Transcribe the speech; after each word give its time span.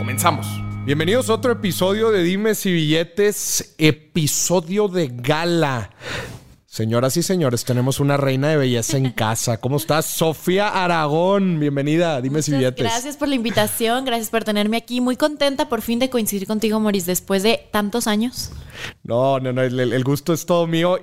Comenzamos. 0.00 0.46
Bienvenidos 0.86 1.28
a 1.28 1.34
otro 1.34 1.52
episodio 1.52 2.10
de 2.10 2.22
Dimes 2.22 2.64
y 2.64 2.72
Billetes, 2.72 3.74
episodio 3.76 4.88
de 4.88 5.08
gala. 5.12 5.90
Señoras 6.64 7.18
y 7.18 7.22
señores, 7.22 7.66
tenemos 7.66 8.00
una 8.00 8.16
reina 8.16 8.48
de 8.48 8.56
belleza 8.56 8.96
en 8.96 9.10
casa. 9.10 9.58
¿Cómo 9.58 9.76
estás? 9.76 10.06
Sofía 10.06 10.68
Aragón, 10.68 11.60
bienvenida 11.60 12.16
a 12.16 12.22
Dimes 12.22 12.48
y 12.48 12.52
Billetes. 12.52 12.82
Gracias 12.82 13.18
por 13.18 13.28
la 13.28 13.34
invitación, 13.34 14.06
gracias 14.06 14.30
por 14.30 14.42
tenerme 14.42 14.78
aquí. 14.78 15.02
Muy 15.02 15.16
contenta 15.16 15.68
por 15.68 15.82
fin 15.82 15.98
de 15.98 16.08
coincidir 16.08 16.48
contigo, 16.48 16.80
Moris, 16.80 17.04
después 17.04 17.42
de 17.42 17.68
tantos 17.70 18.06
años. 18.06 18.52
No, 19.02 19.38
no, 19.38 19.52
no, 19.52 19.60
el 19.60 20.02
gusto 20.02 20.32
es 20.32 20.46
todo 20.46 20.66
mío. 20.66 20.98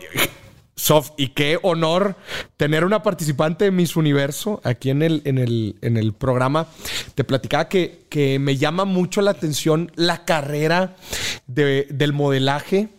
Sof, 0.77 1.09
y 1.17 1.30
qué 1.30 1.58
honor 1.63 2.16
tener 2.55 2.85
una 2.85 3.02
participante 3.02 3.66
de 3.66 3.72
Miss 3.72 3.95
Universo 3.95 4.62
aquí 4.63 4.91
en 4.91 5.02
el, 5.02 5.23
en 5.26 5.40
el, 5.40 5.76
en 5.81 5.98
el 5.98 6.13
programa. 6.13 6.68
Te 7.16 7.23
platicaba 7.23 7.68
que, 7.68 8.05
que 8.09 8.38
me 8.38 8.58
llama 8.58 8.85
mucho 8.85 9.21
la 9.21 9.32
atención 9.32 9.91
la 9.95 10.23
carrera 10.23 10.95
del 11.48 12.13
modelaje 12.13 12.90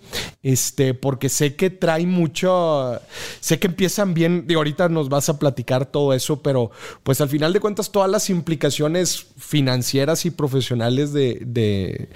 este, 0.42 0.94
porque 0.94 1.28
sé 1.28 1.56
que 1.56 1.70
trae 1.70 2.06
mucho, 2.06 3.00
sé 3.40 3.58
que 3.58 3.66
empiezan 3.66 4.14
bien, 4.14 4.46
y 4.48 4.54
ahorita 4.54 4.88
nos 4.88 5.08
vas 5.08 5.28
a 5.28 5.38
platicar 5.38 5.86
todo 5.86 6.12
eso, 6.12 6.42
pero 6.42 6.70
pues 7.02 7.20
al 7.20 7.28
final 7.28 7.52
de 7.52 7.60
cuentas 7.60 7.90
todas 7.90 8.10
las 8.10 8.30
implicaciones 8.30 9.26
financieras 9.36 10.24
y 10.26 10.30
profesionales 10.30 11.12
de, 11.12 12.08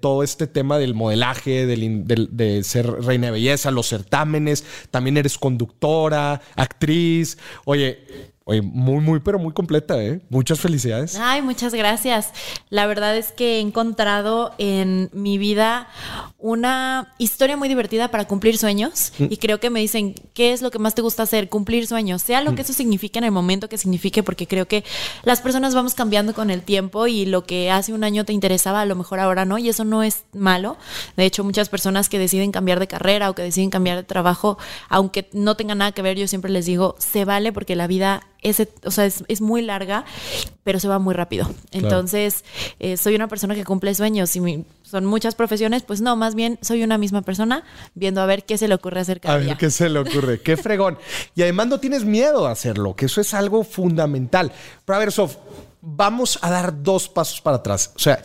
todo 0.00 0.22
este 0.22 0.46
tema 0.46 0.78
del 0.78 0.94
modelaje, 0.94 1.66
de 1.66 2.64
ser 2.64 2.90
reina 3.02 3.26
de 3.26 3.32
belleza, 3.32 3.70
los 3.70 3.88
certámenes, 3.88 4.64
también 4.90 5.16
eres 5.16 5.38
conductora, 5.38 6.40
actriz, 6.56 7.38
oye, 7.64 7.98
Oye, 8.50 8.62
muy, 8.62 9.00
muy, 9.02 9.20
pero 9.20 9.38
muy 9.38 9.52
completa, 9.52 10.02
¿eh? 10.02 10.22
Muchas 10.30 10.58
felicidades. 10.58 11.18
Ay, 11.20 11.42
muchas 11.42 11.74
gracias. 11.74 12.30
La 12.70 12.86
verdad 12.86 13.14
es 13.14 13.30
que 13.30 13.56
he 13.56 13.60
encontrado 13.60 14.54
en 14.56 15.10
mi 15.12 15.36
vida 15.36 15.86
una 16.38 17.12
historia 17.18 17.58
muy 17.58 17.68
divertida 17.68 18.10
para 18.10 18.26
cumplir 18.26 18.56
sueños 18.56 19.12
mm. 19.18 19.24
y 19.28 19.36
creo 19.36 19.60
que 19.60 19.68
me 19.68 19.80
dicen, 19.80 20.14
¿qué 20.32 20.54
es 20.54 20.62
lo 20.62 20.70
que 20.70 20.78
más 20.78 20.94
te 20.94 21.02
gusta 21.02 21.24
hacer? 21.24 21.50
Cumplir 21.50 21.86
sueños, 21.86 22.22
sea 22.22 22.40
lo 22.40 22.52
que 22.54 22.62
mm. 22.62 22.64
eso 22.64 22.72
signifique 22.72 23.18
en 23.18 23.26
el 23.26 23.32
momento 23.32 23.68
que 23.68 23.76
signifique, 23.76 24.22
porque 24.22 24.46
creo 24.46 24.66
que 24.66 24.82
las 25.24 25.42
personas 25.42 25.74
vamos 25.74 25.94
cambiando 25.94 26.32
con 26.32 26.48
el 26.48 26.62
tiempo 26.62 27.06
y 27.06 27.26
lo 27.26 27.44
que 27.44 27.70
hace 27.70 27.92
un 27.92 28.02
año 28.02 28.24
te 28.24 28.32
interesaba, 28.32 28.80
a 28.80 28.86
lo 28.86 28.96
mejor 28.96 29.20
ahora 29.20 29.44
no, 29.44 29.58
y 29.58 29.68
eso 29.68 29.84
no 29.84 30.02
es 30.02 30.24
malo. 30.32 30.78
De 31.18 31.26
hecho, 31.26 31.44
muchas 31.44 31.68
personas 31.68 32.08
que 32.08 32.18
deciden 32.18 32.50
cambiar 32.50 32.80
de 32.80 32.86
carrera 32.86 33.28
o 33.28 33.34
que 33.34 33.42
deciden 33.42 33.68
cambiar 33.68 33.98
de 33.98 34.04
trabajo, 34.04 34.56
aunque 34.88 35.28
no 35.34 35.54
tenga 35.54 35.74
nada 35.74 35.92
que 35.92 36.00
ver, 36.00 36.16
yo 36.16 36.26
siempre 36.26 36.50
les 36.50 36.64
digo, 36.64 36.96
se 36.98 37.26
vale 37.26 37.52
porque 37.52 37.76
la 37.76 37.86
vida 37.86 38.22
ese, 38.42 38.68
o 38.84 38.90
sea, 38.90 39.04
es, 39.04 39.40
muy 39.40 39.62
larga, 39.62 40.04
pero 40.64 40.80
se 40.80 40.88
va 40.88 40.98
muy 40.98 41.14
rápido. 41.14 41.50
Entonces, 41.70 42.44
eh, 42.78 42.96
soy 42.96 43.14
una 43.14 43.28
persona 43.28 43.54
que 43.54 43.64
cumple 43.64 43.94
sueños 43.94 44.34
y 44.36 44.64
son 44.82 45.04
muchas 45.04 45.34
profesiones, 45.34 45.82
pues 45.82 46.00
no, 46.00 46.16
más 46.16 46.34
bien 46.34 46.58
soy 46.62 46.82
una 46.82 46.98
misma 46.98 47.22
persona 47.22 47.64
viendo 47.94 48.20
a 48.20 48.26
ver 48.26 48.44
qué 48.44 48.58
se 48.58 48.68
le 48.68 48.74
ocurre 48.74 49.00
hacer 49.00 49.20
cada 49.20 49.34
A 49.34 49.38
ver 49.38 49.56
qué 49.56 49.70
se 49.70 49.88
le 49.88 49.98
ocurre, 49.98 50.40
qué 50.40 50.56
fregón. 50.56 50.98
Y 51.34 51.42
además 51.42 51.66
no 51.68 51.80
tienes 51.80 52.04
miedo 52.04 52.46
a 52.46 52.52
hacerlo, 52.52 52.94
que 52.94 53.06
eso 53.06 53.20
es 53.20 53.34
algo 53.34 53.64
fundamental. 53.64 54.52
Pero 54.84 54.96
a 54.96 55.00
ver, 55.00 55.12
Sof, 55.12 55.36
vamos 55.80 56.38
a 56.42 56.50
dar 56.50 56.82
dos 56.82 57.08
pasos 57.08 57.40
para 57.40 57.58
atrás. 57.58 57.92
O 57.96 57.98
sea, 57.98 58.22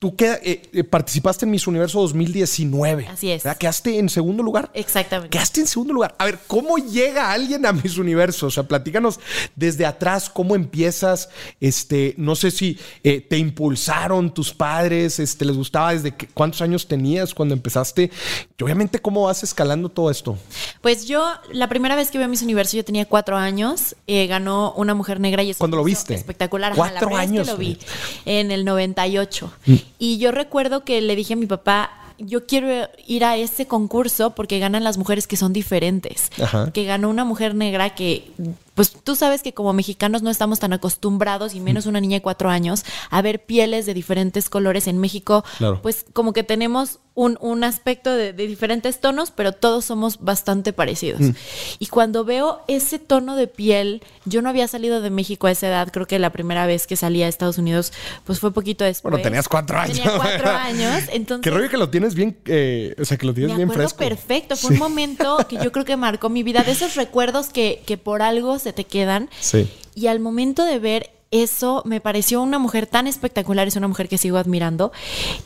Tú 0.00 0.16
eh, 0.18 0.62
eh, 0.72 0.82
participaste 0.82 1.44
en 1.44 1.50
Miss 1.50 1.66
Universo 1.66 2.00
2019. 2.00 3.06
Así 3.06 3.32
es. 3.32 3.42
¿Quedaste 3.58 3.98
en 3.98 4.08
segundo 4.08 4.42
lugar? 4.42 4.70
Exactamente. 4.72 5.28
Quedaste 5.28 5.60
en 5.60 5.66
segundo 5.66 5.92
lugar. 5.92 6.14
A 6.16 6.24
ver, 6.24 6.38
¿cómo 6.46 6.78
llega 6.78 7.30
alguien 7.30 7.66
a 7.66 7.72
Miss 7.74 7.98
Universo? 7.98 8.46
O 8.46 8.50
sea, 8.50 8.62
platícanos 8.62 9.20
desde 9.54 9.84
atrás 9.84 10.30
cómo 10.30 10.54
empiezas. 10.54 11.28
Este, 11.60 12.14
no 12.16 12.34
sé 12.34 12.50
si 12.50 12.78
eh, 13.04 13.20
te 13.20 13.36
impulsaron 13.36 14.32
tus 14.32 14.54
padres, 14.54 15.18
este, 15.18 15.44
les 15.44 15.54
gustaba 15.54 15.92
desde 15.92 16.14
cuántos 16.32 16.62
años 16.62 16.88
tenías 16.88 17.34
cuando 17.34 17.52
empezaste. 17.52 18.10
Y 18.56 18.62
obviamente, 18.62 19.00
¿cómo 19.00 19.24
vas 19.24 19.42
escalando 19.42 19.90
todo 19.90 20.10
esto? 20.10 20.38
Pues 20.80 21.08
yo, 21.08 21.30
la 21.52 21.68
primera 21.68 21.94
vez 21.94 22.10
que 22.10 22.16
vi 22.16 22.24
a 22.24 22.28
Miss 22.28 22.40
Universo, 22.40 22.74
yo 22.74 22.86
tenía 22.86 23.04
cuatro 23.04 23.36
años. 23.36 23.94
ganó 24.08 24.72
una 24.78 24.94
mujer 24.94 25.20
negra 25.20 25.42
y 25.42 25.50
eso 25.50 25.58
¿Cuándo 25.58 25.76
lo 25.76 25.84
viste? 25.84 26.14
Espectacular. 26.14 26.72
Cuatro 26.74 27.14
años. 27.14 27.48
lo 27.48 27.58
vi 27.58 27.76
en 28.24 28.50
el 28.50 28.64
98. 28.64 29.52
Y 30.00 30.18
yo 30.18 30.32
recuerdo 30.32 30.82
que 30.82 31.00
le 31.02 31.14
dije 31.14 31.34
a 31.34 31.36
mi 31.36 31.46
papá, 31.46 31.90
yo 32.18 32.46
quiero 32.46 32.88
ir 33.06 33.24
a 33.24 33.36
ese 33.36 33.66
concurso 33.66 34.30
porque 34.30 34.58
ganan 34.58 34.82
las 34.82 34.98
mujeres 34.98 35.26
que 35.26 35.36
son 35.36 35.52
diferentes. 35.52 36.30
Que 36.72 36.84
ganó 36.84 37.10
una 37.10 37.24
mujer 37.24 37.54
negra 37.54 37.94
que, 37.94 38.32
pues 38.80 38.92
tú 39.04 39.14
sabes 39.14 39.42
que 39.42 39.52
como 39.52 39.74
mexicanos 39.74 40.22
no 40.22 40.30
estamos 40.30 40.58
tan 40.58 40.72
acostumbrados, 40.72 41.54
y 41.54 41.60
menos 41.60 41.84
una 41.84 42.00
niña 42.00 42.16
de 42.16 42.22
cuatro 42.22 42.48
años, 42.48 42.82
a 43.10 43.20
ver 43.20 43.44
pieles 43.44 43.84
de 43.84 43.92
diferentes 43.92 44.48
colores 44.48 44.86
en 44.86 44.96
México. 44.96 45.44
Pues 45.82 46.06
como 46.14 46.32
que 46.32 46.44
tenemos 46.44 46.98
un, 47.14 47.64
aspecto 47.64 48.14
de, 48.14 48.32
diferentes 48.32 49.00
tonos, 49.00 49.30
pero 49.30 49.52
todos 49.52 49.84
somos 49.84 50.20
bastante 50.20 50.72
parecidos. 50.72 51.20
Mm. 51.20 51.30
Y 51.78 51.86
cuando 51.86 52.24
veo 52.24 52.62
ese 52.68 52.98
tono 52.98 53.36
de 53.36 53.46
piel, 53.46 54.02
yo 54.24 54.40
no 54.42 54.48
había 54.48 54.66
salido 54.68 55.00
de 55.00 55.10
México 55.10 55.46
a 55.46 55.50
esa 55.50 55.68
edad, 55.68 55.90
creo 55.92 56.06
que 56.06 56.18
la 56.18 56.30
primera 56.30 56.66
vez 56.66 56.86
que 56.86 56.96
salí 56.96 57.22
a 57.22 57.28
Estados 57.28 57.58
Unidos, 57.58 57.92
pues 58.24 58.40
fue 58.40 58.52
poquito 58.52 58.84
después. 58.84 59.10
Bueno, 59.10 59.22
tenías 59.22 59.48
cuatro 59.48 59.78
años. 59.78 59.98
Tenía 59.98 60.16
cuatro 60.16 60.50
años, 60.56 61.02
entonces... 61.12 61.42
Qué 61.42 61.50
rollo 61.50 61.68
que 61.68 61.76
lo 61.76 61.90
tienes 61.90 62.14
bien, 62.14 62.38
eh, 62.46 62.94
o 62.98 63.04
sea, 63.04 63.18
que 63.18 63.26
lo 63.26 63.34
tienes 63.34 63.56
bien 63.56 63.70
fresco. 63.70 63.98
perfecto, 63.98 64.56
fue 64.56 64.72
un 64.72 64.78
momento 64.78 65.38
que 65.48 65.56
yo 65.56 65.72
creo 65.72 65.84
que 65.84 65.96
marcó 65.96 66.30
mi 66.30 66.42
vida, 66.42 66.62
de 66.62 66.72
esos 66.72 66.94
recuerdos 66.94 67.50
que, 67.50 67.82
que 67.86 67.98
por 67.98 68.22
algo 68.22 68.58
se 68.58 68.69
te 68.72 68.84
quedan. 68.84 69.30
Sí. 69.40 69.68
Y 69.94 70.06
al 70.06 70.20
momento 70.20 70.64
de 70.64 70.78
ver 70.78 71.10
eso, 71.30 71.82
me 71.84 72.00
pareció 72.00 72.42
una 72.42 72.58
mujer 72.58 72.86
tan 72.86 73.06
espectacular, 73.06 73.68
es 73.68 73.76
una 73.76 73.88
mujer 73.88 74.08
que 74.08 74.18
sigo 74.18 74.36
admirando. 74.36 74.92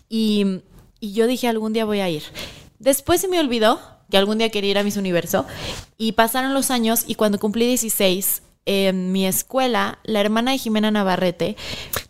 Y 0.09 0.63
y 1.05 1.13
yo 1.13 1.27
dije, 1.27 1.49
algún 1.49 1.75
día 1.75 1.85
voy 1.85 2.01
a 2.01 2.09
ir. 2.09 2.23
Después 2.79 3.21
se 3.21 3.29
me 3.29 3.39
olvidó 3.39 3.79
que 4.11 4.17
algún 4.17 4.39
día 4.39 4.49
quería 4.49 4.71
ir 4.71 4.79
a 4.79 4.83
Miss 4.83 4.97
Universo 4.97 5.45
y 5.99 6.13
pasaron 6.13 6.55
los 6.55 6.71
años 6.71 7.05
y 7.07 7.15
cuando 7.17 7.39
cumplí 7.39 7.67
16 7.67 8.41
en 8.67 9.13
mi 9.13 9.27
escuela, 9.27 9.99
la 10.05 10.21
hermana 10.21 10.53
de 10.53 10.59
Jimena 10.59 10.91
Navarrete. 10.91 11.57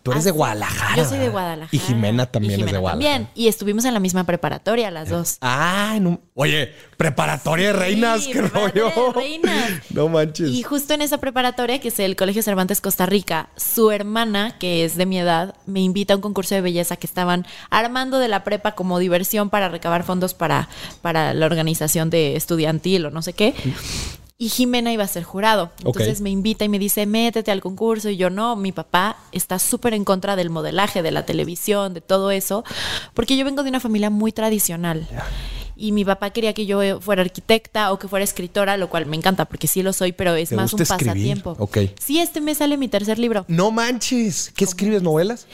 Tú 0.03 0.13
eres 0.13 0.25
de 0.25 0.31
Guadalajara. 0.31 0.97
Yo 0.97 1.09
soy 1.09 1.19
de 1.19 1.29
Guadalajara. 1.29 1.69
Y 1.73 1.79
Jimena 1.79 2.27
también 2.27 2.61
es 2.61 2.71
de 2.71 2.79
Guadalajara. 2.79 3.13
También. 3.13 3.29
Y 3.35 3.49
estuvimos 3.49 3.85
en 3.85 3.95
la 3.95 4.01
misma 4.01 4.25
preparatoria, 4.25 4.91
las 4.91 5.09
dos. 5.09 5.39
Ah, 5.41 5.99
no. 6.01 6.21
oye, 6.35 6.73
preparatoria 6.97 7.69
de 7.69 7.73
reinas, 7.73 8.27
qué 8.27 8.43
rollo. 8.43 8.91
De 8.91 9.13
reinas. 9.15 9.71
no 9.91 10.09
manches. 10.09 10.51
Y 10.51 10.63
justo 10.63 10.95
en 10.95 11.03
esa 11.03 11.19
preparatoria, 11.19 11.81
que 11.81 11.89
es 11.89 11.99
el 11.99 12.17
Colegio 12.17 12.43
Cervantes 12.43 12.81
Costa 12.81 13.07
Rica, 13.07 13.49
su 13.57 13.91
hermana, 13.91 14.59
que 14.59 14.85
es 14.85 14.97
de 14.97 15.07
mi 15.07 15.19
edad, 15.19 15.55
me 15.67 15.81
invita 15.81 16.13
a 16.13 16.17
un 16.17 16.23
concurso 16.23 16.55
de 16.55 16.61
belleza 16.61 16.97
que 16.97 17.07
estaban 17.07 17.47
armando 17.71 18.19
de 18.19 18.29
la 18.29 18.45
prepa 18.45 18.73
como 18.73 18.99
diversión 18.99 19.51
para 19.51 19.69
recabar 19.69 20.05
fondos 20.05 20.35
para, 20.35 20.69
para 21.03 21.35
la 21.35 21.47
organización 21.47 22.11
de 22.11 22.37
estudiantil 22.37 23.07
o 23.07 23.11
no 23.11 23.23
sé 23.23 23.33
qué 23.33 23.55
y 24.37 24.49
Jimena 24.49 24.93
iba 24.93 25.05
a 25.05 25.09
ser 25.09 25.23
jurado. 25.23 25.71
Entonces 25.85 26.21
me 26.21 26.31
invita 26.31 26.65
y 26.65 26.69
me 26.69 26.79
dice, 26.79 27.07
métete 27.07 27.51
al 27.51 27.61
concurso. 27.61 28.11
Y 28.11 28.17
yo 28.17 28.31
no, 28.31 28.57
mi 28.57 28.73
papá 28.73 29.17
está 29.33 29.59
súper 29.59 29.95
en 29.95 30.05
contra 30.05 30.37
del 30.37 30.51
modelaje, 30.51 31.03
de 31.03 31.13
la 31.13 31.25
televisión, 31.25 31.95
de 31.95 32.01
todo 32.01 32.31
eso, 32.31 32.65
porque 33.15 33.37
yo 33.37 33.45
vengo 33.45 33.63
de 33.63 33.71
una 33.71 33.81
familia 33.81 34.11
muy 34.11 34.33
tradicional 34.33 35.07
y 35.77 35.93
mi 35.93 36.05
papá 36.05 36.31
quería 36.31 36.53
que 36.53 36.67
yo 36.67 37.01
fuera 37.01 37.23
arquitecta 37.23 37.93
o 37.93 37.99
que 37.99 38.09
fuera 38.09 38.25
escritora, 38.25 38.77
lo 38.77 38.89
cual 38.89 39.07
me 39.07 39.17
encanta 39.17 39.45
porque 39.45 39.67
sí 39.67 39.83
lo 39.83 39.93
soy, 39.93 40.13
pero 40.13 40.35
es 40.35 40.53
más 40.53 40.73
un 40.73 40.79
pasatiempo. 40.79 41.57
Sí, 41.99 42.21
este 42.21 42.41
mes 42.41 42.59
sale 42.59 42.77
mi 42.77 42.89
tercer 42.89 43.19
libro. 43.19 43.45
No 43.49 43.71
manches, 43.71 44.53
¿qué 44.57 44.65
escribes 44.65 45.03
novelas? 45.03 45.47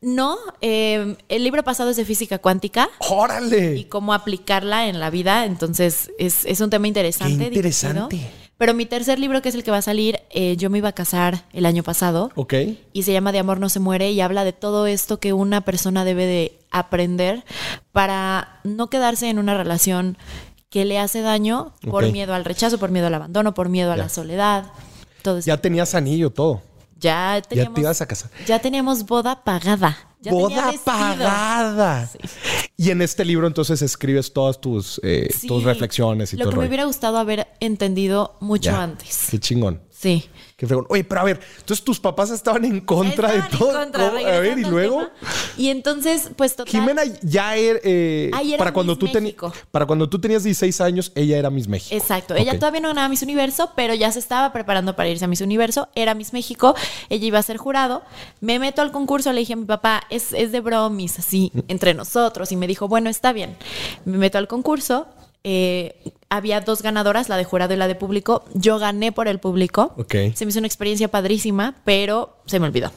No, 0.00 0.36
eh, 0.60 1.16
el 1.28 1.44
libro 1.44 1.62
pasado 1.62 1.90
es 1.90 1.96
de 1.96 2.04
física 2.04 2.38
cuántica. 2.38 2.88
¡Órale! 2.98 3.76
Y 3.76 3.84
cómo 3.84 4.14
aplicarla 4.14 4.88
en 4.88 5.00
la 5.00 5.10
vida, 5.10 5.44
entonces 5.44 6.10
es, 6.18 6.60
un 6.60 6.70
tema 6.70 6.88
interesante. 6.88 7.38
Qué 7.38 7.46
interesante. 7.46 8.45
Pero 8.58 8.72
mi 8.72 8.86
tercer 8.86 9.18
libro, 9.18 9.42
que 9.42 9.50
es 9.50 9.54
el 9.54 9.62
que 9.64 9.70
va 9.70 9.78
a 9.78 9.82
salir, 9.82 10.20
eh, 10.30 10.56
yo 10.56 10.70
me 10.70 10.78
iba 10.78 10.88
a 10.88 10.92
casar 10.92 11.44
el 11.52 11.66
año 11.66 11.82
pasado. 11.82 12.30
Ok. 12.36 12.54
Y 12.92 13.02
se 13.02 13.12
llama 13.12 13.32
De 13.32 13.38
amor 13.38 13.60
no 13.60 13.68
se 13.68 13.80
muere 13.80 14.10
y 14.12 14.20
habla 14.22 14.44
de 14.44 14.52
todo 14.54 14.86
esto 14.86 15.20
que 15.20 15.32
una 15.34 15.60
persona 15.60 16.04
debe 16.04 16.24
de 16.24 16.58
aprender 16.70 17.44
para 17.92 18.60
no 18.64 18.88
quedarse 18.88 19.28
en 19.28 19.38
una 19.38 19.54
relación 19.56 20.16
que 20.70 20.84
le 20.84 20.98
hace 20.98 21.20
daño 21.20 21.74
por 21.90 22.10
miedo 22.10 22.34
al 22.34 22.44
rechazo, 22.44 22.78
por 22.78 22.90
miedo 22.90 23.06
al 23.06 23.14
abandono, 23.14 23.52
por 23.54 23.68
miedo 23.68 23.92
a 23.92 23.96
la 23.96 24.08
soledad. 24.08 24.64
Todo 25.22 25.38
Ya 25.40 25.58
tenías 25.58 25.94
anillo, 25.94 26.30
todo. 26.30 26.62
Ya 26.98 27.36
Ya 27.36 27.42
teníamos, 27.42 27.74
te 27.74 27.80
ibas 27.82 28.00
a 28.00 28.06
casar. 28.06 28.30
ya 28.46 28.58
teníamos 28.58 29.04
boda 29.04 29.44
pagada. 29.44 29.98
Ya 30.26 30.32
Boda 30.32 30.72
pagada. 30.84 32.10
Y 32.76 32.90
en 32.90 33.00
este 33.00 33.24
libro 33.24 33.46
entonces 33.46 33.80
escribes 33.82 34.32
todas 34.32 34.60
tus, 34.60 35.00
eh, 35.04 35.28
Sí. 35.32 35.46
tus 35.46 35.62
reflexiones 35.62 36.32
y 36.32 36.36
Lo 36.36 36.44
todo 36.44 36.50
que 36.50 36.54
el 36.56 36.60
me 36.62 36.66
hubiera 36.68 36.84
gustado 36.84 37.16
haber 37.18 37.46
entendido 37.60 38.36
mucho 38.40 38.70
Ya. 38.70 38.82
antes. 38.82 39.28
Qué 39.30 39.38
chingón. 39.38 39.80
Sí. 39.98 40.28
Qué 40.58 40.66
fregón. 40.66 40.84
Oye, 40.90 41.04
pero 41.04 41.22
a 41.22 41.24
ver, 41.24 41.40
entonces 41.58 41.82
tus 41.82 41.98
papás 41.98 42.30
estaban 42.30 42.66
en 42.66 42.80
contra 42.80 43.28
Estaban 43.34 43.40
de 43.40 43.46
en 43.54 43.58
todo. 43.58 43.80
contra, 43.80 44.10
¿Cómo? 44.10 44.26
A 44.26 44.40
ver, 44.40 44.58
y 44.58 44.64
luego. 44.64 45.06
tema. 45.06 45.30
Y 45.56 45.68
entonces, 45.70 46.30
pues 46.36 46.54
total. 46.54 46.70
Jimena 46.70 47.02
ya 47.22 47.56
era, 47.56 47.80
eh, 47.82 48.30
era 48.30 48.58
para 48.58 48.74
cuando 48.74 48.98
tú 48.98 49.06
para 49.70 49.86
cuando 49.86 50.06
tú 50.06 50.20
tenías 50.20 50.44
16 50.44 50.82
años, 50.82 51.12
ella 51.14 51.38
era 51.38 51.48
Miss 51.48 51.66
México. 51.66 51.96
Exacto. 51.96 52.34
Ella 52.34 52.58
todavía 52.58 52.80
no 52.82 52.88
ganaba 52.88 53.08
Miss 53.08 53.22
Universo, 53.22 53.70
pero 53.74 53.94
ya 53.94 54.12
se 54.12 54.18
estaba 54.18 54.52
preparando 54.52 54.94
para 54.94 55.08
irse 55.08 55.24
a 55.24 55.28
Miss 55.28 55.40
Universo. 55.40 55.88
Era 55.94 56.14
Miss 56.14 56.34
México. 56.34 56.74
Ella 57.08 57.26
iba 57.26 57.38
a 57.38 57.42
ser 57.42 57.56
jurado. 57.56 58.02
Me 58.42 58.58
meto 58.58 58.82
al 58.82 58.92
concurso, 58.92 59.32
le 59.32 59.40
dije 59.40 59.54
a 59.54 59.56
mi 59.56 59.64
papá, 59.64 60.02
es, 60.10 60.34
es 60.34 60.52
de 60.52 60.60
bromis, 60.60 61.18
así, 61.18 61.52
entre 61.68 61.94
nosotros. 61.94 62.52
Y 62.52 62.56
me 62.56 62.66
dijo, 62.66 62.86
bueno, 62.86 63.08
está 63.08 63.32
bien. 63.32 63.56
Me 64.04 64.18
meto 64.18 64.36
al 64.36 64.46
concurso. 64.46 65.06
Eh, 65.48 65.94
había 66.28 66.60
dos 66.60 66.82
ganadoras, 66.82 67.28
la 67.28 67.36
de 67.36 67.44
jurado 67.44 67.72
y 67.72 67.76
la 67.76 67.86
de 67.86 67.94
público. 67.94 68.44
Yo 68.54 68.80
gané 68.80 69.12
por 69.12 69.28
el 69.28 69.38
público. 69.38 69.94
Se 70.10 70.44
me 70.44 70.50
hizo 70.50 70.58
una 70.58 70.66
experiencia 70.66 71.06
padrísima, 71.08 71.76
pero 71.84 72.36
se 72.46 72.58
me 72.58 72.66
olvidó. 72.66 72.90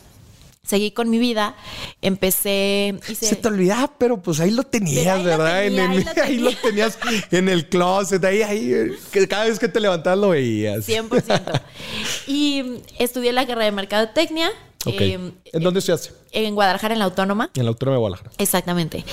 Seguí 0.64 0.90
con 0.92 1.10
mi 1.12 1.20
vida, 1.20 1.56
empecé... 2.02 2.96
hice- 3.08 3.28
Se 3.28 3.36
te 3.36 3.48
olvidaba, 3.48 3.92
pero 3.98 4.22
pues 4.22 4.40
ahí 4.40 4.52
lo 4.52 4.64
tenías, 4.64 5.18
lo 5.20 5.24
¿verdad? 5.26 5.66
En 5.66 5.74
el- 5.80 5.80
ahí 5.80 6.04
lo 6.04 6.12
ahí 6.24 6.38
lo 6.38 6.50
tenía. 6.52 6.90
tenías 6.90 7.00
en 7.32 7.50
el 7.50 7.70
closet, 7.70 8.24
ahí, 8.26 8.42
ahí, 8.44 8.92
que 9.12 9.28
cada 9.28 9.46
vez 9.46 9.58
que 9.60 9.68
te 9.68 9.80
levantabas 9.80 10.20
lo 10.20 10.30
veías. 10.30 10.88
100%. 10.88 11.62
y 12.28 12.64
estudié 13.00 13.32
la 13.32 13.46
carrera 13.46 13.66
de 13.66 13.72
mercadotecnia 13.72 14.50
Ok. 14.86 14.96
eh, 15.02 15.32
¿En 15.54 15.64
dónde 15.64 15.80
estudiaste? 15.80 16.12
en 16.32 16.54
Guadalajara, 16.56 16.94
en 16.94 17.00
la 17.00 17.06
Autónoma. 17.06 17.50
En 17.56 17.64
la 17.66 17.70
Autónoma 17.70 17.96
de 17.96 18.00
Guadalajara. 18.00 18.32
Exactamente. 18.38 19.04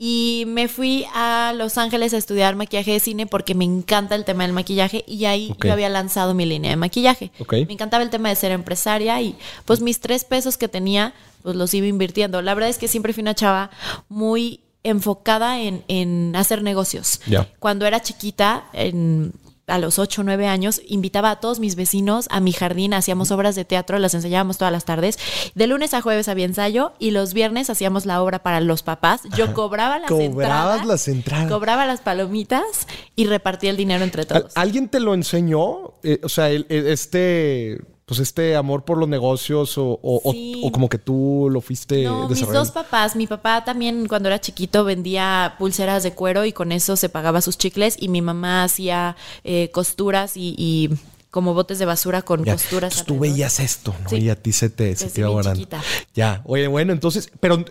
Y 0.00 0.44
me 0.46 0.68
fui 0.68 1.04
a 1.12 1.52
Los 1.56 1.76
Ángeles 1.76 2.14
a 2.14 2.18
estudiar 2.18 2.54
maquillaje 2.54 2.92
de 2.92 3.00
cine 3.00 3.26
porque 3.26 3.56
me 3.56 3.64
encanta 3.64 4.14
el 4.14 4.24
tema 4.24 4.44
del 4.44 4.52
maquillaje 4.52 5.04
y 5.08 5.24
ahí 5.24 5.50
Ok. 5.52 5.66
yo 5.66 5.72
había 5.72 5.88
lanzado 5.88 6.34
mi 6.34 6.46
línea 6.46 6.70
de 6.70 6.76
maquillaje. 6.76 7.32
Ok. 7.40 7.52
Me 7.66 7.72
encantaba 7.72 8.04
el 8.04 8.10
tema 8.10 8.28
de 8.28 8.36
ser 8.36 8.52
empresaria 8.52 9.20
y 9.20 9.36
pues 9.64 9.80
mis 9.80 9.98
tres 9.98 10.22
pesos 10.24 10.56
que 10.56 10.68
tenía 10.68 11.14
pues 11.42 11.56
los 11.56 11.74
iba 11.74 11.88
invirtiendo. 11.88 12.40
La 12.42 12.54
verdad 12.54 12.70
es 12.70 12.78
que 12.78 12.86
siempre 12.86 13.12
fui 13.12 13.22
una 13.22 13.34
chava 13.34 13.70
muy 14.08 14.60
enfocada 14.84 15.60
en, 15.60 15.82
en 15.88 16.36
hacer 16.36 16.62
negocios. 16.62 17.20
Cuando 17.58 17.84
era 17.84 18.00
chiquita, 18.00 18.66
en- 18.72 19.32
a 19.68 19.78
los 19.78 19.98
8 19.98 20.22
o 20.22 20.24
9 20.24 20.46
años, 20.46 20.80
invitaba 20.86 21.30
a 21.30 21.40
todos 21.40 21.60
mis 21.60 21.76
vecinos 21.76 22.26
a 22.30 22.40
mi 22.40 22.52
jardín, 22.52 22.94
hacíamos 22.94 23.30
obras 23.30 23.54
de 23.54 23.64
teatro, 23.64 23.98
las 23.98 24.14
ensayábamos 24.14 24.58
todas 24.58 24.72
las 24.72 24.84
tardes. 24.84 25.18
De 25.54 25.66
lunes 25.66 25.94
a 25.94 26.00
jueves 26.00 26.28
había 26.28 26.44
ensayo 26.46 26.92
y 26.98 27.10
los 27.12 27.34
viernes 27.34 27.70
hacíamos 27.70 28.06
la 28.06 28.22
obra 28.22 28.42
para 28.42 28.60
los 28.60 28.82
papás. 28.82 29.22
Yo 29.36 29.52
cobraba 29.54 29.98
las 29.98 30.08
Cobrabas 30.08 30.26
entradas. 30.30 30.86
las 30.86 31.08
entradas. 31.08 31.48
Cobraba 31.50 31.86
las 31.86 32.00
palomitas 32.00 32.62
y 33.14 33.26
repartía 33.26 33.70
el 33.70 33.76
dinero 33.76 34.04
entre 34.04 34.22
¿Al- 34.22 34.26
todos. 34.28 34.52
¿Alguien 34.56 34.88
te 34.88 35.00
lo 35.00 35.14
enseñó? 35.14 35.94
Eh, 36.02 36.20
o 36.22 36.28
sea, 36.28 36.50
el- 36.50 36.66
el- 36.68 36.86
este, 36.86 37.78
pues 38.08 38.20
este 38.20 38.56
amor 38.56 38.84
por 38.86 38.96
los 38.96 39.06
negocios 39.08 39.76
o, 39.76 39.84
o- 40.02 40.20
o- 40.24 40.32
Sí. 40.32 40.60
o 40.64 40.72
como 40.72 40.88
que 40.88 40.96
tú 40.98 41.48
lo 41.52 41.60
fuiste 41.60 42.04
No, 42.04 42.20
mis 42.20 42.30
desarrollando. 42.30 42.58
dos 42.60 42.70
papás. 42.72 43.14
Mi 43.14 43.26
papá 43.26 43.64
también 43.64 44.08
cuando 44.08 44.28
era 44.30 44.40
chiquito 44.40 44.82
vendía 44.82 45.54
pulseras 45.58 46.02
de 46.02 46.12
cuero 46.14 46.46
y 46.46 46.52
con 46.52 46.72
eso 46.72 46.96
se 46.96 47.10
pagaba 47.10 47.42
sus 47.42 47.58
chicles 47.58 47.96
y 48.00 48.08
mi 48.08 48.22
mamá 48.22 48.64
hacía 48.64 49.14
eh, 49.44 49.70
costuras 49.72 50.38
y, 50.38 50.54
y 50.56 50.88
como 51.38 51.54
botes 51.54 51.78
de 51.78 51.84
basura 51.84 52.22
con 52.22 52.42
Ya. 52.44 52.54
costuras. 52.54 52.90
Entonces 52.94 53.06
tú 53.06 53.20
veías 53.20 53.60
esto, 53.60 53.94
¿no? 54.02 54.08
Sí. 54.10 54.16
Y 54.16 54.28
a 54.28 54.34
ti 54.34 54.50
se 54.52 54.70
te, 54.70 54.96
se 54.96 55.08
te 55.08 55.20
iba. 55.20 55.40
Ya, 56.16 56.42
oye, 56.46 56.66
bueno, 56.66 56.92
entonces, 56.92 57.30
pero 57.38 57.64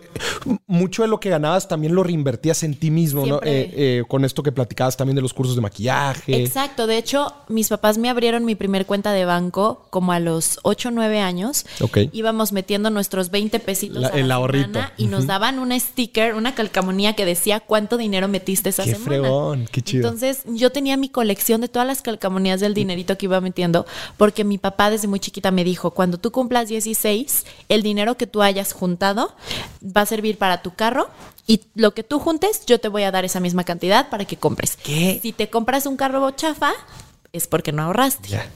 mucho 0.66 1.02
de 1.02 1.08
lo 1.08 1.20
que 1.20 1.28
ganabas 1.28 1.68
también 1.68 1.94
lo 1.94 2.02
reinvertías 2.02 2.62
en 2.62 2.74
ti 2.74 2.90
mismo, 2.90 3.26
¿no? 3.26 3.40
Eh, 3.42 3.70
eh, 3.74 4.04
con 4.08 4.24
esto 4.24 4.42
que 4.42 4.52
platicabas 4.52 4.96
también 4.96 5.16
de 5.16 5.20
los 5.22 5.34
cursos 5.34 5.54
de 5.54 5.60
maquillaje. 5.60 6.42
Exacto, 6.42 6.86
de 6.86 6.96
hecho, 6.96 7.30
mis 7.48 7.68
papás 7.68 7.98
me 7.98 8.08
abrieron 8.08 8.46
mi 8.46 8.54
primer 8.54 8.86
cuenta 8.86 9.12
de 9.12 9.26
banco 9.26 9.86
como 9.90 10.12
a 10.12 10.18
los 10.20 10.58
8 10.62 10.88
o 10.88 10.92
9 10.92 11.20
años. 11.20 11.66
Ok. 11.82 11.98
Íbamos 12.12 12.52
metiendo 12.52 12.88
nuestros 12.88 13.30
20 13.30 13.60
pesitos 13.60 13.98
La- 14.00 14.08
a 14.08 14.12
la 14.14 14.18
el 14.20 14.30
ahorrito. 14.32 14.80
y 14.96 15.08
nos 15.08 15.26
daban 15.26 15.58
un 15.58 15.78
sticker, 15.78 16.34
una 16.34 16.54
calcamonía 16.54 17.14
que 17.14 17.26
decía 17.26 17.60
cuánto 17.60 17.98
dinero 17.98 18.28
metiste 18.28 18.70
esa 18.70 18.84
Qué 18.84 18.92
semana. 18.92 19.06
fregón, 19.08 19.68
qué 19.70 19.82
chido. 19.82 20.06
Entonces, 20.08 20.42
yo 20.46 20.70
tenía 20.70 20.96
mi 20.96 21.10
colección 21.10 21.60
de 21.60 21.68
todas 21.68 21.86
las 21.86 22.00
calcamonías 22.00 22.60
del 22.60 22.72
dinerito 22.72 23.18
que 23.18 23.26
iba 23.26 23.40
metiendo 23.40 23.57
porque 24.16 24.44
mi 24.44 24.58
papá 24.58 24.90
desde 24.90 25.08
muy 25.08 25.20
chiquita 25.20 25.50
me 25.50 25.64
dijo, 25.64 25.90
cuando 25.92 26.18
tú 26.18 26.30
cumplas 26.32 26.68
16, 26.68 27.46
el 27.68 27.82
dinero 27.82 28.16
que 28.16 28.26
tú 28.26 28.42
hayas 28.42 28.72
juntado 28.72 29.34
va 29.84 30.02
a 30.02 30.06
servir 30.06 30.38
para 30.38 30.62
tu 30.62 30.74
carro 30.74 31.08
y 31.46 31.62
lo 31.74 31.94
que 31.94 32.02
tú 32.02 32.18
juntes, 32.18 32.66
yo 32.66 32.78
te 32.78 32.88
voy 32.88 33.04
a 33.04 33.10
dar 33.10 33.24
esa 33.24 33.40
misma 33.40 33.64
cantidad 33.64 34.10
para 34.10 34.24
que 34.26 34.36
compres. 34.36 34.76
¿Qué? 34.76 35.18
Si 35.22 35.32
te 35.32 35.48
compras 35.48 35.86
un 35.86 35.96
carro 35.96 36.30
chafa, 36.32 36.72
es 37.32 37.46
porque 37.46 37.72
no 37.72 37.82
ahorraste. 37.82 38.28
Ya. 38.28 38.50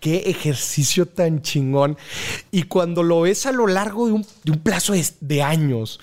Qué 0.00 0.30
ejercicio 0.30 1.06
tan 1.06 1.42
chingón. 1.42 1.96
Y 2.50 2.64
cuando 2.64 3.02
lo 3.02 3.20
ves 3.20 3.46
a 3.46 3.52
lo 3.52 3.66
largo 3.66 4.06
de 4.06 4.12
un, 4.14 4.26
de 4.44 4.52
un 4.52 4.58
plazo 4.58 4.94
de, 4.94 5.06
de 5.20 5.42
años, 5.42 6.00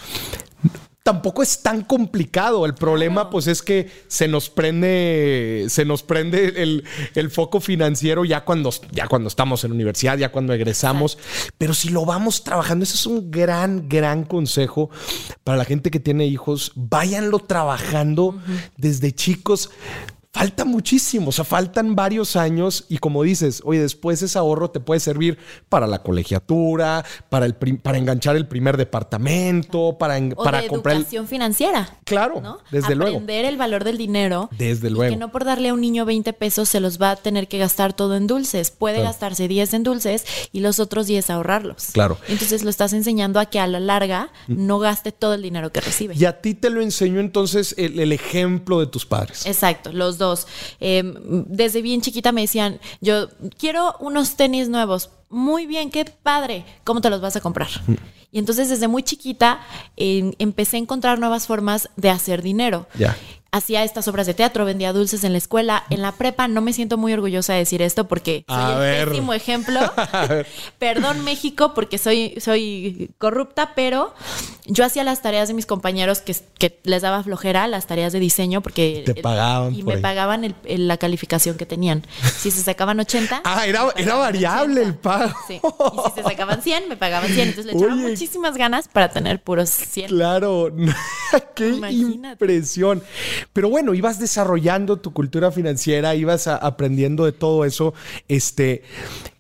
tampoco 1.10 1.42
es 1.42 1.64
tan 1.64 1.82
complicado. 1.82 2.68
El 2.68 2.76
problema, 2.76 3.32
pues, 3.32 3.48
es 3.48 3.64
que 3.64 3.90
se 4.08 4.28
nos 4.28 4.52
prende, 4.52 5.66
se 5.68 5.84
nos 5.84 6.04
prende 6.04 6.62
el, 6.62 6.84
el 7.16 7.32
foco 7.32 7.60
financiero 7.60 8.26
ya 8.26 8.46
cuando, 8.46 8.70
ya 8.92 9.08
cuando 9.08 9.28
estamos 9.28 9.64
en 9.64 9.72
universidad, 9.72 10.20
ya 10.20 10.32
cuando 10.32 10.54
egresamos. 10.54 11.18
Pero 11.58 11.74
si 11.74 11.90
lo 11.90 12.06
vamos 12.06 12.44
trabajando, 12.44 12.84
ese 12.84 12.94
es 12.94 13.08
un 13.08 13.32
gran, 13.32 13.90
gran 13.90 14.24
consejo 14.24 14.92
para 15.44 15.58
la 15.58 15.66
gente 15.66 15.90
que 15.90 16.00
tiene 16.00 16.28
hijos. 16.28 16.74
Váyanlo 16.76 17.40
trabajando 17.40 18.40
desde 18.78 19.12
chicos. 19.12 19.72
Falta 20.32 20.64
muchísimo, 20.64 21.30
o 21.30 21.32
sea, 21.32 21.44
faltan 21.44 21.96
varios 21.96 22.36
años 22.36 22.86
y 22.88 23.00
como 23.00 23.24
dices, 23.24 23.64
oye, 23.66 23.80
después 23.82 24.22
ese 24.22 24.38
ahorro 24.38 24.70
te 24.70 24.80
puede 24.80 25.00
servir 25.00 25.40
para 25.70 25.88
la 25.88 26.04
colegiatura, 26.04 27.04
para, 27.30 27.48
el 27.48 27.56
para 27.56 27.98
enganchar 27.98 28.36
el 28.36 28.48
primer 28.48 28.78
departamento, 28.78 29.98
para, 29.98 30.20
O 30.36 30.44
para 30.44 30.62
de 30.62 30.68
comprar 30.68 30.96
el- 30.96 31.02
educación 31.02 31.28
financiera. 31.28 31.98
Claro, 32.06 32.42
¿no? 32.42 32.60
desde 32.70 32.94
luego. 32.96 33.18
Aprender 33.18 33.46
el 33.46 33.58
valor 33.58 33.84
del 33.84 33.98
dinero. 33.98 34.50
Desde 34.56 34.88
y 34.90 34.92
luego. 34.92 35.12
que 35.12 35.18
no 35.18 35.32
por 35.32 35.46
darle 35.46 35.70
a 35.70 35.74
un 35.74 35.82
niño 35.82 36.06
20 36.06 36.32
pesos 36.34 36.70
se 36.70 36.80
los 36.80 37.02
va 37.02 37.10
a 37.12 37.16
tener 37.16 37.48
que 37.48 37.58
gastar 37.58 37.94
todo 37.94 38.16
en 38.16 38.28
dulces. 38.28 38.70
Puede 38.70 38.98
Claro. 38.98 39.10
gastarse 39.10 39.48
10 39.48 39.74
en 39.74 39.84
dulces 39.84 40.26
y 40.52 40.60
los 40.60 40.80
otros 40.80 41.08
10 41.08 41.28
ahorrarlos. 41.32 41.88
Claro. 41.92 42.20
Entonces 42.28 42.64
lo 42.64 42.70
estás 42.70 42.94
enseñando 42.94 43.40
a 43.40 43.48
que 43.48 43.60
a 43.60 43.66
la 43.66 43.80
larga 43.80 44.30
no 44.48 44.78
gaste 44.78 45.12
todo 45.12 45.34
el 45.34 45.42
dinero 45.42 45.72
que 45.72 45.82
recibe. 45.82 46.14
Y 46.16 46.26
a 46.26 46.40
ti 46.40 46.54
te 46.54 46.70
lo 46.70 46.82
enseñó 46.82 47.20
entonces 47.20 47.74
el, 47.80 48.00
el 48.00 48.12
ejemplo 48.12 48.80
de 48.80 48.86
tus 48.86 49.08
padres. 49.08 49.48
Exacto, 49.48 49.92
los 49.92 50.19
dos. 50.20 50.46
Eh, 50.80 51.02
desde 51.48 51.82
bien 51.82 52.02
chiquita 52.02 52.32
me 52.32 52.42
decían, 52.42 52.80
yo 53.02 53.30
quiero 53.58 53.96
unos 54.00 54.36
tenis 54.36 54.70
nuevos. 54.70 55.10
Muy 55.30 55.66
bien, 55.66 55.90
qué 55.90 56.06
padre. 56.06 56.66
¿Cómo 56.84 57.02
te 57.02 57.10
los 57.10 57.22
vas 57.22 57.36
a 57.36 57.42
comprar? 57.42 57.70
Y 58.32 58.38
entonces 58.38 58.70
desde 58.70 58.88
muy 58.88 59.02
chiquita 59.02 59.62
eh, 59.98 60.32
empecé 60.38 60.78
a 60.78 60.80
encontrar 60.80 61.18
nuevas 61.18 61.48
formas 61.48 61.90
de 61.96 62.12
hacer 62.12 62.44
dinero. 62.44 62.88
Ya. 62.94 63.18
Hacía 63.52 63.84
estas 63.84 64.08
obras 64.08 64.28
de 64.28 64.36
teatro, 64.36 64.64
vendía 64.64 64.94
dulces 64.94 65.24
en 65.24 65.32
la 65.32 65.40
escuela. 65.40 65.84
En 65.90 66.02
la 66.04 66.12
prepa 66.12 66.48
no 66.48 66.62
me 66.62 66.72
siento 66.72 66.98
muy 66.98 67.14
orgullosa 67.14 67.54
de 67.54 67.60
decir 67.60 67.82
esto 67.82 68.08
porque 68.08 68.46
soy 68.48 68.56
A 68.58 68.74
el 68.74 68.80
ver. 68.80 69.10
pésimo 69.10 69.34
ejemplo. 69.34 69.80
Perdón 70.80 71.24
México 71.24 71.74
porque 71.74 71.98
soy, 71.98 72.36
soy 72.40 73.10
corrupta, 73.18 73.74
pero 73.76 74.14
yo 74.66 74.86
hacía 74.86 75.04
las 75.04 75.22
tareas 75.22 75.48
de 75.48 75.54
mis 75.56 75.66
compañeros 75.66 76.20
que, 76.22 76.36
que 76.60 76.80
les 76.84 77.02
daba 77.02 77.24
flojera, 77.24 77.68
las 77.68 77.88
tareas 77.88 78.14
de 78.14 78.20
diseño 78.20 78.62
porque... 78.62 79.02
Te 79.06 79.16
pagaban 79.16 79.74
Y 79.74 79.82
me 79.84 79.94
ahí. 79.96 80.02
pagaban 80.02 80.44
el- 80.44 80.56
el- 80.66 80.88
la 80.88 80.98
calificación 80.98 81.58
que 81.58 81.66
tenían. 81.66 82.06
Si 82.38 82.52
se 82.52 82.62
sacaban 82.62 83.00
80... 83.00 83.42
Ah, 83.52 83.66
era, 83.66 83.88
era 83.96 84.16
variable 84.16 84.82
80. 84.82 84.88
el 84.90 84.96
pago. 84.96 85.34
Sí. 85.48 85.56
Y 85.56 86.10
si 86.10 86.16
se 86.16 86.24
sacaban 86.24 86.62
100, 86.62 86.88
me 86.90 86.98
pagaban 86.98 87.30
100. 87.32 87.48
Entonces 87.50 87.66
le 87.66 87.78
echaba 87.78 87.94
Oye. 87.94 88.10
muchísimas 88.10 88.56
ganas 88.58 88.88
para 88.88 89.10
tener 89.10 89.42
puros 89.42 89.70
100. 89.72 90.08
Claro, 90.10 90.72
qué 91.56 91.70
Imagínate. 91.70 92.34
impresión. 92.46 93.04
Pero 93.54 93.70
bueno, 93.70 93.94
ibas 93.94 94.20
desarrollando 94.20 94.98
tu 94.98 95.14
cultura 95.14 95.52
financiera, 95.52 96.16
ibas 96.16 96.48
a- 96.48 96.58
aprendiendo 96.58 97.26
de 97.26 97.32
todo 97.32 97.66
eso. 97.66 97.94
Este, 98.28 98.84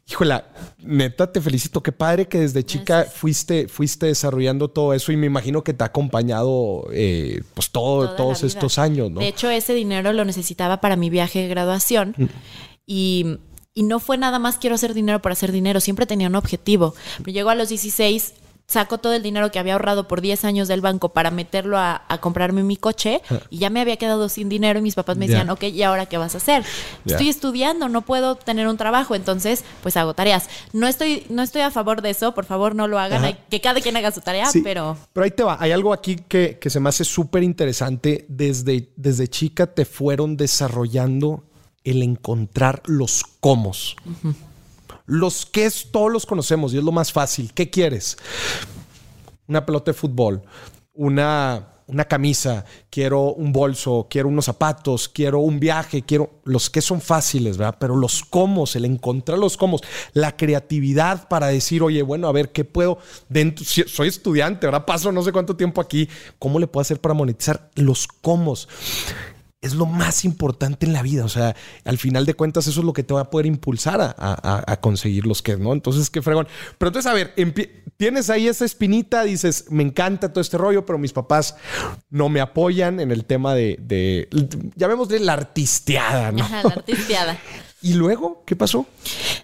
híjola, 0.07 0.47
neta, 0.79 1.31
te 1.31 1.39
felicito. 1.41 1.83
Qué 1.83 1.91
padre 1.91 2.27
que 2.27 2.39
desde 2.39 2.63
chica 2.63 2.97
Gracias. 2.97 3.15
fuiste, 3.15 3.67
fuiste 3.67 4.07
desarrollando 4.07 4.69
todo 4.69 4.93
eso 4.93 5.11
y 5.11 5.17
me 5.17 5.27
imagino 5.27 5.63
que 5.63 5.73
te 5.73 5.83
ha 5.83 5.87
acompañado 5.87 6.87
eh, 6.91 7.41
pues 7.53 7.69
todo, 7.69 8.05
toda 8.05 8.15
todos 8.17 8.43
estos 8.43 8.77
años, 8.79 9.11
¿no? 9.11 9.19
De 9.19 9.27
hecho, 9.27 9.49
ese 9.49 9.73
dinero 9.73 10.11
lo 10.13 10.25
necesitaba 10.25 10.81
para 10.81 10.95
mi 10.95 11.09
viaje 11.09 11.39
de 11.43 11.47
graduación 11.47 12.15
Mm. 12.17 12.25
y, 12.87 13.37
y 13.73 13.83
no 13.83 13.99
fue 13.99 14.17
nada 14.17 14.39
más 14.39 14.57
quiero 14.57 14.75
hacer 14.75 14.93
dinero 14.93 15.21
por 15.21 15.31
hacer 15.31 15.51
dinero, 15.51 15.79
siempre 15.79 16.05
tenía 16.05 16.27
un 16.27 16.35
objetivo. 16.35 16.95
Me 17.25 17.31
llegó 17.33 17.49
a 17.51 17.55
los 17.55 17.69
16, 17.69 18.33
saco 18.69 18.99
todo 18.99 19.13
el 19.13 19.23
dinero 19.23 19.49
que 19.49 19.57
había 19.57 19.73
ahorrado 19.73 20.07
por 20.07 20.21
10 20.21 20.45
años 20.45 20.67
del 20.67 20.79
banco 20.79 21.09
para 21.09 21.31
meterlo 21.31 21.77
a, 21.79 22.03
a 22.07 22.19
comprarme 22.19 22.61
mi 22.61 22.77
coche 22.77 23.21
y 23.49 23.57
ya 23.57 23.71
me 23.71 23.81
había 23.81 23.97
quedado 23.97 24.29
sin 24.29 24.47
dinero 24.47 24.77
y 24.77 24.83
mis 24.83 24.93
papás 24.93 25.17
me 25.17 25.25
decían, 25.27 25.47
Ya. 25.47 25.53
ok, 25.53 25.63
¿y 25.63 25.81
ahora 25.81 26.05
qué 26.05 26.17
vas 26.19 26.35
a 26.35 26.37
hacer? 26.37 26.63
Estoy 27.03 27.29
estudiando, 27.29 27.89
no 27.89 28.03
puedo 28.03 28.35
tener 28.35 28.67
un 28.67 28.77
trabajo, 28.77 29.15
entonces 29.15 29.65
pues 29.81 29.97
hago 29.97 30.13
tareas. 30.13 30.47
No 30.71 30.87
estoy, 30.87 31.25
no 31.29 31.41
estoy 31.41 31.63
a 31.63 31.71
favor 31.71 32.03
de 32.03 32.11
eso, 32.11 32.33
por 32.35 32.45
favor 32.45 32.75
no 32.75 32.87
lo 32.87 32.99
hagan, 32.99 33.25
Ajá. 33.25 33.37
que 33.49 33.59
cada 33.59 33.81
quien 33.81 33.97
haga 33.97 34.11
su 34.11 34.21
tarea, 34.21 34.45
Sí, 34.45 34.61
pero... 34.61 34.95
Pero 35.13 35.23
ahí 35.23 35.31
te 35.31 35.43
va. 35.43 35.57
Hay 35.59 35.71
algo 35.71 35.91
aquí 35.91 36.17
que, 36.27 36.59
que 36.59 36.69
se 36.69 36.79
me 36.79 36.89
hace 36.89 37.03
súper 37.03 37.41
interesante. 37.41 38.25
Desde, 38.29 38.91
desde 38.95 39.27
chica 39.27 39.65
te 39.67 39.85
fueron 39.85 40.37
desarrollando 40.37 41.43
el 41.83 42.03
encontrar 42.03 42.83
los 42.85 43.23
cómo. 43.39 43.71
Los 45.09 45.47
que 45.47 45.65
es, 45.65 45.87
todos 45.91 46.11
los 46.11 46.27
conocemos 46.27 46.71
y 46.71 46.77
es 46.77 46.83
lo 46.83 46.91
más 46.91 47.11
fácil. 47.11 47.51
¿Qué 47.53 47.71
quieres? 47.71 48.15
Una 49.47 49.65
pelota 49.65 49.89
de 49.89 49.97
fútbol, 49.97 50.43
una, 50.93 51.69
una 51.87 52.05
camisa, 52.05 52.63
quiero 52.91 53.33
un 53.33 53.51
bolso, 53.51 54.05
quiero 54.07 54.27
unos 54.27 54.45
zapatos, 54.45 55.09
quiero 55.09 55.39
un 55.39 55.59
viaje, 55.59 56.03
quiero 56.03 56.41
los 56.43 56.69
que 56.69 56.81
son 56.81 57.01
fáciles, 57.01 57.57
¿verdad? 57.57 57.77
Pero 57.79 57.95
los 57.95 58.23
cómo, 58.23 58.65
el 58.75 58.85
encontrar 58.85 59.39
los 59.39 59.57
cómo, 59.57 59.79
la 60.13 60.37
creatividad 60.37 61.27
para 61.27 61.47
decir, 61.47 61.81
oye, 61.81 62.03
bueno, 62.03 62.27
a 62.27 62.31
ver, 62.31 62.51
¿qué 62.51 62.63
puedo? 62.63 62.99
Soy 63.87 64.07
estudiante, 64.07 64.67
ahora 64.67 64.85
paso 64.85 65.11
no 65.11 65.23
sé 65.23 65.31
cuánto 65.31 65.55
tiempo 65.55 65.81
aquí, 65.81 66.07
¿cómo 66.37 66.59
le 66.59 66.67
puedo 66.67 66.81
hacer 66.81 67.01
para 67.01 67.15
monetizar 67.15 67.71
los 67.73 68.07
cómo? 68.07 68.53
Es 69.61 69.73
lo 69.73 69.85
más 69.85 70.23
importante 70.23 70.85
en 70.85 70.93
la 70.93 71.01
vida. 71.01 71.25
O 71.25 71.29
sea, 71.29 71.55
al 71.83 71.97
final 71.97 72.25
de 72.25 72.33
cuentas, 72.33 72.67
eso 72.67 72.79
es 72.79 72.85
lo 72.85 72.93
que 72.93 73.03
te 73.03 73.13
va 73.13 73.21
a 73.21 73.29
poder 73.29 73.45
impulsar 73.45 73.99
a, 74.01 74.15
a- 74.17 74.63
a 74.65 74.79
conseguir 74.79 75.25
los 75.27 75.41
que, 75.41 75.57
¿no? 75.57 75.73
Entonces, 75.73 76.09
qué 76.09 76.21
fregón. 76.21 76.47
Pero 76.77 76.89
entonces, 76.89 77.11
a 77.11 77.13
ver, 77.13 77.33
tienes 77.97 78.29
ahí 78.29 78.47
esa 78.47 78.63
espinita, 78.63 79.23
dices, 79.23 79.65
me 79.69 79.83
encanta 79.83 80.31
todo 80.31 80.39
este 80.41 80.57
rollo, 80.57 80.85
pero 80.85 80.97
mis 80.97 81.11
papás 81.11 81.55
no 82.09 82.29
me 82.29 82.39
apoyan 82.39 82.99
en 83.01 83.11
el 83.11 83.25
tema 83.25 83.53
de, 83.53 83.77
de 83.81 84.29
llamémosle 84.75 85.19
la 85.19 85.33
artisteada, 85.33 86.31
¿no? 86.31 86.43
Ajá, 86.43 86.63
la 86.63 86.73
artisteada. 86.75 87.37
Y 87.81 87.93
luego, 87.93 88.43
¿qué 88.45 88.57
pasó? 88.57 88.85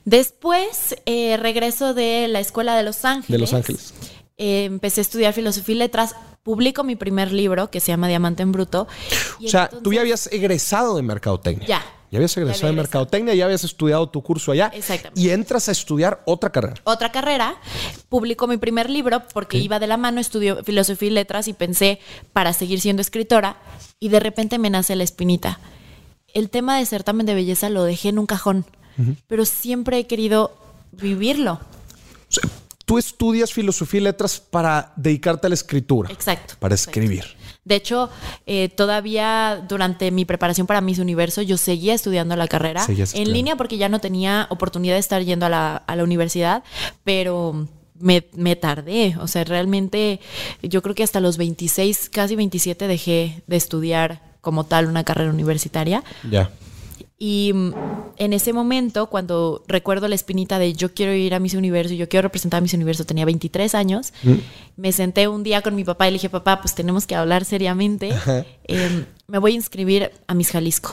Después 0.04 0.96
eh, 1.06 1.38
regreso 1.38 1.94
de 1.94 2.28
la 2.28 2.40
escuela 2.42 2.76
de 2.76 2.84
Los 2.84 3.06
Ángeles. 3.06 3.30
De 3.32 3.38
Los 3.38 3.54
Ángeles. 3.54 3.94
Eh, 4.38 4.66
empecé 4.66 5.02
a 5.02 5.04
estudiar 5.04 5.34
filosofía 5.34 5.76
y 5.76 5.78
letras. 5.80 6.16
Publico 6.44 6.84
mi 6.84 6.96
primer 6.96 7.32
libro 7.32 7.72
que 7.72 7.80
se 7.80 7.88
llama 7.88 8.08
Diamante 8.08 8.44
en 8.44 8.52
Bruto. 8.52 8.88
Y 9.40 9.48
O 9.48 9.50
sea, 9.50 9.64
entonces- 9.64 9.84
tú 9.84 9.94
ya 9.94 10.02
habías 10.02 10.28
egresado 10.32 10.96
de 10.98 11.02
mercadotecnia. 11.04 11.68
Ya. 11.68 11.86
Ya 12.12 12.20
habías 12.20 12.36
Ya 12.36 12.42
egresado 12.42 12.68
había 12.68 12.76
de 12.76 12.82
mercadotecnia, 12.84 13.34
ya 13.34 13.46
habías 13.46 13.64
estudiado 13.64 14.08
tu 14.10 14.22
curso 14.22 14.52
allá. 14.52 14.72
Exactamente. 14.74 15.20
Y 15.20 15.30
entras 15.32 15.68
a 15.70 15.72
estudiar 15.72 16.22
otra 16.26 16.52
carrera. 16.52 16.76
otra 16.84 17.12
carrera, 17.12 17.56
publicó 18.10 18.48
mi 18.48 18.58
primer 18.58 18.90
libro 18.90 19.24
porque 19.34 19.58
iba 19.58 19.80
de 19.80 19.88
la 19.88 19.98
mano, 19.98 20.22
estudió 20.22 20.64
filosofía 20.64 21.10
y 21.10 21.12
letras 21.12 21.48
y 21.48 21.54
pensé 21.54 22.00
para 22.32 22.54
seguir 22.54 22.80
siendo 22.80 23.02
escritora 23.02 23.58
y 24.00 24.10
de 24.10 24.20
repente 24.20 24.60
me 24.60 24.70
nace 24.70 24.96
la 24.96 25.04
espinita. 25.04 25.60
El 26.34 26.50
tema 26.50 26.78
de 26.78 26.86
certamen 26.86 27.26
de 27.26 27.34
belleza 27.34 27.70
lo 27.70 27.84
dejé 27.84 28.10
en 28.10 28.20
un 28.20 28.28
cajón, 28.28 28.66
pero 29.28 29.44
siempre 29.46 29.98
he 29.98 30.08
querido 30.08 30.56
vivirlo. 30.92 31.54
O 31.54 32.32
sea, 32.32 32.44
tú 32.86 32.98
estudias 32.98 33.52
filosofía 33.52 34.00
y 34.00 34.04
letras 34.04 34.40
para 34.40 34.94
dedicarte 34.96 35.48
a 35.48 35.50
la 35.50 35.56
escritura. 35.56 36.12
Exacto. 36.12 36.56
Para 36.60 36.76
Exacto. 36.76 37.00
escribir. 37.00 37.26
De 37.64 37.76
hecho, 37.76 38.12
eh, 38.46 38.70
todavía 38.70 39.66
durante 39.68 40.12
mi 40.12 40.24
preparación 40.24 40.68
para 40.68 40.82
Miss 40.82 41.00
Universo, 41.00 41.42
yo 41.42 41.58
seguía 41.58 41.96
estudiando 41.96 42.36
la 42.36 42.48
carrera 42.48 42.86
Seguías 42.86 43.10
en 43.10 43.22
estudiando. 43.22 43.34
línea 43.34 43.56
porque 43.56 43.78
ya 43.78 43.90
no 43.90 44.00
tenía 44.00 44.46
oportunidad 44.52 44.94
de 44.94 45.00
estar 45.00 45.24
yendo 45.24 45.48
a 45.48 45.50
la, 45.50 45.76
a 45.78 45.96
la 45.96 46.04
universidad, 46.04 46.64
pero 47.04 47.68
me, 48.00 48.28
me 48.34 48.56
tardé. 48.56 49.16
O 49.20 49.28
sea, 49.28 49.44
realmente 49.46 50.20
yo 50.62 50.84
creo 50.84 50.94
que 50.94 51.02
hasta 51.04 51.20
los 51.20 51.38
26, 51.38 52.10
casi 52.12 52.36
27 52.36 52.88
dejé 52.88 53.42
de 53.48 53.56
estudiar 53.56 54.22
como 54.42 54.66
tal 54.66 54.86
una 54.86 55.04
carrera 55.04 55.32
universitaria. 55.32 56.04
Ya. 56.30 56.52
Y 57.18 57.52
mm, 57.54 57.74
en 58.18 58.34
ese 58.34 58.52
momento, 58.52 59.08
cuando 59.10 59.64
recuerdo 59.68 60.08
la 60.08 60.16
espinita 60.16 60.60
de 60.60 60.74
yo 60.74 60.94
quiero 60.94 61.14
ir 61.14 61.34
a 61.34 61.40
Miss 61.40 61.54
Universo 61.54 61.94
yo 61.94 62.10
quiero 62.10 62.24
representar 62.24 62.58
a 62.58 62.62
Miss 62.62 62.74
Universo, 62.74 63.06
tenía 63.06 63.24
23 63.26 63.74
años, 63.76 64.14
me 64.76 64.92
senté 64.92 65.28
un 65.28 65.44
día 65.44 65.62
con 65.62 65.76
mi 65.76 65.84
papá 65.84 66.08
y 66.08 66.12
le 66.12 66.16
dije, 66.16 66.30
papá, 66.30 66.60
pues 66.62 66.76
tenemos 66.76 67.08
que 67.08 67.16
hablar 67.16 67.46
seriamente. 67.46 68.10
Eh, 68.68 69.06
me 69.28 69.38
voy 69.38 69.54
a 69.54 69.56
inscribir 69.56 70.12
a 70.28 70.34
Miss 70.34 70.52
Jalisco. 70.52 70.92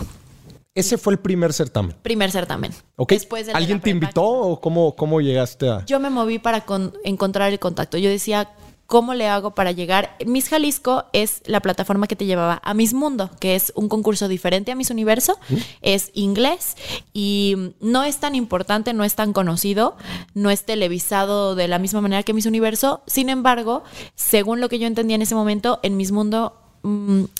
Ese 0.74 0.96
fue 0.96 1.12
el 1.12 1.18
primer 1.18 1.52
certamen. 1.52 1.94
Primer 2.02 2.30
certamen. 2.30 2.72
¿Ok? 2.96 3.10
Después 3.12 3.46
de 3.46 3.52
¿Alguien 3.52 3.80
te 3.80 3.90
invitó 3.90 4.24
o 4.24 4.60
cómo, 4.60 4.96
cómo 4.96 5.20
llegaste 5.20 5.68
a...? 5.68 5.84
Yo 5.84 6.00
me 6.00 6.08
moví 6.08 6.38
para 6.38 6.64
con- 6.64 6.94
encontrar 7.04 7.52
el 7.52 7.58
contacto. 7.58 7.98
Yo 7.98 8.08
decía, 8.08 8.48
¿cómo 8.92 9.14
le 9.14 9.26
hago 9.26 9.54
para 9.54 9.72
llegar? 9.72 10.18
Miss 10.26 10.50
Jalisco 10.50 11.06
es 11.14 11.40
la 11.46 11.60
plataforma 11.60 12.06
que 12.06 12.14
te 12.14 12.26
llevaba 12.26 12.60
a 12.62 12.74
Miss 12.74 12.92
Mundo, 12.92 13.30
que 13.40 13.54
es 13.54 13.72
un 13.74 13.88
concurso 13.88 14.28
diferente 14.28 14.70
a 14.70 14.74
Miss 14.74 14.90
Universo. 14.90 15.38
Es 15.80 16.10
inglés 16.12 16.76
y 17.14 17.72
no 17.80 18.02
es 18.02 18.18
tan 18.18 18.34
importante, 18.34 18.92
no 18.92 19.04
es 19.04 19.14
tan 19.14 19.32
conocido, 19.32 19.96
no 20.34 20.50
es 20.50 20.66
televisado 20.66 21.54
de 21.54 21.68
la 21.68 21.78
misma 21.78 22.02
manera 22.02 22.22
que 22.22 22.34
Miss 22.34 22.44
Universo. 22.44 23.02
Sin 23.06 23.30
embargo, 23.30 23.82
según 24.14 24.60
lo 24.60 24.68
que 24.68 24.78
yo 24.78 24.86
entendía 24.86 25.14
en 25.14 25.22
ese 25.22 25.34
momento, 25.34 25.80
en 25.82 25.96
Miss 25.96 26.12
Mundo 26.12 26.61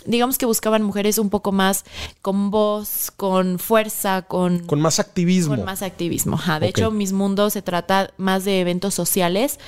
digamos 0.05 0.39
que 0.39 0.47
buscaban 0.47 0.83
mujeres 0.83 1.19
un 1.19 1.31
poco 1.31 1.53
más 1.53 1.85
con 2.21 2.51
voz, 2.51 3.11
con 3.17 3.59
fuerza, 3.59 4.23
con, 4.23 4.61
Con 4.61 4.81
más 4.81 5.01
activismo. 5.01 5.57
con 5.57 5.65
más 5.65 5.83
activismo. 5.83 6.37
Ajá. 6.37 6.61
De 6.61 6.69
hecho, 6.69 6.91
Mis 6.91 7.13
Mundo 7.13 7.51
se 7.51 7.63
trata 7.63 8.13
más 8.17 8.45
de 8.45 8.61
eventos 8.61 8.95
sociales, 8.95 9.59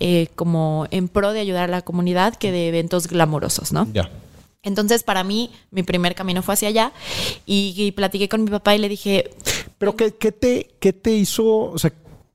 eh, 0.00 0.28
como 0.34 0.86
en 0.90 1.08
pro 1.08 1.32
de 1.32 1.40
ayudar 1.40 1.64
a 1.64 1.68
la 1.68 1.82
comunidad, 1.82 2.34
que 2.34 2.52
de 2.52 2.68
eventos 2.68 3.08
glamurosos, 3.08 3.72
¿no? 3.72 3.86
Ya. 3.92 4.10
Entonces, 4.62 5.02
para 5.02 5.24
mí, 5.24 5.50
mi 5.70 5.82
primer 5.82 6.14
camino 6.14 6.42
fue 6.42 6.54
hacia 6.54 6.68
allá 6.68 6.92
y, 7.44 7.74
y 7.76 7.92
platiqué 7.92 8.28
con 8.28 8.44
mi 8.44 8.50
papá 8.50 8.74
y 8.74 8.78
le 8.78 8.88
dije, 8.88 9.30
Pero 9.78 9.94
¿qué, 9.96 10.14
qué 10.14 10.32
te, 10.32 10.70
¿qué 10.80 10.92
te 10.92 11.12
hizo, 11.14 11.44
o 11.46 11.78
sea, 11.78 11.92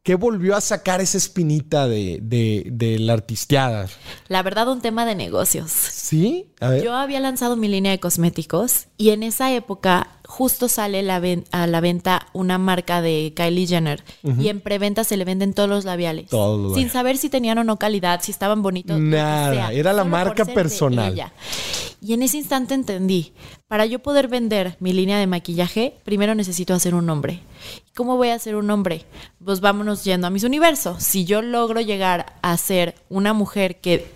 qué 0.09 0.15
volvió 0.15 0.55
a 0.55 0.61
sacar 0.61 1.01
esa 1.01 1.19
espinita 1.19 1.87
de, 1.87 2.17
de, 2.19 2.63
de 2.71 2.97
la 2.97 3.13
artisteada? 3.13 3.85
la 4.27 4.41
verdad, 4.41 4.67
un 4.67 4.81
tema 4.81 5.05
de 5.05 5.13
negocios. 5.13 5.69
¿Sí? 5.69 6.47
A 6.59 6.69
ver. 6.69 6.83
Yo 6.83 6.95
había 6.95 7.19
lanzado 7.19 7.55
mi 7.55 7.67
línea 7.67 7.91
de 7.91 7.99
cosméticos 7.99 8.87
y 8.97 9.11
en 9.11 9.21
esa 9.21 9.53
época 9.53 10.18
justo 10.31 10.67
sale 10.69 11.01
la 11.01 11.19
ven- 11.19 11.43
a 11.51 11.65
la 11.65 11.81
venta 11.81 12.27
una 12.33 12.59
marca 12.59 13.01
de 13.01 13.33
Kylie 13.35 13.65
Jenner 13.65 14.03
y 14.39 14.49
en 14.49 14.61
preventa 14.61 15.03
se 15.03 15.17
le 15.17 15.25
venden 15.25 15.53
todos 15.55 15.67
los 15.67 15.85
labiales. 15.85 16.27
Todos 16.29 16.59
los 16.61 16.75
sin 16.75 16.91
saber 16.91 17.17
si 17.17 17.29
tenían 17.29 17.57
o 17.57 17.63
no 17.63 17.77
calidad, 17.77 18.21
si 18.21 18.31
estaban 18.31 18.61
bonitos. 18.61 18.99
Nada, 18.99 19.51
sea, 19.51 19.71
era 19.73 19.91
la 19.91 20.03
marca 20.03 20.43
personal. 20.53 21.15
Y 22.01 22.13
en 22.13 22.21
ese 22.21 22.37
instante 22.37 22.75
entendí, 22.75 23.33
para 23.67 23.85
yo 23.87 23.99
poder 23.99 24.27
vender 24.29 24.77
mi 24.79 24.93
línea 24.93 25.17
de 25.17 25.25
maquillaje, 25.27 25.95
primero 26.05 26.35
necesito 26.35 26.73
hacer 26.75 26.93
un 26.93 27.05
nombre. 27.07 27.41
¿Cómo 27.95 28.15
voy 28.15 28.29
a 28.29 28.35
hacer 28.35 28.55
un 28.55 28.67
nombre? 28.67 29.05
Pues 29.43 29.59
vámonos 29.61 30.03
yendo 30.05 30.27
a 30.27 30.29
mis 30.29 30.43
universo. 30.45 30.95
Si 30.99 31.25
yo 31.25 31.41
logro 31.41 31.81
llegar 31.81 32.37
a 32.43 32.55
ser 32.55 32.93
una 33.09 33.33
mujer 33.33 33.81
que 33.81 34.07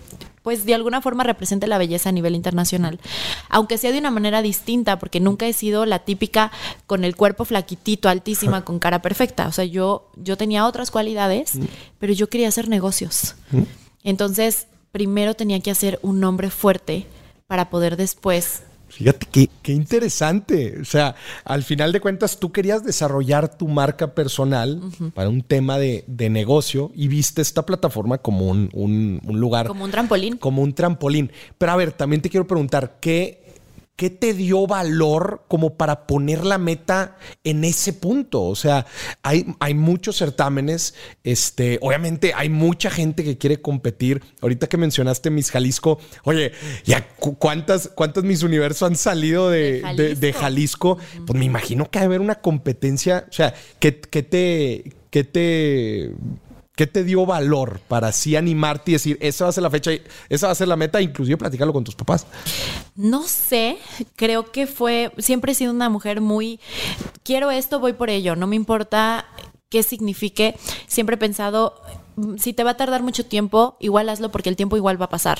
pues 0.44 0.66
de 0.66 0.74
alguna 0.74 1.00
forma 1.00 1.24
represente 1.24 1.66
la 1.66 1.78
belleza 1.78 2.10
a 2.10 2.12
nivel 2.12 2.34
internacional, 2.34 3.00
aunque 3.48 3.78
sea 3.78 3.92
de 3.92 3.98
una 3.98 4.10
manera 4.10 4.42
distinta, 4.42 4.98
porque 4.98 5.18
nunca 5.18 5.46
he 5.46 5.54
sido 5.54 5.86
la 5.86 6.00
típica 6.00 6.52
con 6.86 7.02
el 7.02 7.16
cuerpo 7.16 7.46
flaquitito, 7.46 8.10
altísima, 8.10 8.62
con 8.64 8.78
cara 8.78 9.00
perfecta. 9.00 9.48
O 9.48 9.52
sea, 9.52 9.64
yo, 9.64 10.10
yo 10.16 10.36
tenía 10.36 10.66
otras 10.66 10.90
cualidades, 10.90 11.52
pero 11.98 12.12
yo 12.12 12.28
quería 12.28 12.48
hacer 12.48 12.68
negocios. 12.68 13.36
Entonces, 14.02 14.66
primero 14.92 15.32
tenía 15.32 15.60
que 15.60 15.70
hacer 15.70 15.98
un 16.02 16.20
nombre 16.20 16.50
fuerte 16.50 17.06
para 17.46 17.70
poder 17.70 17.96
después 17.96 18.64
Fíjate 18.96 19.26
qué, 19.30 19.50
qué 19.62 19.72
interesante. 19.72 20.78
O 20.80 20.84
sea, 20.84 21.14
al 21.44 21.62
final 21.62 21.92
de 21.92 22.00
cuentas, 22.00 22.38
tú 22.38 22.52
querías 22.52 22.84
desarrollar 22.84 23.56
tu 23.56 23.68
marca 23.68 24.14
personal 24.14 24.80
para 25.14 25.28
un 25.28 25.42
tema 25.42 25.78
de, 25.78 26.04
de 26.06 26.30
negocio 26.30 26.90
y 26.94 27.08
viste 27.08 27.42
esta 27.42 27.66
plataforma 27.66 28.18
como 28.18 28.48
un, 28.48 28.70
un- 28.72 29.20
un 29.24 29.40
lugar, 29.40 29.66
como 29.66 29.84
un 29.84 29.90
trampolín. 29.90 30.36
como 30.38 30.62
un 30.62 30.72
trampolín. 30.74 31.30
Pero 31.58 31.72
a 31.72 31.76
ver, 31.76 31.92
también 31.92 32.22
te 32.22 32.30
quiero 32.30 32.46
preguntar, 32.46 32.98
¿qué, 33.00 33.43
¿qué 33.96 34.10
te 34.10 34.34
dio 34.34 34.66
valor 34.66 35.44
como 35.46 35.74
para 35.76 36.06
poner 36.06 36.44
la 36.44 36.58
meta 36.58 37.16
en 37.44 37.62
ese 37.64 37.92
punto? 37.92 38.42
O 38.42 38.56
sea, 38.56 38.86
hay, 39.22 39.46
hay 39.60 39.74
muchos 39.74 40.16
certámenes, 40.16 40.94
este, 41.22 41.78
obviamente 41.80 42.32
hay 42.34 42.48
mucha 42.48 42.90
gente 42.90 43.22
que 43.22 43.38
quiere 43.38 43.60
competir. 43.62 44.20
Ahorita 44.40 44.66
que 44.68 44.76
mencionaste 44.76 45.30
Miss 45.30 45.50
Jalisco, 45.50 45.98
oye, 46.24 46.52
ya 46.84 47.06
cu- 47.16 47.36
cuántas, 47.38 47.88
cuántas 47.94 48.24
Miss 48.24 48.42
Universo 48.42 48.86
han 48.86 48.96
salido 48.96 49.48
de, 49.50 49.80
De 49.96 50.02
de- 50.08 50.14
de 50.16 50.32
Jalisco. 50.32 50.98
Pues 51.26 51.38
me 51.38 51.44
imagino 51.44 51.88
que 51.90 51.98
a 52.00 52.02
haber 52.02 52.20
una 52.20 52.36
competencia. 52.36 53.26
O 53.28 53.32
sea, 53.32 53.54
¿qué, 53.78 54.00
qué 54.00 54.22
te, 54.22 54.92
qué 55.10 55.22
te, 55.24 56.10
qué 56.76 56.86
te 56.86 57.04
dio 57.04 57.24
valor 57.24 57.80
para 57.86 58.08
así 58.08 58.36
animarte 58.36 58.90
y 58.90 58.94
decir, 58.94 59.18
esa 59.20 59.44
va 59.44 59.50
a 59.50 59.52
ser 59.52 59.62
la 59.62 59.70
fecha, 59.70 59.92
esa 60.28 60.46
va 60.46 60.52
a 60.52 60.56
ser 60.56 60.68
la 60.68 60.76
meta, 60.76 61.00
inclusive 61.00 61.36
platicarlo 61.36 61.72
con 61.72 61.84
tus 61.84 61.94
papás? 61.94 62.26
No 62.96 63.22
sé, 63.24 63.78
creo 64.16 64.50
que 64.50 64.66
fue, 64.66 65.12
siempre 65.18 65.52
he 65.52 65.54
sido 65.54 65.72
una 65.72 65.88
mujer 65.88 66.20
muy, 66.20 66.60
quiero 67.22 67.50
esto, 67.50 67.78
voy 67.78 67.92
por 67.92 68.10
ello, 68.10 68.34
no 68.34 68.46
me 68.46 68.56
importa 68.56 69.26
qué 69.68 69.82
signifique, 69.82 70.56
siempre 70.86 71.14
he 71.14 71.18
pensado, 71.18 71.80
si 72.38 72.52
te 72.52 72.64
va 72.64 72.70
a 72.70 72.76
tardar 72.76 73.02
mucho 73.02 73.24
tiempo, 73.26 73.76
igual 73.80 74.08
hazlo 74.08 74.30
porque 74.30 74.48
el 74.48 74.56
tiempo 74.56 74.76
igual 74.76 75.00
va 75.00 75.06
a 75.06 75.10
pasar. 75.10 75.38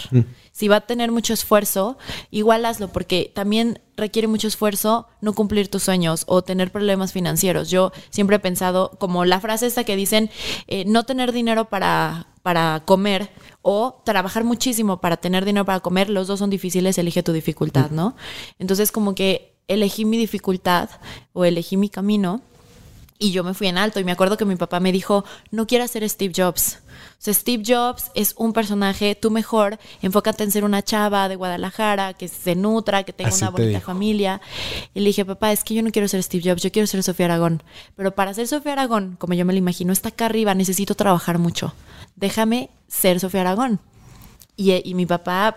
Si 0.52 0.68
va 0.68 0.76
a 0.76 0.80
tener 0.80 1.12
mucho 1.12 1.32
esfuerzo, 1.32 1.98
igual 2.30 2.64
hazlo 2.64 2.88
porque 2.88 3.30
también 3.34 3.80
requiere 3.96 4.28
mucho 4.28 4.48
esfuerzo 4.48 5.06
no 5.20 5.32
cumplir 5.34 5.68
tus 5.68 5.84
sueños 5.84 6.24
o 6.26 6.42
tener 6.42 6.72
problemas 6.72 7.12
financieros. 7.12 7.70
Yo 7.70 7.92
siempre 8.10 8.36
he 8.36 8.40
pensado, 8.40 8.92
como 8.98 9.24
la 9.24 9.40
frase 9.40 9.66
esta 9.66 9.84
que 9.84 9.96
dicen, 9.96 10.30
eh, 10.66 10.84
no 10.84 11.04
tener 11.04 11.32
dinero 11.32 11.66
para, 11.66 12.26
para 12.42 12.82
comer 12.84 13.30
o 13.62 14.02
trabajar 14.04 14.44
muchísimo 14.44 15.00
para 15.00 15.16
tener 15.16 15.44
dinero 15.44 15.64
para 15.64 15.80
comer, 15.80 16.10
los 16.10 16.26
dos 16.26 16.38
son 16.38 16.50
difíciles, 16.50 16.98
elige 16.98 17.22
tu 17.22 17.32
dificultad, 17.32 17.90
¿no? 17.90 18.16
Entonces 18.58 18.92
como 18.92 19.14
que 19.14 19.56
elegí 19.68 20.04
mi 20.04 20.18
dificultad 20.18 20.90
o 21.32 21.44
elegí 21.44 21.76
mi 21.76 21.88
camino 21.88 22.42
y 23.18 23.30
yo 23.30 23.44
me 23.44 23.54
fui 23.54 23.68
en 23.68 23.78
alto 23.78 24.00
y 24.00 24.04
me 24.04 24.12
acuerdo 24.12 24.36
que 24.36 24.44
mi 24.44 24.56
papá 24.56 24.80
me 24.80 24.92
dijo, 24.92 25.24
no 25.50 25.66
quieras 25.66 25.90
ser 25.92 26.08
Steve 26.08 26.34
Jobs. 26.36 26.78
O 27.18 27.24
sea, 27.24 27.32
Steve 27.32 27.62
Jobs 27.66 28.10
es 28.14 28.34
un 28.36 28.52
personaje, 28.52 29.14
tú 29.14 29.30
mejor 29.30 29.78
enfócate 30.02 30.44
en 30.44 30.50
ser 30.50 30.64
una 30.64 30.82
chava 30.82 31.28
de 31.28 31.36
Guadalajara, 31.36 32.12
que 32.14 32.28
se 32.28 32.54
nutra, 32.54 33.04
que 33.04 33.12
tenga 33.12 33.30
Así 33.30 33.42
una 33.44 33.50
bonita 33.50 33.78
dijo. 33.78 33.86
familia. 33.86 34.40
Y 34.92 35.00
le 35.00 35.06
dije, 35.06 35.24
papá, 35.24 35.52
es 35.52 35.64
que 35.64 35.74
yo 35.74 35.82
no 35.82 35.90
quiero 35.90 36.06
ser 36.08 36.22
Steve 36.22 36.50
Jobs, 36.50 36.62
yo 36.62 36.70
quiero 36.70 36.86
ser 36.86 37.02
Sofía 37.02 37.26
Aragón. 37.26 37.62
Pero 37.96 38.14
para 38.14 38.34
ser 38.34 38.46
Sofía 38.46 38.72
Aragón, 38.72 39.16
como 39.18 39.34
yo 39.34 39.44
me 39.44 39.52
lo 39.52 39.58
imagino, 39.58 39.92
está 39.92 40.10
acá 40.10 40.26
arriba, 40.26 40.54
necesito 40.54 40.94
trabajar 40.94 41.38
mucho. 41.38 41.72
Déjame 42.16 42.68
ser 42.88 43.20
Sofía 43.20 43.40
Aragón. 43.42 43.80
Y, 44.56 44.72
y 44.88 44.94
mi 44.94 45.06
papá, 45.06 45.56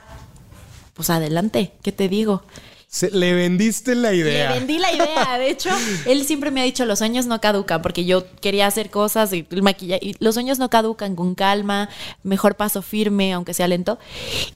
pues 0.93 1.09
adelante, 1.09 1.73
¿qué 1.83 1.91
te 1.91 2.07
digo? 2.07 2.43
Se- 2.87 3.11
le 3.11 3.33
vendiste 3.33 3.95
la 3.95 4.13
idea. 4.13 4.51
Le 4.53 4.59
vendí 4.59 4.77
la 4.79 4.91
idea. 4.93 5.37
De 5.37 5.49
hecho, 5.49 5.69
él 6.05 6.23
siempre 6.23 6.51
me 6.51 6.61
ha 6.61 6.63
dicho, 6.63 6.85
los 6.85 6.99
sueños 6.99 7.25
no 7.25 7.41
caducan, 7.41 7.81
porque 7.81 8.05
yo 8.05 8.25
quería 8.39 8.65
hacer 8.65 8.89
cosas 8.89 9.33
y 9.33 9.45
el 9.51 9.61
maquillaje. 9.61 10.05
Y 10.05 10.15
los 10.19 10.35
sueños 10.35 10.57
no 10.57 10.69
caducan 10.69 11.15
con 11.15 11.35
calma, 11.35 11.89
mejor 12.23 12.55
paso 12.55 12.81
firme, 12.81 13.33
aunque 13.33 13.53
sea 13.53 13.67
lento. 13.67 13.99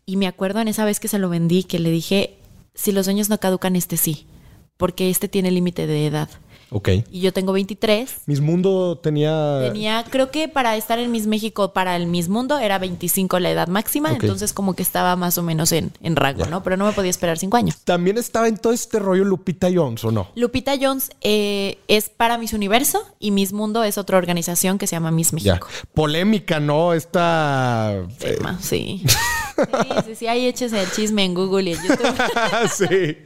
Y 0.05 0.15
me 0.17 0.27
acuerdo 0.27 0.61
en 0.61 0.67
esa 0.69 0.85
vez 0.85 0.99
que 0.99 1.07
se 1.09 1.19
lo 1.19 1.29
vendí, 1.29 1.63
que 1.63 1.79
le 1.79 1.91
dije, 1.91 2.37
si 2.73 2.91
los 2.93 3.05
sueños 3.05 3.27
no 3.29 3.37
caducan, 3.39 3.75
este 3.75 3.97
sí, 3.97 4.25
porque 4.77 5.09
este 5.09 5.27
tiene 5.27 5.51
límite 5.51 5.85
de 5.85 6.07
edad. 6.07 6.29
Ok. 6.73 6.89
Y 7.11 7.19
yo 7.19 7.33
tengo 7.33 7.51
23. 7.51 8.09
Miss 8.27 8.39
Mundo 8.39 8.97
tenía... 8.97 9.59
Tenía, 9.61 10.05
creo 10.09 10.31
que 10.31 10.47
para 10.47 10.77
estar 10.77 10.99
en 10.99 11.11
Miss 11.11 11.27
México, 11.27 11.73
para 11.73 11.97
el 11.97 12.07
Miss 12.07 12.29
Mundo, 12.29 12.57
era 12.59 12.79
25 12.79 13.39
la 13.39 13.51
edad 13.51 13.67
máxima, 13.67 14.09
entonces 14.11 14.53
como 14.53 14.73
que 14.73 14.81
estaba 14.81 15.15
más 15.17 15.37
o 15.37 15.43
menos 15.43 15.71
en, 15.73 15.91
en 16.01 16.15
rango, 16.15 16.45
Ya. 16.45 16.49
¿no? 16.49 16.63
Pero 16.63 16.77
no 16.77 16.85
me 16.85 16.93
podía 16.93 17.09
esperar 17.09 17.37
cinco 17.37 17.57
años. 17.57 17.77
También 17.83 18.17
estaba 18.17 18.47
en 18.47 18.57
todo 18.57 18.71
este 18.71 18.99
rollo 18.99 19.25
Lupita 19.25 19.67
Jones, 19.73 20.03
¿o 20.05 20.11
no? 20.11 20.29
Lupita 20.35 20.73
Jones 20.79 21.09
eh, 21.21 21.77
es 21.89 22.09
para 22.09 22.37
Miss 22.37 22.53
Universo 22.53 23.03
y 23.19 23.31
Miss 23.31 23.51
Mundo 23.51 23.83
es 23.83 23.97
otra 23.97 24.17
organización 24.17 24.77
que 24.77 24.87
se 24.87 24.95
llama 24.95 25.11
Miss 25.11 25.31
Ya. 25.31 25.53
México. 25.55 25.67
Polémica, 25.93 26.59
¿no? 26.61 26.93
Esta... 26.93 27.91
eh, 27.95 28.07
Tema, 28.17 28.57
sí. 28.61 29.03
Sí, 29.65 29.89
sí, 30.05 30.15
sí, 30.15 30.27
ahí 30.27 30.45
échese 30.45 30.81
el 30.81 30.91
chisme 30.91 31.23
en 31.23 31.33
Google 31.33 31.69
y 31.69 31.73
en 31.73 31.83
YouTube. 31.83 32.15
sí. 32.73 33.17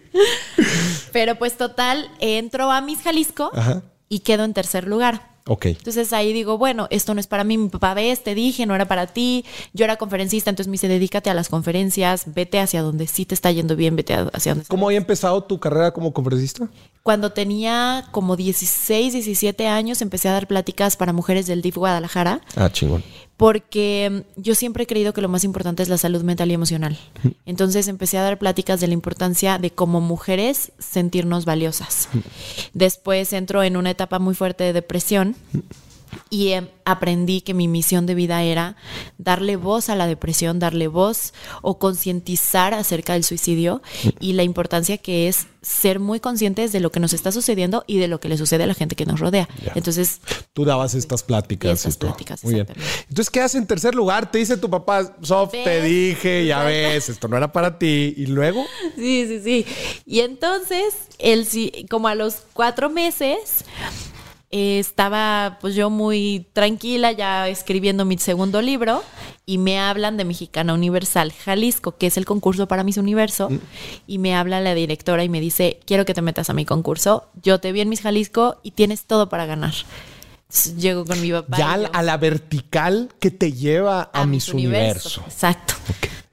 Pero 1.12 1.36
pues 1.36 1.58
total, 1.58 2.10
entro 2.20 2.72
a 2.72 2.82
Miss 2.82 3.02
Jalisco 3.02 3.52
Ajá. 3.54 3.84
y 4.10 4.20
quedo 4.20 4.44
en 4.44 4.54
tercer 4.54 4.88
lugar. 4.88 5.36
Ok. 5.48 5.66
Entonces 5.68 6.12
ahí 6.12 6.34
digo, 6.34 6.58
bueno, 6.58 6.88
esto 6.90 7.14
no 7.14 7.20
es 7.20 7.28
para 7.28 7.44
mí, 7.44 7.56
mi 7.58 7.70
papá 7.70 7.94
ves, 7.94 8.24
te 8.24 8.34
dije, 8.34 8.66
no 8.66 8.74
era 8.74 8.88
para 8.88 9.06
ti. 9.06 9.46
Yo 9.74 9.86
era 9.86 9.96
conferencista, 9.96 10.50
entonces 10.50 10.68
me 10.68 10.74
dice, 10.74 10.88
dedícate 10.88 11.30
a 11.30 11.36
las 11.36 11.50
conferencias, 11.50 12.34
vete 12.34 12.60
hacia 12.60 12.82
donde 12.82 13.06
sí 13.06 13.26
te 13.26 13.36
está 13.36 13.52
yendo 13.52 13.76
bien, 13.76 13.96
vete 13.96 14.16
hacia 14.34 14.54
donde... 14.56 14.68
¿Cómo 14.68 14.88
había 14.88 14.98
empezado 14.98 15.44
tu 15.44 15.60
carrera 15.60 15.92
como 15.92 16.14
conferencista? 16.14 16.68
Cuando 17.04 17.32
tenía 17.32 18.08
como 18.10 18.36
16, 18.36 19.14
17 19.14 19.68
años, 19.68 20.02
empecé 20.02 20.30
a 20.30 20.32
dar 20.32 20.48
pláticas 20.48 20.98
para 20.98 21.14
mujeres 21.14 21.46
del 21.46 21.62
DIF 21.62 21.78
Guadalajara. 21.78 22.42
Ah, 22.56 22.72
chingón. 22.72 23.04
Porque 23.38 24.24
yo 24.38 24.56
siempre 24.56 24.84
he 24.84 24.88
creído 24.88 25.14
que 25.14 25.22
lo 25.22 25.30
más 25.30 25.44
importante 25.44 25.84
es 25.84 25.90
la 25.90 25.98
salud 25.98 26.24
mental 26.24 26.52
y 26.52 26.54
emocional. 26.54 26.98
Entonces 27.46 27.88
empecé 27.88 28.18
a 28.18 28.24
dar 28.24 28.40
pláticas 28.40 28.80
de 28.80 28.88
la 28.88 28.94
importancia 28.94 29.58
de 29.58 29.72
como 29.72 30.00
mujeres 30.00 30.72
sentirnos 30.80 31.46
valiosas. 31.46 32.08
Después 32.74 33.34
entro 33.34 33.64
en 33.64 33.76
una 33.78 33.92
etapa 33.92 34.20
muy 34.20 34.36
fuerte 34.36 34.64
de 34.64 34.74
depresión 34.74 35.36
y 36.30 36.50
em, 36.52 36.68
aprendí 36.86 37.42
que 37.42 37.54
mi 37.54 37.68
misión 37.68 38.06
de 38.06 38.16
vida 38.16 38.44
era 38.44 38.76
darle 39.18 39.56
voz 39.56 39.90
a 39.90 39.96
la 39.96 40.08
depresión, 40.08 40.60
darle 40.60 40.88
voz 40.88 41.34
o 41.62 41.80
concientizar 41.80 42.74
acerca 42.74 43.14
del 43.14 43.24
suicidio 43.24 43.82
y 44.20 44.34
la 44.34 44.44
importancia 44.44 44.98
que 44.98 45.28
es 45.28 45.48
ser 45.62 46.00
muy 46.00 46.20
conscientes 46.20 46.72
de 46.72 46.80
lo 46.80 46.92
que 46.92 47.00
nos 47.00 47.12
está 47.14 47.32
sucediendo 47.32 47.84
y 47.88 47.98
de 47.98 48.08
lo 48.08 48.20
que 48.20 48.30
le 48.30 48.38
sucede 48.38 48.64
a 48.66 48.68
la 48.68 48.76
gente 48.76 48.96
que 48.96 49.06
nos 49.08 49.20
rodea. 49.20 49.50
Ya. 49.66 49.72
Entonces, 49.76 50.22
Tú 50.54 50.64
dabas 50.64 50.94
estas 50.94 51.24
pláticas. 51.24 51.80
Estas 51.80 51.96
y 51.96 51.98
pláticas, 51.98 52.44
Muy 52.44 52.54
bien. 52.54 52.68
Entonces 53.10 53.30
quedas 53.32 53.56
en 53.56 53.66
tercer 53.66 53.96
lugar. 53.96 54.30
Te 54.32 54.38
dice 54.38 54.58
tu 54.58 54.70
papá, 54.70 55.16
Sof, 55.22 55.52
te 55.52 55.64
¿Ves? 55.66 55.84
dije, 55.84 56.46
ya 56.46 56.64
ves, 56.64 57.10
esto 57.10 57.28
no 57.28 57.36
era 57.36 57.52
para 57.52 57.80
ti. 57.80 58.14
Y 58.16 58.28
luego, 58.28 58.64
Sí, 58.96 59.26
sí, 59.28 59.42
sí. 59.44 59.66
Y 60.06 60.20
entonces, 60.20 60.94
él 61.18 61.46
sí, 61.48 61.86
como 61.90 62.08
a 62.08 62.16
los 62.16 62.36
cuatro 62.54 62.90
meses, 62.92 63.66
eh, 64.58 64.80
estaba 64.80 65.58
pues 65.60 65.76
yo 65.76 65.90
muy 65.90 66.48
tranquila 66.54 67.12
ya 67.12 67.50
escribiendo 67.50 68.06
mi 68.06 68.18
segundo 68.18 68.62
libro 68.62 69.04
y 69.46 69.58
me 69.58 69.80
hablan 69.80 70.16
de 70.16 70.24
Mexicana 70.24 70.74
Universal 70.74 71.34
Jalisco, 71.34 71.98
que 71.98 72.08
es 72.08 72.16
el 72.16 72.24
concurso 72.24 72.66
para 72.66 72.86
Miss 72.86 72.96
Universo, 72.96 73.50
y 74.08 74.18
me 74.18 74.34
habla 74.34 74.62
la 74.62 74.74
directora 74.74 75.26
y 75.26 75.30
me 75.30 75.42
dice, 75.42 75.82
quiero 75.86 76.06
que 76.06 76.14
te 76.14 76.22
metas 76.22 76.50
a 76.50 76.54
mi 76.54 76.64
concurso, 76.64 77.26
yo 77.44 77.60
te 77.60 77.74
vi 77.74 77.82
en 77.82 77.90
Miss 77.90 78.00
Jalisco 78.00 78.56
y 78.64 78.72
tienes 78.72 79.04
todo 79.04 79.28
para 79.28 79.46
ganar. 79.46 79.74
Entonces, 80.48 80.78
llego 80.78 81.04
con 81.04 81.20
mi 81.20 81.32
papá. 81.32 81.58
ya 81.58 81.78
yo- 81.78 81.90
a 81.92 82.02
la 82.02 82.16
vertical 82.16 83.10
que 83.20 83.32
te 83.32 83.52
lleva 83.52 84.10
a, 84.14 84.26
Miss 84.26 84.48
Universo. 84.48 85.22
Exacto. 85.26 85.74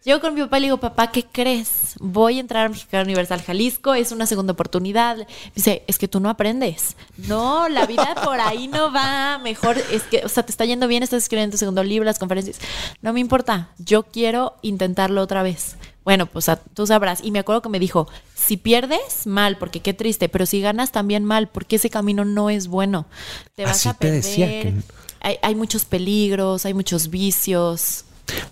Llego 0.05 0.21
con 0.21 0.35
mi 0.35 0.41
papá 0.41 0.59
y 0.59 0.62
le 0.62 0.67
digo, 0.67 0.79
papá, 0.79 1.12
¿qué 1.12 1.25
crees? 1.25 1.95
Voy 2.01 2.38
a 2.38 2.41
entrar 2.41 2.67
a 2.67 2.69
Mexicana 2.69 3.05
Universal 3.05 3.41
Jalisco, 3.41 3.95
es 3.95 4.11
una 4.11 4.27
segunda 4.27 4.53
oportunidad. 4.53 5.17
Me 5.19 5.27
dice, 5.55 5.85
es 5.87 5.97
que 5.99 6.09
tú 6.09 6.19
no 6.19 6.29
aprendes. 6.29 6.97
No, 7.29 7.69
la 7.69 7.87
vida 7.87 8.15
por 8.25 8.41
ahí 8.41 8.67
no 8.67 8.93
va. 8.93 9.38
Mejor 9.38 9.79
es 9.79 10.03
que, 10.03 10.23
o 10.25 10.29
sea, 10.29 10.43
te 10.43 10.51
está 10.51 10.65
yendo 10.65 10.88
bien, 10.88 11.05
estás 11.05 11.23
escribiendo 11.23 11.53
tu 11.55 11.59
segundo 11.59 11.85
libro, 11.85 12.05
las 12.05 12.19
conferencias. 12.19 12.59
No 13.01 13.12
me 13.12 13.21
importa, 13.21 13.69
yo 13.79 14.03
quiero 14.03 14.57
intentarlo 14.62 15.23
otra 15.23 15.45
vez. 15.45 15.77
Bueno, 16.05 16.27
pues 16.27 16.49
a- 16.49 16.57
tú 16.57 16.85
sabrás. 16.85 17.21
Y 17.23 17.31
me 17.31 17.38
acuerdo 17.38 17.62
que 17.62 17.69
me 17.69 17.79
dijo, 17.79 18.09
si 18.35 18.57
pierdes, 18.57 19.25
mal, 19.29 19.57
porque 19.57 19.79
qué 19.79 19.95
triste, 19.95 20.29
pero 20.29 20.47
si 20.47 20.61
ganas 20.61 20.91
también 20.91 21.25
mal, 21.25 21.49
porque 21.49 21.77
ese 21.77 21.91
camino 21.91 22.25
no 22.25 22.51
es 22.51 22.67
bueno. 22.67 23.07
Te 23.55 23.62
vas 23.65 23.77
Así 23.77 23.88
a 23.88 23.93
te 23.95 23.99
perder. 23.99 24.23
decía 24.25 24.47
que- 24.49 24.75
Hay, 25.21 25.37
hay 25.43 25.55
muchos 25.55 25.85
peligros, 25.85 26.67
hay 26.67 26.75
muchos 26.75 27.09
vicios. 27.09 28.05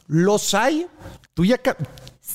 Los 0.07 0.55
hay. 0.55 0.87
Tú 1.41 1.45
ya, 1.47 1.59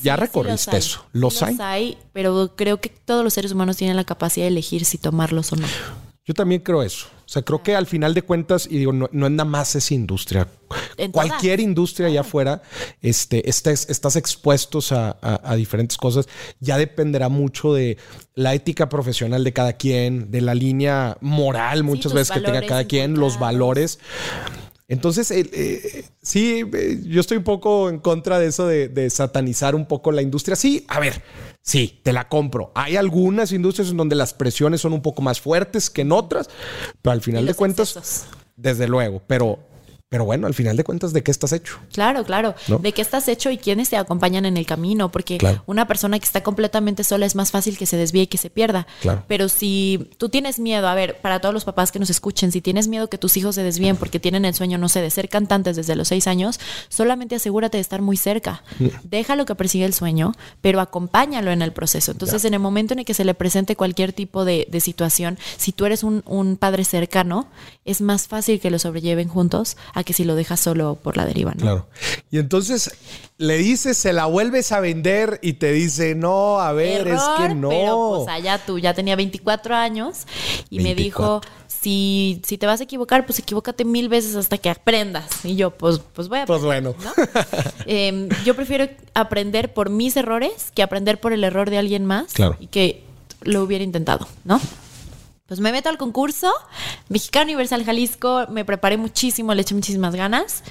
ya 0.02 0.16
Sí, 0.16 0.20
recorriste 0.20 0.58
sí 0.58 0.66
los 0.72 0.74
hay. 0.74 0.80
eso. 0.80 1.06
Los 1.14 1.34
Sí 1.36 1.46
hay. 1.62 1.98
pero 2.12 2.54
creo 2.56 2.82
que 2.82 2.90
todos 2.90 3.24
los 3.24 3.36
seres 3.36 3.52
humanos 3.52 3.78
tienen 3.78 3.96
la 3.96 4.04
capacidad 4.04 4.46
de 4.46 4.48
elegir 4.48 4.84
si 4.84 4.98
tomarlos 4.98 5.54
o 5.54 5.58
no. 5.58 5.68
Yo 6.26 6.34
también 6.34 6.62
creo 6.62 6.82
eso. 6.82 7.06
O 7.24 7.28
sea, 7.28 7.44
creo 7.44 7.62
que 7.62 7.76
al 7.76 7.86
final 7.86 8.16
de 8.16 8.24
cuentas, 8.24 8.66
y 8.70 8.80
digo, 8.80 8.92
no, 8.94 9.08
no 9.12 9.28
es 9.28 9.32
nada 9.32 9.48
más 9.48 9.76
esa 9.76 9.94
industria. 9.94 10.48
En 10.98 11.12
todas. 11.12 11.28
Cualquier 11.28 11.60
industria 11.60 12.08
allá 12.08 12.22
afuera, 12.22 12.64
este, 13.04 13.44
estés- 13.48 13.88
estás 13.90 14.16
expuestos 14.16 14.92
a, 14.92 15.18
a- 15.22 15.40
a 15.44 15.56
diferentes 15.56 15.98
cosas. 15.98 16.28
Ya 16.60 16.80
dependerá 16.80 17.30
mucho 17.30 17.76
de 17.76 17.98
la 18.34 18.56
ética 18.56 18.90
profesional 18.90 19.44
de 19.44 19.54
cada 19.54 19.74
quien, 19.74 20.32
de 20.32 20.42
la 20.42 20.56
línea 20.56 21.16
moral 21.22 21.84
muchas 21.84 22.12
veces 22.12 22.32
que 22.32 22.42
tenga 22.42 22.66
cada 22.66 22.86
quien, 22.86 23.20
los 23.20 23.38
valores. 23.38 24.00
Entonces, 24.88 25.32
eh, 25.32 26.06
sí, 26.22 26.64
eh, 26.74 27.00
yo 27.04 27.20
estoy 27.20 27.38
un 27.38 27.44
poco 27.44 27.90
en 27.90 28.00
contra 28.00 28.38
de 28.38 28.48
eso 28.48 28.68
de, 28.68 28.88
de 28.88 29.10
satanizar 29.10 29.74
un 29.74 29.88
poco 29.88 30.12
la 30.12 30.22
industria. 30.22 30.56
Sí, 30.56 30.86
a 30.88 31.00
ver, 31.00 31.24
sí, 31.64 32.00
te 32.04 32.14
la 32.14 32.30
compro. 32.30 32.72
Hay 32.76 32.96
algunas 32.96 33.52
industrias 33.52 33.90
en 33.90 33.98
donde 33.98 34.16
las 34.16 34.34
presiones 34.34 34.82
son 34.82 34.94
un 34.94 35.02
poco 35.02 35.24
más 35.24 35.42
fuertes 35.42 35.90
que 35.90 36.02
en 36.02 36.12
otras, 36.12 36.50
pero 37.02 37.14
al 37.14 37.22
final 37.22 37.48
de 37.48 37.56
cuentas, 37.56 37.96
excesos. 37.96 38.28
desde 38.56 38.88
luego, 38.88 39.24
pero, 39.26 39.60
pero 40.16 40.24
bueno, 40.24 40.48
al 40.48 40.54
final 40.54 40.78
de 40.78 40.86
cuentas, 40.86 41.12
¿de 41.12 41.24
qué 41.24 41.30
estás 41.32 41.52
hecho? 41.52 41.78
Claro, 41.92 42.24
claro. 42.24 42.56
¿No? 42.70 42.80
De 42.80 42.94
qué 42.94 43.02
estás 43.02 43.28
hecho 43.28 43.50
y 43.52 43.58
quiénes 43.58 43.90
te 43.90 43.98
acompañan 43.98 44.46
en 44.46 44.56
el 44.56 44.66
camino, 44.66 45.12
porque 45.12 45.38
Claro. 45.38 45.62
una 45.66 45.88
persona 45.90 46.18
que 46.20 46.24
está 46.24 46.42
completamente 46.42 47.04
sola 47.04 47.26
es 47.26 47.36
más 47.36 47.52
fácil 47.52 47.78
que 47.78 47.86
se 47.86 47.98
desvíe 47.98 48.22
y 48.22 48.28
que 48.28 48.38
se 48.38 48.50
pierda. 48.50 48.88
Claro. 49.02 49.26
Pero 49.28 49.50
si 49.50 50.10
tú 50.18 50.30
tienes 50.30 50.58
miedo, 50.58 50.88
a 50.88 50.96
ver, 50.96 51.18
para 51.20 51.42
todos 51.42 51.54
los 51.54 51.66
papás 51.66 51.92
que 51.92 52.00
nos 52.00 52.10
escuchen, 52.10 52.54
si 52.54 52.62
tienes 52.62 52.88
miedo 52.88 53.10
que 53.10 53.18
tus 53.18 53.36
hijos 53.36 53.56
se 53.56 53.64
desvíen 53.64 53.98
porque 53.98 54.22
tienen 54.22 54.46
el 54.46 54.54
sueño, 54.54 54.78
no 54.78 54.88
sé, 54.88 55.02
de 55.02 55.10
ser 55.10 55.28
cantantes 55.28 55.76
desde 55.76 55.98
los 55.98 56.08
seis 56.08 56.28
años, 56.28 56.62
solamente 56.88 57.36
asegúrate 57.36 57.76
de 57.76 57.82
estar 57.82 58.02
muy 58.02 58.16
cerca. 58.16 58.64
Mm. 58.80 58.86
Déjalo 59.04 59.44
que 59.46 59.56
persiga 59.56 59.86
el 59.86 59.94
sueño, 59.94 60.32
pero 60.62 60.80
acompáñalo 60.80 61.52
en 61.52 61.62
el 61.62 61.74
proceso. 61.74 62.14
Entonces, 62.14 62.46
en 62.46 62.54
el 62.54 62.62
momento 62.62 62.94
en 62.94 63.00
el 63.00 63.06
que 63.06 63.14
se 63.14 63.26
le 63.26 63.34
presente 63.34 63.76
cualquier 63.76 64.14
tipo 64.14 64.46
de, 64.46 64.66
de 64.72 64.80
situación, 64.80 65.38
si 65.58 65.74
tú 65.74 65.86
eres 65.86 66.04
un, 66.04 66.24
un 66.26 66.56
padre 66.56 66.86
cercano, 66.86 67.50
es 67.84 68.00
más 68.00 68.30
fácil 68.30 68.62
que 68.62 68.72
lo 68.72 68.80
sobrelleven 68.80 69.28
juntos 69.28 69.76
a 69.94 70.05
que 70.06 70.14
si 70.14 70.24
lo 70.24 70.36
dejas 70.36 70.60
solo 70.62 70.96
por 70.96 71.18
la 71.18 71.26
deriva, 71.26 71.52
¿no? 71.56 71.62
Claro. 71.62 71.88
Y 72.32 72.38
entonces 72.40 72.92
le 73.38 73.58
dices, 73.58 73.98
se 73.98 74.14
la 74.14 74.26
vuelves 74.28 74.72
a 74.72 74.80
vender 74.80 75.40
y 75.42 75.54
te 75.54 75.72
dice, 75.74 76.16
no, 76.16 76.60
a 76.62 76.72
ver, 76.72 77.08
es 77.10 77.22
que 77.38 77.54
no. 77.56 77.68
Pero 77.70 78.24
pues 78.26 78.30
allá 78.34 78.58
tú, 78.66 78.80
ya 78.80 78.94
tenía 78.94 79.16
24 79.18 79.76
años 79.76 80.20
y 80.70 80.78
me 80.78 80.94
24. 80.96 81.04
dijo, 81.04 81.42
si, 81.68 82.42
si 82.46 82.58
te 82.58 82.66
vas 82.66 82.80
a 82.80 82.84
equivocar, 82.86 83.26
pues 83.26 83.38
equivócate 83.40 83.84
mil 83.84 84.08
veces 84.08 84.36
hasta 84.38 84.58
que 84.58 84.70
aprendas. 84.70 85.44
Y 85.44 85.56
yo, 85.58 85.72
pues, 85.72 86.00
pues 86.14 86.30
voy 86.30 86.40
a 86.40 86.46
Pues 86.46 86.62
aprender, 86.64 86.94
bueno. 86.96 87.14
¿no? 87.18 87.44
Em, 87.86 88.30
yo 88.46 88.56
prefiero 88.56 88.88
aprender 89.14 89.74
por 89.74 89.90
mis 89.90 90.16
errores 90.16 90.72
que 90.74 90.82
aprender 90.84 91.20
por 91.20 91.34
el 91.34 91.44
error 91.44 91.70
de 91.70 91.78
alguien 91.78 92.06
más 92.06 92.32
Claro. 92.34 92.56
y 92.60 92.68
que 92.68 93.04
lo 93.42 93.62
hubiera 93.64 93.84
intentado, 93.84 94.28
¿no? 94.46 94.60
Pues 95.48 95.60
me 95.60 95.72
meto 95.72 95.90
al 95.90 96.00
concurso, 96.00 96.52
Mexicano 97.08 97.46
Universal 97.46 97.86
Jalisco, 97.86 98.48
me 98.50 98.66
preparé 98.66 98.98
muchísimo, 98.98 99.54
le 99.54 99.62
eché 99.62 99.76
muchísimas 99.76 100.16
ganas 100.16 100.64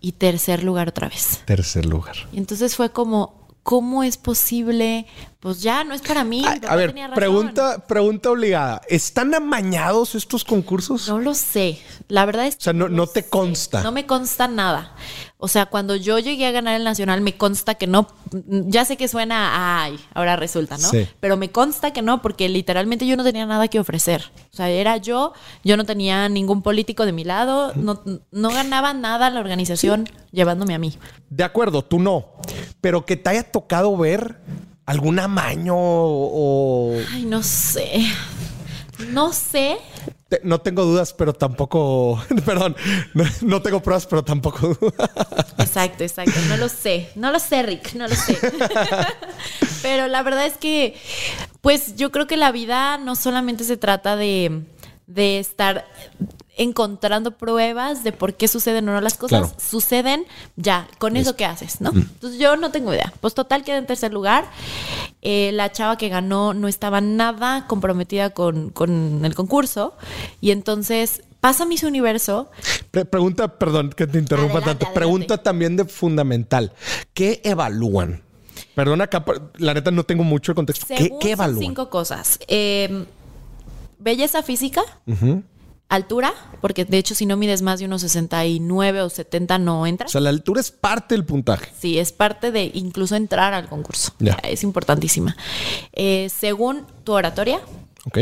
y 0.00 0.12
tercer 0.12 0.64
lugar 0.64 0.88
otra 0.88 1.10
vez. 1.10 1.42
Tercer 1.44 1.84
lugar. 1.84 2.16
Y 2.32 2.38
entonces 2.38 2.74
fue 2.74 2.90
como, 2.92 3.46
¿cómo 3.62 4.02
es 4.02 4.16
posible? 4.16 5.04
Pues 5.42 5.60
ya, 5.60 5.82
no 5.82 5.92
es 5.92 6.02
para 6.02 6.22
mí. 6.22 6.44
A, 6.46 6.76
ver, 6.76 6.90
tenía 6.90 7.08
razón. 7.08 7.16
pregunta, 7.16 7.84
pregunta 7.88 8.30
obligada. 8.30 8.80
¿Están 8.88 9.34
amañados 9.34 10.14
estos 10.14 10.44
concursos? 10.44 11.08
No 11.08 11.18
lo 11.18 11.34
sé. 11.34 11.80
La 12.06 12.24
verdad 12.26 12.46
es 12.46 12.58
O 12.58 12.60
sea, 12.60 12.72
no, 12.72 12.88
no 12.88 13.08
te 13.08 13.22
sé. 13.22 13.28
consta. 13.28 13.82
No 13.82 13.90
me 13.90 14.06
consta 14.06 14.46
nada. 14.46 14.94
O 15.38 15.48
sea, 15.48 15.66
cuando 15.66 15.96
yo 15.96 16.20
llegué 16.20 16.46
a 16.46 16.52
ganar 16.52 16.76
el 16.76 16.84
nacional, 16.84 17.22
me 17.22 17.36
consta 17.36 17.74
que 17.74 17.88
no. 17.88 18.06
Ya 18.46 18.84
sé 18.84 18.96
que 18.96 19.08
suena, 19.08 19.48
a, 19.56 19.82
ay, 19.82 19.98
ahora 20.14 20.36
resulta, 20.36 20.78
¿no? 20.78 20.88
Sí. 20.88 21.08
Pero 21.18 21.36
me 21.36 21.50
consta 21.50 21.92
que 21.92 22.02
no, 22.02 22.22
porque 22.22 22.48
literalmente 22.48 23.04
yo 23.04 23.16
no 23.16 23.24
tenía 23.24 23.44
nada 23.44 23.66
que 23.66 23.80
ofrecer. 23.80 24.30
O 24.52 24.56
sea, 24.56 24.70
era 24.70 24.98
yo, 24.98 25.32
yo 25.64 25.76
no 25.76 25.84
tenía 25.84 26.28
ningún 26.28 26.62
político 26.62 27.04
de 27.04 27.10
mi 27.10 27.24
lado, 27.24 27.72
no, 27.74 28.00
no 28.30 28.50
ganaba 28.50 28.94
nada 28.94 29.28
la 29.30 29.40
organización 29.40 30.08
llevándome 30.30 30.76
a 30.76 30.78
mí. 30.78 30.96
De 31.30 31.42
acuerdo, 31.42 31.82
tú 31.82 31.98
no. 31.98 32.28
Pero 32.80 33.04
que 33.04 33.16
te 33.16 33.30
haya 33.30 33.50
tocado 33.50 33.96
ver 33.96 34.38
algún 34.86 35.18
amaño 35.18 35.74
o... 35.76 36.96
Ay, 37.12 37.24
no 37.24 37.42
sé. 37.42 38.04
No 39.10 39.32
sé. 39.32 39.78
Te- 40.28 40.40
no 40.44 40.60
tengo 40.60 40.84
dudas, 40.84 41.12
pero 41.12 41.32
tampoco... 41.32 42.22
Perdón, 42.46 42.76
no, 43.14 43.24
no 43.42 43.62
tengo 43.62 43.82
pruebas, 43.82 44.06
pero 44.06 44.22
tampoco 44.24 44.68
dudas. 44.80 45.10
Exacto, 45.58 46.04
exacto. 46.04 46.38
No 46.48 46.56
lo 46.56 46.68
sé. 46.68 47.10
No 47.16 47.32
lo 47.32 47.38
sé, 47.38 47.62
Rick. 47.62 47.94
No 47.94 48.06
lo 48.08 48.14
sé. 48.14 48.38
Pero 49.82 50.06
la 50.06 50.22
verdad 50.22 50.46
es 50.46 50.56
que, 50.58 50.94
pues 51.60 51.96
yo 51.96 52.12
creo 52.12 52.28
que 52.28 52.36
la 52.36 52.52
vida 52.52 52.98
no 52.98 53.16
solamente 53.16 53.64
se 53.64 53.76
trata 53.76 54.14
de, 54.14 54.62
de 55.14 55.38
estar 55.38 55.86
encontrando 56.56 57.30
pruebas 57.38 58.04
de 58.04 58.12
por 58.12 58.34
qué 58.34 58.46
suceden 58.46 58.88
o 58.88 58.92
no 58.92 59.00
las 59.00 59.14
cosas. 59.14 59.48
Claro. 59.48 59.60
Suceden 59.60 60.24
ya, 60.56 60.86
con 60.98 61.16
eso 61.16 61.34
que 61.34 61.44
haces, 61.46 61.80
¿no? 61.80 61.90
Entonces 61.90 62.38
yo 62.38 62.56
no 62.56 62.70
tengo 62.70 62.92
idea. 62.92 63.12
Pues 63.20 63.34
total 63.34 63.64
quedé 63.64 63.78
en 63.78 63.86
tercer 63.86 64.12
lugar. 64.12 64.44
Eh, 65.22 65.50
la 65.54 65.72
chava 65.72 65.96
que 65.96 66.08
ganó 66.10 66.52
no 66.52 66.68
estaba 66.68 67.00
nada 67.00 67.66
comprometida 67.68 68.30
con, 68.30 68.70
con 68.70 69.24
el 69.24 69.34
concurso. 69.34 69.96
Y 70.42 70.50
entonces 70.50 71.22
pasa 71.40 71.64
Miss 71.64 71.84
Universo. 71.84 72.50
Pre- 72.90 73.06
pregunta, 73.06 73.58
perdón 73.58 73.90
que 73.90 74.06
te 74.06 74.18
interrumpa 74.18 74.58
Adelante, 74.58 74.84
tanto. 74.84 74.94
Pregunta 74.94 75.38
también 75.42 75.76
de 75.76 75.86
fundamental. 75.86 76.72
¿Qué 77.14 77.40
evalúan? 77.44 78.22
Perdona, 78.74 79.04
acá, 79.04 79.24
la 79.56 79.72
neta 79.74 79.90
no 79.90 80.04
tengo 80.04 80.22
mucho 80.22 80.52
el 80.52 80.56
contexto. 80.56 80.86
¿Qué, 80.86 80.96
Según 80.98 81.18
qué 81.18 81.30
evalúan? 81.32 81.60
cinco 81.60 81.88
cosas. 81.88 82.38
Eh, 82.46 83.06
belleza 84.02 84.42
física, 84.42 84.82
altura, 85.88 86.32
porque 86.60 86.84
de 86.84 86.98
hecho 86.98 87.14
si 87.14 87.26
no 87.26 87.36
mides 87.36 87.62
más 87.62 87.78
de 87.78 87.84
unos 87.86 88.00
69 88.02 89.02
o 89.02 89.10
70 89.10 89.58
no 89.58 89.86
entras. 89.86 90.10
O 90.10 90.12
sea, 90.12 90.20
la 90.20 90.30
altura 90.30 90.60
es 90.60 90.70
parte 90.70 91.14
del 91.14 91.24
puntaje. 91.24 91.70
Sí, 91.78 91.98
es 91.98 92.12
parte 92.12 92.50
de 92.50 92.70
incluso 92.74 93.14
entrar 93.14 93.54
al 93.54 93.68
concurso. 93.68 94.12
Ya. 94.18 94.34
Es 94.42 94.62
importantísima. 94.62 95.36
Eh, 95.92 96.28
según 96.34 96.86
tu 97.04 97.12
oratoria, 97.12 97.60
¿Ok? 98.06 98.18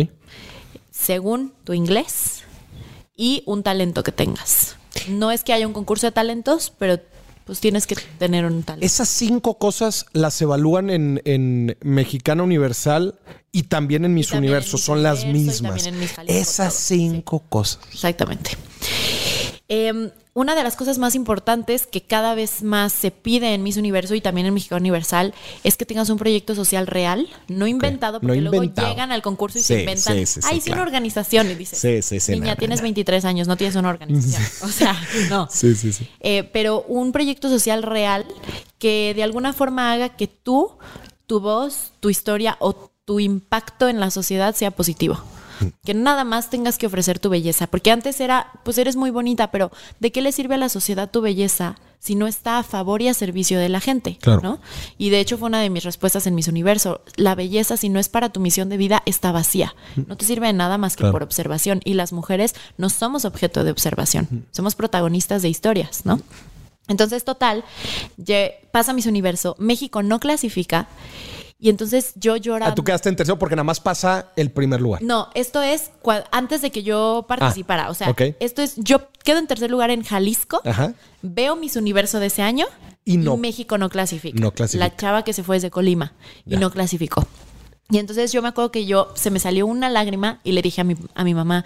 según 0.91 1.53
tu 1.65 1.73
inglés 1.73 2.43
y 3.17 3.43
un 3.47 3.63
talento 3.63 4.03
que 4.03 4.13
tengas. 4.13 4.77
No 5.09 5.31
es 5.31 5.45
que 5.45 5.53
haya 5.53 5.67
un 5.67 5.73
concurso 5.73 6.07
de 6.07 6.13
talentos, 6.13 6.73
pero 6.79 6.99
pues 7.51 7.59
tienes 7.59 7.89
que 7.89 7.97
tener 8.17 8.45
un 8.45 8.63
talento. 8.63 8.87
Esas 8.87 9.09
cinco 9.09 9.59
cosas 9.59 10.07
las 10.13 10.41
evalúan 10.41 10.89
en, 10.89 11.21
en 11.25 11.77
Mexicana 11.81 12.45
Universal 12.45 13.19
y 13.51 13.65
también 13.65 14.05
en 14.05 14.15
Mis 14.15 14.31
Universos. 14.31 14.83
Son 14.83 15.03
las 15.03 15.25
mismas. 15.25 15.85
Esas 16.29 16.75
cinco 16.75 17.43
cosas. 17.49 17.81
Exactamente. 17.93 18.53
Eh, 19.69 20.13
una 20.33 20.55
de 20.55 20.63
las 20.63 20.77
cosas 20.77 20.99
más 20.99 21.15
importantes 21.15 21.87
que 21.87 22.03
cada 22.03 22.35
vez 22.35 22.63
más 22.63 22.93
se 22.93 23.11
pide 23.11 23.53
en 23.55 23.63
Miss 23.65 23.77
Universo 23.77 24.15
y 24.15 24.21
también 24.21 24.47
en 24.47 24.55
México 24.55 24.77
Universal 24.77 25.35
es 25.65 25.77
que 25.77 25.85
tengas 25.85 26.09
un 26.09 26.19
proyecto 26.19 26.55
social 26.55 26.87
real, 26.87 27.29
no 27.49 27.67
inventado, 27.67 28.21
porque 28.21 28.41
luego 28.41 28.57
inventado. 28.57 28.89
llegan 28.89 29.11
al 29.13 29.23
concurso 29.23 29.59
y 29.59 29.63
Sí, 29.63 29.67
se 29.75 29.81
inventan. 29.81 30.15
sí, 30.15 30.27
sí, 30.27 30.41
Ay, 30.45 30.61
sí, 30.61 30.67
claro. 30.67 30.83
una 30.83 30.89
organización. 30.89 31.51
Y 31.51 31.55
dices, 31.57 31.79
Sí, 31.81 32.01
sí, 32.03 32.21
sí, 32.21 32.33
niña, 32.33 32.53
no, 32.53 32.57
tienes 32.57 32.79
no. 32.81 32.85
23 32.85 33.25
años, 33.25 33.49
no 33.49 33.57
tienes 33.57 33.75
una 33.77 33.89
organización. 33.89 34.43
O 34.63 34.73
sea, 34.73 34.97
no. 35.29 35.49
Sí, 35.51 35.75
sí, 35.75 35.93
sí. 35.93 36.09
Eh, 36.21 36.45
pero 36.53 36.83
un 36.83 37.11
proyecto 37.13 37.49
social 37.49 37.83
real 37.83 38.25
que 38.79 39.13
de 39.15 39.23
alguna 39.25 39.53
forma 39.53 39.93
haga 39.93 40.11
que 40.11 40.27
tú, 40.29 40.71
tu 41.27 41.41
voz, 41.41 41.93
tu 42.01 42.09
historia 42.09 42.57
o 42.61 42.91
tu 43.05 43.19
impacto 43.21 43.89
en 43.89 43.99
la 43.99 44.11
sociedad 44.13 44.55
sea 44.55 44.71
positivo. 44.71 45.21
Que 45.85 45.95
nada 45.95 46.25
más 46.25 46.51
tengas 46.51 46.79
que 46.79 46.87
ofrecer 46.87 47.19
tu 47.19 47.29
belleza. 47.31 47.67
Porque 47.67 47.91
antes 47.91 48.21
era, 48.21 48.53
pues 48.65 48.79
eres 48.79 48.97
muy 48.97 49.11
bonita, 49.11 49.51
pero 49.51 49.71
¿de 49.99 50.13
qué 50.13 50.21
le 50.23 50.33
sirve 50.33 50.55
a 50.55 50.59
la 50.59 50.69
sociedad 50.69 51.11
tu 51.11 51.21
belleza 51.21 51.77
si 51.99 52.15
no 52.15 52.27
está 52.27 52.59
a 52.59 52.63
favor 52.63 53.03
y 53.03 53.09
a 53.09 53.15
servicio 53.15 53.59
de 53.59 53.69
la 53.69 53.81
gente? 53.81 54.17
Claro. 54.21 54.41
¿no? 54.43 54.61
Y 54.99 55.11
de 55.11 55.21
hecho 55.21 55.37
fue 55.39 55.49
una 55.49 55.61
de 55.61 55.71
mis 55.71 55.85
respuestas 55.85 56.27
en 56.27 56.35
mis 56.35 56.49
universo. 56.49 57.03
La 57.17 57.35
belleza, 57.35 57.77
si 57.77 57.89
no 57.89 57.99
es 58.01 58.09
para 58.09 58.31
tu 58.31 58.41
misión 58.41 58.69
de 58.69 58.77
vida, 58.77 59.03
está 59.07 59.33
vacía. 59.33 59.75
No 60.07 60.17
te 60.17 60.25
sirve 60.25 60.47
de 60.47 60.53
nada 60.53 60.79
más 60.79 60.97
que 60.97 61.01
Claro. 61.01 61.13
por 61.13 61.23
observación. 61.23 61.81
Y 61.85 61.95
las 61.95 62.13
mujeres 62.13 62.55
no 62.79 62.89
somos 62.91 63.25
objeto 63.25 63.65
de 63.65 63.71
observación. 63.71 64.47
Somos 64.51 64.75
protagonistas 64.75 65.43
de 65.43 65.49
historias, 65.49 66.05
¿no? 66.05 66.21
Entonces, 66.89 67.25
total, 67.25 67.65
pasa 68.73 68.93
Miss 68.93 69.07
Universo, 69.07 69.55
México 69.59 70.03
no 70.03 70.19
clasifica 70.19 70.89
y 71.61 71.69
entonces 71.69 72.13
yo 72.17 72.37
llorando. 72.37 72.73
Ah, 72.73 72.75
tú 72.75 72.83
quedaste 72.85 73.09
en 73.09 73.17
tercero 73.17 73.39
porque 73.39 73.55
nada 73.55 73.65
más 73.65 73.81
pasa 73.81 74.33
el 74.37 74.51
primer 74.51 74.81
lugar. 74.81 75.03
No, 75.03 75.29
esto 75.35 75.61
es 75.63 75.91
antes 76.33 76.63
de 76.63 76.71
que 76.71 76.83
yo 76.83 77.27
participara. 77.29 77.91
o 77.91 77.95
sea, 77.95 78.09
Ah, 78.09 78.15
esto 78.41 78.63
es, 78.63 78.75
yo 78.77 79.09
quedo 79.25 79.39
en 79.39 79.47
tercer 79.47 79.71
lugar 79.71 79.91
en 79.91 80.03
Jalisco, 80.03 80.61
Ajá. 80.65 80.95
veo 81.23 81.57
Miss 81.57 81.77
Universo 81.77 82.19
de 82.19 82.27
ese 82.27 82.43
año 82.43 82.67
Y 83.05 83.19
no- 83.19 83.37
México 83.37 83.77
no 83.79 83.89
clasifica. 83.91 84.41
no 84.41 84.53
clasifica. 84.53 84.85
La 84.89 84.97
chava 84.97 85.23
que 85.25 85.33
se 85.33 85.43
fue 85.43 85.57
desde 85.57 85.71
Colima 85.71 86.15
y 86.47 86.57
no 86.57 86.71
clasificó. 86.71 87.27
Y 87.91 87.99
entonces 87.99 88.31
yo 88.33 88.41
me 88.41 88.49
acuerdo 88.49 88.71
que 88.71 88.87
yo 88.87 89.13
se 89.15 89.31
me 89.31 89.41
salió 89.41 89.67
una 89.67 89.89
lágrima 89.89 90.41
y 90.45 90.53
le 90.53 90.63
dije 90.63 90.81
a 90.81 90.85
mi, 90.85 90.95
a 91.15 91.25
mi 91.25 91.35
mamá, 91.35 91.65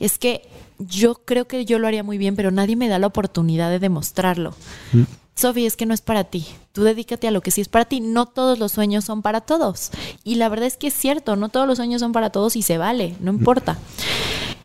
es 0.00 0.16
que 0.18 0.48
yo 0.78 1.16
creo 1.24 1.46
que 1.46 1.64
yo 1.66 1.78
lo 1.78 1.86
haría 1.86 2.02
muy 2.02 2.16
bien, 2.18 2.34
pero 2.34 2.50
nadie 2.50 2.76
me 2.76 2.88
da 2.88 2.98
la 2.98 3.06
oportunidad 3.06 3.70
de 3.70 3.78
demostrarlo. 3.78 4.54
Mm. 4.92 5.02
Sofi, 5.36 5.66
es 5.66 5.76
que 5.76 5.84
no 5.84 5.92
es 5.92 6.00
para 6.00 6.24
ti. 6.24 6.46
Tú 6.72 6.82
dedícate 6.82 7.28
a 7.28 7.30
lo 7.30 7.42
que 7.42 7.50
sí 7.50 7.60
es 7.60 7.68
para 7.68 7.84
ti. 7.84 8.00
No 8.00 8.24
todos 8.24 8.58
los 8.58 8.72
sueños 8.72 9.04
son 9.04 9.20
para 9.20 9.42
todos. 9.42 9.90
Y 10.24 10.36
la 10.36 10.48
verdad 10.48 10.66
es 10.66 10.78
que 10.78 10.86
es 10.86 10.94
cierto, 10.94 11.36
no 11.36 11.50
todos 11.50 11.66
los 11.66 11.76
sueños 11.76 12.00
son 12.00 12.12
para 12.12 12.30
todos 12.30 12.56
y 12.56 12.62
se 12.62 12.78
vale, 12.78 13.16
no 13.20 13.32
importa. 13.32 13.78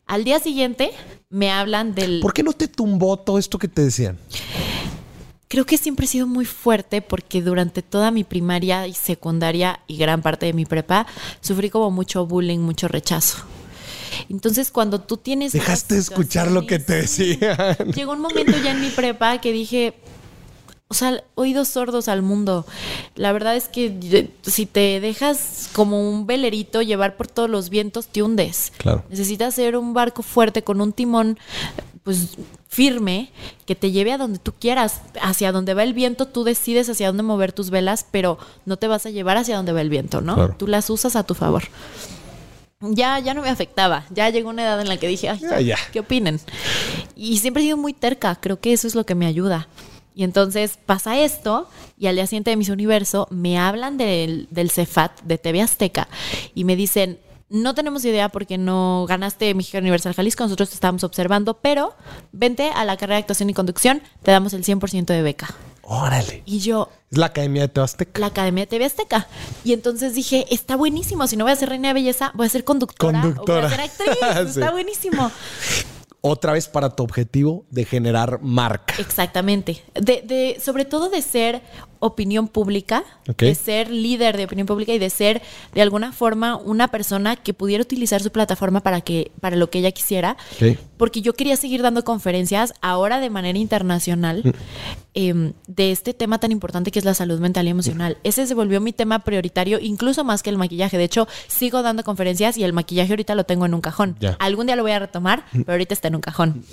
Al 0.07 0.23
día 0.23 0.39
siguiente 0.39 0.91
me 1.29 1.51
hablan 1.51 1.93
del... 1.93 2.21
¿Por 2.21 2.33
qué 2.33 2.41
no 2.41 2.53
te 2.53 2.69
tumbó 2.69 3.17
todo 3.17 3.37
esto 3.37 3.59
que 3.59 3.67
te 3.67 3.81
decían? 3.83 4.17
Creo 5.49 5.65
que 5.65 5.77
siempre 5.77 6.05
he 6.05 6.09
sido 6.09 6.25
muy 6.25 6.45
fuerte 6.45 7.01
porque 7.01 7.41
durante 7.41 7.81
toda 7.81 8.09
mi 8.09 8.23
primaria 8.23 8.87
y 8.87 8.93
secundaria 8.93 9.81
y 9.87 9.97
gran 9.97 10.21
parte 10.21 10.45
de 10.45 10.53
mi 10.53 10.65
prepa 10.65 11.05
sufrí 11.41 11.69
como 11.69 11.91
mucho 11.91 12.25
bullying, 12.25 12.59
mucho 12.59 12.87
rechazo. 12.87 13.39
Entonces, 14.29 14.71
cuando 14.71 15.01
tú 15.01 15.17
tienes. 15.17 15.51
Dejaste 15.51 15.95
de 15.95 16.01
escuchar 16.01 16.49
lo 16.49 16.65
que 16.65 16.79
te 16.79 16.93
decían. 16.93 17.75
Llegó 17.93 18.13
un 18.13 18.21
momento 18.21 18.53
ya 18.63 18.71
en 18.71 18.79
mi 18.79 18.89
prepa 18.89 19.41
que 19.41 19.51
dije. 19.51 19.95
O 20.91 20.93
sea, 20.93 21.23
oídos 21.35 21.69
sordos 21.69 22.09
al 22.09 22.21
mundo. 22.21 22.65
La 23.15 23.31
verdad 23.31 23.55
es 23.55 23.69
que 23.69 24.29
si 24.41 24.65
te 24.65 24.99
dejas 24.99 25.69
como 25.71 26.09
un 26.09 26.27
velerito 26.27 26.81
llevar 26.81 27.15
por 27.15 27.27
todos 27.27 27.49
los 27.49 27.69
vientos, 27.69 28.07
te 28.07 28.21
hundes. 28.21 28.73
Claro. 28.75 29.01
Necesitas 29.09 29.55
ser 29.55 29.77
un 29.77 29.93
barco 29.93 30.21
fuerte 30.21 30.65
con 30.65 30.81
un 30.81 30.91
timón, 30.91 31.39
pues 32.03 32.35
firme, 32.67 33.31
que 33.65 33.73
te 33.73 33.91
lleve 33.91 34.11
a 34.11 34.17
donde 34.17 34.37
tú 34.37 34.51
quieras. 34.51 34.99
Hacia 35.21 35.53
donde 35.53 35.73
va 35.73 35.83
el 35.83 35.93
viento, 35.93 36.25
tú 36.25 36.43
decides 36.43 36.89
hacia 36.89 37.07
dónde 37.07 37.23
mover 37.23 37.53
tus 37.53 37.69
velas, 37.69 38.05
pero 38.11 38.37
no 38.65 38.75
te 38.75 38.89
vas 38.89 39.05
a 39.05 39.11
llevar 39.11 39.37
hacia 39.37 39.55
donde 39.55 39.71
va 39.71 39.79
el 39.79 39.89
viento, 39.89 40.19
¿no? 40.19 40.35
Claro. 40.35 40.55
Tú 40.57 40.67
las 40.67 40.89
usas 40.89 41.15
a 41.15 41.23
tu 41.23 41.35
favor. 41.35 41.63
Ya, 42.81 43.17
ya 43.19 43.33
no 43.33 43.43
me 43.43 43.49
afectaba. 43.49 44.03
Ya 44.09 44.29
llegó 44.29 44.49
una 44.49 44.63
edad 44.63 44.81
en 44.81 44.89
la 44.89 44.97
que 44.97 45.07
dije, 45.07 45.29
ay, 45.29 45.39
Ya, 45.39 45.61
ya. 45.61 45.77
¿qué 45.93 46.01
opinen? 46.01 46.41
Y 47.15 47.37
siempre 47.37 47.63
he 47.63 47.65
sido 47.67 47.77
muy 47.77 47.93
terca. 47.93 48.35
Creo 48.41 48.59
que 48.59 48.73
eso 48.73 48.87
es 48.87 48.95
lo 48.95 49.05
que 49.05 49.15
me 49.15 49.25
ayuda. 49.25 49.69
Y 50.13 50.23
entonces 50.23 50.77
pasa 50.85 51.17
esto, 51.19 51.69
y 51.97 52.07
al 52.07 52.15
día 52.15 52.27
siguiente 52.27 52.49
de 52.51 52.57
Miss 52.57 52.69
Universo 52.69 53.27
me 53.31 53.57
hablan 53.57 53.97
del, 53.97 54.47
del 54.51 54.69
Cefat 54.71 55.21
de 55.21 55.37
TV 55.37 55.61
Azteca 55.61 56.07
y 56.53 56.63
me 56.65 56.75
dicen: 56.75 57.19
No 57.49 57.73
tenemos 57.75 58.03
idea 58.05 58.29
porque 58.29 58.57
no 58.57 59.05
ganaste 59.07 59.53
México 59.53 59.77
Universal 59.77 60.13
Jalisco, 60.13 60.43
nosotros 60.43 60.69
te 60.69 60.75
estábamos 60.75 61.03
observando, 61.03 61.55
pero 61.55 61.93
vente 62.31 62.69
a 62.75 62.83
la 62.85 62.97
carrera 62.97 63.15
de 63.15 63.21
actuación 63.21 63.49
y 63.49 63.53
conducción, 63.53 64.01
te 64.23 64.31
damos 64.31 64.53
el 64.53 64.63
100% 64.65 65.05
de 65.05 65.21
beca. 65.21 65.53
Órale. 65.83 66.43
Y 66.45 66.59
yo, 66.59 66.89
Es 67.11 67.17
la 67.17 67.25
Academia 67.25 67.63
de 67.63 67.67
Tebasteca. 67.67 68.19
la 68.19 68.27
Academia 68.27 68.63
de 68.63 68.67
TV 68.67 68.85
Azteca. 68.85 69.27
Y 69.65 69.73
entonces 69.73 70.13
dije, 70.15 70.45
está 70.49 70.77
buenísimo. 70.77 71.27
Si 71.27 71.35
no 71.35 71.43
voy 71.43 71.51
a 71.51 71.55
ser 71.57 71.67
reina 71.69 71.89
de 71.89 71.95
belleza, 71.95 72.31
voy 72.33 72.45
a 72.45 72.49
ser 72.49 72.63
conductora. 72.63 73.19
o 73.19 73.21
Conductora. 73.23 73.67
voy 73.67 73.67
a 73.67 73.69
ser 73.69 73.79
actriz. 73.81 74.17
Sí. 74.53 74.59
Está 74.59 74.71
buenísimo. 74.71 75.31
Otra 76.21 76.53
vez 76.53 76.67
para 76.67 76.91
tu 76.91 77.03
objetivo 77.03 77.65
de 77.71 77.83
generar 77.83 78.39
marca. 78.41 78.93
Exactamente. 78.99 79.83
De, 79.95 80.21
de, 80.21 80.59
sobre 80.59 80.85
todo 80.85 81.09
de 81.09 81.21
ser 81.21 81.61
opinión 82.01 82.49
pública, 82.49 83.05
de 83.37 83.55
ser 83.55 83.89
líder 83.89 84.35
de 84.35 84.43
opinión 84.43 84.67
pública 84.67 84.91
y 84.91 84.99
de 84.99 85.09
ser 85.09 85.41
de 85.73 85.81
alguna 85.81 86.11
forma 86.11 86.57
una 86.57 86.89
persona 86.89 87.37
que 87.37 87.53
pudiera 87.53 87.81
utilizar 87.81 88.21
su 88.21 88.31
plataforma 88.31 88.81
para 88.81 88.99
que 88.99 89.31
para 89.39 89.55
lo 89.55 89.69
que 89.69 89.79
ella 89.79 89.91
quisiera. 89.91 90.35
Porque 90.97 91.21
yo 91.21 91.33
quería 91.33 91.55
seguir 91.55 91.81
dando 91.81 92.03
conferencias 92.03 92.73
ahora 92.81 93.19
de 93.19 93.29
manera 93.29 93.57
internacional 93.57 94.41
Mm. 94.43 94.51
em, 95.13 95.53
de 95.67 95.91
este 95.91 96.13
tema 96.13 96.39
tan 96.39 96.51
importante 96.51 96.91
que 96.91 96.99
es 96.99 97.05
la 97.05 97.13
salud 97.13 97.39
mental 97.39 97.67
y 97.67 97.69
emocional. 97.69 98.17
Ese 98.23 98.47
se 98.47 98.53
volvió 98.53 98.79
mi 98.81 98.93
tema 98.93 99.19
prioritario, 99.19 99.79
incluso 99.81 100.23
más 100.23 100.41
que 100.43 100.49
el 100.49 100.57
maquillaje. 100.57 100.97
De 100.97 101.03
hecho, 101.03 101.27
sigo 101.47 101.81
dando 101.81 102.03
conferencias 102.03 102.57
y 102.57 102.63
el 102.63 102.73
maquillaje 102.73 103.11
ahorita 103.11 103.35
lo 103.35 103.43
tengo 103.43 103.65
en 103.65 103.73
un 103.73 103.81
cajón. 103.81 104.15
Algún 104.39 104.67
día 104.67 104.75
lo 104.75 104.83
voy 104.83 104.91
a 104.93 104.99
retomar, 104.99 105.45
pero 105.51 105.71
ahorita 105.73 105.93
está 105.93 106.07
en 106.07 106.15
un 106.15 106.21
cajón. 106.21 106.63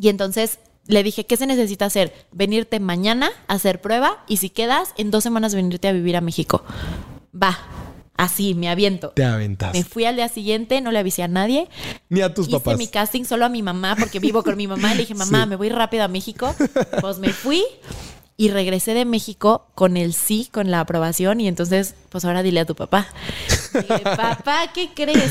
Y 0.00 0.08
entonces 0.08 0.58
le 0.88 1.02
dije, 1.02 1.26
¿qué 1.26 1.36
se 1.36 1.46
necesita 1.46 1.84
hacer? 1.86 2.12
Venirte 2.32 2.80
mañana 2.80 3.30
a 3.48 3.54
hacer 3.54 3.80
prueba 3.80 4.24
y 4.28 4.36
si 4.38 4.50
quedas, 4.50 4.90
en 4.96 5.10
dos 5.10 5.22
semanas 5.24 5.54
venirte 5.54 5.88
a 5.88 5.92
vivir 5.92 6.16
a 6.16 6.20
México. 6.20 6.62
Va, 7.34 7.58
así, 8.16 8.54
me 8.54 8.68
aviento. 8.68 9.10
Te 9.10 9.24
aventas. 9.24 9.72
Me 9.74 9.82
fui 9.84 10.04
al 10.04 10.16
día 10.16 10.28
siguiente, 10.28 10.80
no 10.80 10.90
le 10.92 10.98
avisé 11.00 11.22
a 11.22 11.28
nadie. 11.28 11.68
Ni 12.08 12.20
a 12.20 12.32
tus 12.32 12.48
Hice 12.48 12.58
papás. 12.58 12.78
mi 12.78 12.86
casting 12.88 13.24
solo 13.24 13.44
a 13.44 13.48
mi 13.48 13.62
mamá 13.62 13.96
porque 13.98 14.20
vivo 14.20 14.42
con 14.42 14.56
mi 14.56 14.66
mamá. 14.66 14.94
Le 14.94 15.00
dije, 15.00 15.14
mamá, 15.16 15.42
Sí. 15.44 15.48
me 15.50 15.56
voy 15.56 15.68
rápido 15.68 16.04
a 16.04 16.08
México. 16.08 16.54
Pues 17.00 17.18
me 17.18 17.30
fui 17.32 17.64
y 18.38 18.50
regresé 18.50 18.92
de 18.94 19.04
México 19.06 19.66
con 19.74 19.96
el 19.96 20.12
sí, 20.14 20.48
con 20.52 20.70
la 20.70 20.80
aprobación. 20.80 21.40
Y 21.40 21.48
entonces, 21.48 21.94
pues 22.10 22.24
ahora 22.24 22.42
dile 22.42 22.60
a 22.60 22.64
tu 22.66 22.74
papá. 22.76 23.06
Papá, 24.16 24.70
¿qué 24.74 24.90
crees? 24.94 25.30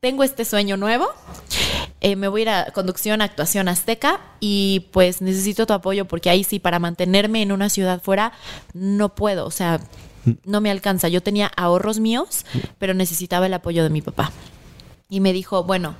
Tengo 0.00 0.22
este 0.24 0.44
sueño 0.44 0.76
nuevo. 0.76 1.08
Eh, 2.00 2.16
me 2.16 2.28
voy 2.28 2.40
a 2.40 2.42
ir 2.42 2.48
a 2.48 2.64
conducción, 2.72 3.20
actuación 3.20 3.68
azteca 3.68 4.20
y 4.40 4.88
pues 4.92 5.20
necesito 5.20 5.66
tu 5.66 5.72
apoyo 5.74 6.06
porque 6.06 6.30
ahí 6.30 6.44
sí, 6.44 6.58
para 6.58 6.78
mantenerme 6.78 7.42
en 7.42 7.52
una 7.52 7.68
ciudad 7.68 8.00
fuera, 8.02 8.32
no 8.72 9.14
puedo. 9.14 9.46
O 9.46 9.50
sea, 9.50 9.80
no 10.44 10.60
me 10.60 10.70
alcanza. 10.70 11.08
Yo 11.08 11.22
tenía 11.22 11.46
ahorros 11.56 12.00
míos, 12.00 12.44
pero 12.78 12.94
necesitaba 12.94 13.46
el 13.46 13.54
apoyo 13.54 13.82
de 13.82 13.90
mi 13.90 14.02
papá. 14.02 14.32
Y 15.08 15.20
me 15.20 15.32
dijo, 15.32 15.64
bueno, 15.64 15.96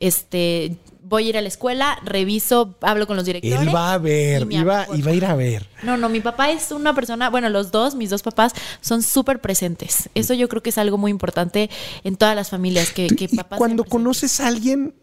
este, 0.00 0.78
voy 1.02 1.26
a 1.26 1.28
ir 1.28 1.36
a 1.36 1.42
la 1.42 1.48
escuela, 1.48 1.98
reviso, 2.02 2.76
hablo 2.80 3.06
con 3.06 3.16
los 3.16 3.26
directores. 3.26 3.60
Él 3.60 3.74
va 3.74 3.92
a 3.92 3.98
ver, 3.98 4.46
y 4.50 4.56
iba, 4.56 4.86
iba 4.94 5.10
a 5.10 5.14
ir 5.14 5.24
a 5.26 5.34
ver. 5.34 5.68
No, 5.82 5.98
no, 5.98 6.08
mi 6.08 6.20
papá 6.20 6.50
es 6.50 6.72
una 6.72 6.94
persona, 6.94 7.28
bueno, 7.28 7.50
los 7.50 7.70
dos, 7.70 7.94
mis 7.94 8.08
dos 8.08 8.22
papás, 8.22 8.54
son 8.80 9.02
súper 9.02 9.40
presentes. 9.40 10.08
Eso 10.14 10.32
yo 10.32 10.48
creo 10.48 10.62
que 10.62 10.70
es 10.70 10.78
algo 10.78 10.96
muy 10.96 11.10
importante 11.10 11.68
en 12.04 12.16
todas 12.16 12.34
las 12.34 12.48
familias, 12.48 12.90
que, 12.90 13.08
que 13.08 13.24
y 13.24 13.36
papás 13.36 13.58
cuando 13.58 13.84
conoces 13.84 14.40
a 14.40 14.46
alguien, 14.46 14.94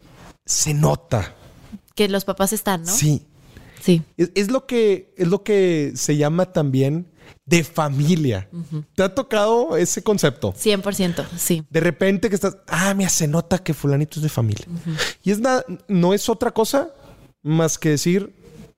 se 0.52 0.74
nota. 0.74 1.34
Que 1.96 2.10
los 2.10 2.26
papás 2.26 2.54
están, 2.54 2.84
¿no? 2.84 2.92
Sí. 2.92 3.28
Sí. 3.82 4.04
Es, 4.18 4.32
es 4.36 4.52
lo 4.52 4.68
que, 4.68 5.14
es 5.18 5.28
lo 5.28 5.44
que 5.44 5.94
se 5.96 6.18
llama 6.18 6.52
también 6.52 7.08
de 7.46 7.64
familia. 7.64 8.50
¿Te 8.96 9.04
ha 9.04 9.14
tocado 9.14 9.76
ese 9.76 10.04
concepto? 10.04 10.54
100%, 10.54 11.26
sí. 11.38 11.64
De 11.70 11.80
repente 11.80 12.30
que 12.30 12.36
estás, 12.36 12.58
ah, 12.68 12.94
mira, 12.94 13.10
se 13.10 13.28
nota 13.28 13.58
que 13.58 13.74
fulanito 13.74 14.20
es 14.20 14.24
de 14.24 14.30
familia. 14.30 14.66
Y 15.24 15.32
es 15.32 15.40
nada, 15.40 15.66
no 15.88 16.14
es 16.14 16.30
otra 16.30 16.52
cosa 16.52 16.92
más 17.42 17.78
que 17.78 17.90
decir 17.90 18.34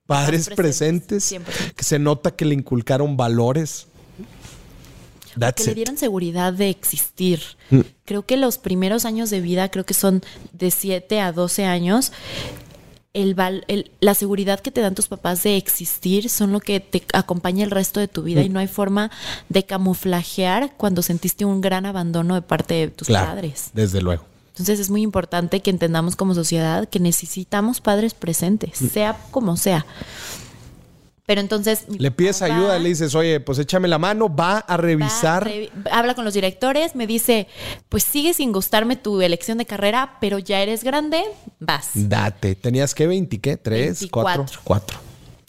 padres 0.06 0.48
presentes, 0.48 1.28
presentes, 1.30 1.70
100%. 1.70 1.74
que 1.74 1.84
se 1.84 1.98
nota 1.98 2.30
que 2.30 2.44
le 2.44 2.54
inculcaron 2.54 3.16
valores. 3.16 3.88
That's 5.38 5.56
que 5.56 5.64
le 5.64 5.70
it. 5.72 5.76
dieron 5.76 5.96
seguridad 5.96 6.52
de 6.52 6.68
existir. 6.70 7.40
Mm. 7.70 7.80
Creo 8.04 8.24
que 8.26 8.36
los 8.36 8.58
primeros 8.58 9.04
años 9.04 9.30
de 9.30 9.40
vida, 9.40 9.68
creo 9.70 9.84
que 9.84 9.94
son 9.94 10.22
de 10.52 10.70
7 10.70 11.20
a 11.20 11.32
12 11.32 11.64
años, 11.64 12.12
el 13.12 13.34
val- 13.36 13.64
el- 13.68 13.92
la 14.00 14.14
seguridad 14.14 14.58
que 14.58 14.72
te 14.72 14.80
dan 14.80 14.94
tus 14.96 15.06
papás 15.06 15.42
de 15.44 15.56
existir 15.56 16.28
son 16.28 16.50
lo 16.52 16.58
que 16.58 16.80
te 16.80 17.04
acompaña 17.12 17.62
el 17.64 17.70
resto 17.70 18.00
de 18.00 18.08
tu 18.08 18.22
vida 18.24 18.40
Mm. 18.42 18.44
y 18.44 18.48
no 18.48 18.58
hay 18.58 18.66
forma 18.66 19.10
de 19.48 19.64
camuflajear 19.64 20.72
cuando 20.76 21.00
sentiste 21.02 21.44
un 21.44 21.60
gran 21.60 21.86
abandono 21.86 22.34
de 22.34 22.42
parte 22.42 22.74
de 22.74 22.88
tus 22.88 23.06
Claro, 23.08 23.26
padres. 23.28 23.70
desde 23.72 24.00
luego. 24.00 24.24
Entonces 24.48 24.78
es 24.80 24.90
muy 24.90 25.02
importante 25.02 25.60
que 25.60 25.70
entendamos 25.70 26.14
como 26.16 26.34
sociedad 26.34 26.88
que 26.88 27.00
necesitamos 27.00 27.80
padres 27.80 28.14
presentes, 28.14 28.80
Mm. 28.82 28.88
sea 28.88 29.18
como 29.30 29.56
sea. 29.56 29.86
Pero 31.26 31.40
entonces... 31.40 31.86
Le 31.88 32.10
pides 32.10 32.40
papá 32.40 32.54
ayuda, 32.54 32.78
le 32.78 32.90
dices, 32.90 33.14
oye, 33.14 33.40
pues 33.40 33.58
échame 33.58 33.88
la 33.88 33.98
mano, 33.98 34.28
va 34.28 34.58
a 34.58 34.72
va, 34.72 34.76
revisar. 34.76 35.46
revi- 35.48 35.70
habla 35.90 36.14
con 36.14 36.24
los 36.24 36.34
directores, 36.34 36.94
me 36.94 37.06
dice, 37.06 37.48
pues 37.88 38.04
sigue 38.04 38.34
sin 38.34 38.52
gustarme 38.52 38.96
tu 38.96 39.22
elección 39.22 39.56
de 39.56 39.64
carrera, 39.64 40.18
pero 40.20 40.38
ya 40.38 40.60
eres 40.60 40.84
grande, 40.84 41.22
vas. 41.60 41.90
Date. 41.94 42.54
¿Tenías 42.54 42.94
qué? 42.94 43.08
¿20 43.08 43.40
qué? 43.40 43.56
¿Tres? 43.56 44.00
24. 44.00 44.42
¿Cuatro? 44.44 44.60
Cuatro. 44.64 44.98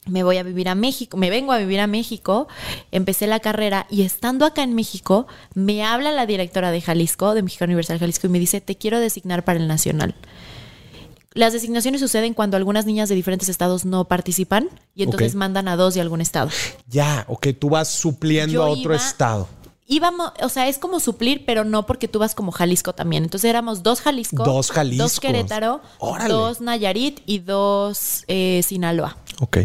Me 0.08 0.24
voy 0.24 0.38
a 0.38 0.44
vivir 0.44 0.70
a 0.70 0.76
México, 0.76 1.18
me 1.18 1.32
vengo 1.32 1.52
a 1.52 1.58
vivir 1.58 1.80
a 1.80 1.88
México, 1.88 2.48
empecé 2.92 3.26
la 3.26 3.40
carrera 3.40 3.88
y 3.90 4.04
estando 4.04 4.46
acá 4.46 4.62
en 4.62 4.76
México, 4.76 5.26
me 5.56 5.84
habla 5.84 6.12
la 6.12 6.28
directora 6.28 6.70
de 6.70 6.80
Jalisco, 6.80 7.34
de 7.34 7.42
México 7.42 7.66
Universal 7.66 7.98
Jalisco, 7.98 8.28
y 8.28 8.30
me 8.30 8.40
dice, 8.40 8.62
te 8.62 8.78
quiero 8.78 9.00
designar 9.00 9.44
para 9.44 9.58
el 9.60 9.68
Nacional. 9.68 10.14
Las 11.36 11.54
designaciones 11.54 12.02
suceden 12.02 12.34
cuando 12.34 12.58
algunas 12.58 12.86
niñas 12.88 13.08
de 13.10 13.13
diferentes 13.15 13.50
estados 13.50 13.86
no 13.86 14.06
participan 14.06 14.69
y 14.95 15.04
entonces 15.04 15.36
mandan 15.36 15.67
a 15.67 15.76
dos 15.76 15.93
de 15.93 16.02
algún 16.02 16.21
estado. 16.21 16.50
Ya, 16.88 17.26
ok, 17.28 17.48
tú 17.60 17.69
vas 17.69 17.89
supliendo 17.89 18.54
Yo 18.54 18.63
a 18.63 18.69
otro 18.69 18.93
iba- 18.93 18.95
estado. 18.95 19.48
Íbamos, 19.88 20.32
o 20.41 20.50
sea, 20.50 20.67
es 20.67 20.80
como 20.80 21.00
suplir, 21.00 21.43
pero 21.45 21.63
no 21.63 21.86
porque 21.86 22.08
tú 22.08 22.17
vas 22.17 22.34
como 22.34 22.52
Jalisco 22.52 22.93
también. 22.93 23.24
Entonces 23.24 23.48
éramos 23.48 23.84
dos 23.84 24.02
Jalisco, 24.02 24.43
Dos 24.43 24.71
Jaliscos. 24.71 25.12
dos 25.12 25.19
Querétaro, 25.19 25.82
Órale. 26.00 26.34
dos 26.34 26.60
Nayarit 26.62 27.19
y 27.28 27.38
dos 27.39 28.24
eh, 28.28 28.62
Sinaloa. 28.65 29.17
Ok. 29.41 29.58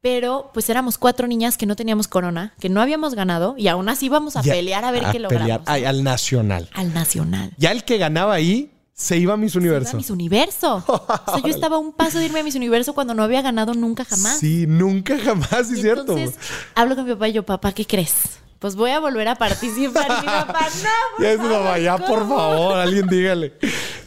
Pero 0.00 0.50
pues 0.52 0.68
éramos 0.68 0.98
cuatro 0.98 1.28
niñas 1.28 1.56
que 1.56 1.66
no 1.66 1.76
teníamos 1.76 2.08
corona, 2.08 2.54
que 2.58 2.68
no 2.68 2.82
habíamos 2.82 3.14
ganado 3.14 3.54
y 3.56 3.68
aún 3.68 3.88
así 3.88 4.06
íbamos 4.06 4.34
a 4.36 4.42
Ya, 4.42 4.52
pelear 4.54 4.84
a 4.84 4.90
ver 4.90 5.04
qué 5.12 5.20
pelear 5.20 5.32
logramos. 5.32 5.68
ay, 5.68 5.84
al 5.84 6.02
nacional. 6.02 6.68
Al 6.74 6.92
nacional. 6.92 7.52
Ya 7.58 7.70
el 7.70 7.84
que 7.84 7.98
ganaba 7.98 8.34
ahí 8.34 8.71
se 8.94 9.16
iba 9.16 9.34
a 9.34 9.36
Miss 9.36 9.54
Iba 9.54 9.62
Universo. 9.62 9.90
a 9.92 9.96
Miss 9.96 10.10
Universo. 10.10 10.84
O 10.86 11.06
sea, 11.32 11.42
yo 11.42 11.48
estaba 11.54 11.76
a 11.76 11.78
un 11.78 11.92
paso 11.92 12.18
de 12.18 12.26
irme 12.26 12.40
a 12.40 12.44
Miss 12.44 12.54
Universo 12.54 12.94
cuando 12.94 13.14
no 13.14 13.22
había 13.22 13.42
ganado 13.42 13.74
nunca 13.74 14.04
jamás. 14.04 14.38
Sí, 14.38 14.66
nunca 14.68 15.18
jamás, 15.18 15.70
Y 15.70 15.74
es 15.74 15.80
cierto. 15.80 16.16
Entonces 16.16 16.36
hablo 16.74 16.94
con 16.96 17.04
mi 17.06 17.12
papá 17.12 17.28
y 17.28 17.32
yo, 17.32 17.42
papá, 17.44 17.72
¿qué 17.72 17.84
crees? 17.86 18.14
Pues 18.58 18.76
voy 18.76 18.90
a 18.90 19.00
volver 19.00 19.26
a 19.28 19.34
participar. 19.34 20.08
Mi 20.20 20.26
papá, 20.26 20.66
no, 20.82 21.16
por 21.16 21.24
Ya 21.24 21.32
es 21.32 21.38
favor, 21.38 21.80
ya 21.80 21.98
por 21.98 22.18
¿cómo?". 22.20 22.36
favor, 22.36 22.76
alguien 22.78 23.06
dígale. 23.08 23.54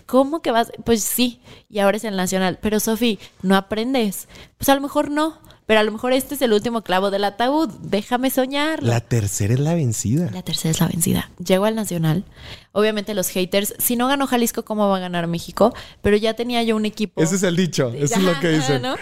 ¿Cómo 0.06 0.42
que 0.42 0.52
vas? 0.52 0.72
Pues 0.86 1.04
sí, 1.04 1.42
y 1.68 1.80
ahora 1.80 1.98
es 1.98 2.04
el 2.04 2.16
nacional. 2.16 2.60
Pero 2.62 2.80
Sofi, 2.80 3.20
¿no 3.42 3.56
aprendes? 3.58 4.28
Pues 4.58 4.70
a 4.70 4.76
lo 4.76 4.82
mejor 4.82 5.10
no, 5.10 5.40
pero 5.66 5.80
a 5.80 5.84
lo 5.84 5.92
mejor 5.92 6.14
este 6.14 6.36
es 6.36 6.42
el 6.42 6.54
último 6.54 6.84
clavo 6.84 7.10
del 7.12 7.24
ataúd. 7.24 7.70
Déjame 7.82 8.30
soñar. 8.30 8.84
La 8.84 9.02
tercera 9.02 9.54
es 9.54 9.60
la 9.60 9.74
vencida. 9.74 10.30
La 10.32 10.44
tercera 10.44 10.72
es 10.72 10.80
la 10.80 10.88
vencida. 10.88 11.32
Llego 11.44 11.66
al 11.66 11.76
nacional. 11.76 12.24
Obviamente 12.72 13.14
los 13.16 13.30
haters, 13.30 13.74
si 13.80 13.96
no 13.96 14.08
ganó 14.08 14.28
Jalisco, 14.28 14.64
¿cómo 14.66 14.88
va 14.90 14.98
a 14.98 15.00
ganar 15.00 15.26
México? 15.28 15.74
Pero 16.02 16.18
ya 16.18 16.34
tenía 16.36 16.62
yo 16.64 16.76
un 16.76 16.86
equipo. 16.86 17.22
Ese 17.22 17.36
es 17.36 17.44
el 17.44 17.56
dicho, 17.56 17.92
eso 17.96 18.16
es 18.16 18.22
lo 18.24 18.40
que 18.40 18.50
dicen. 18.50 18.82
¿no? 18.82 18.96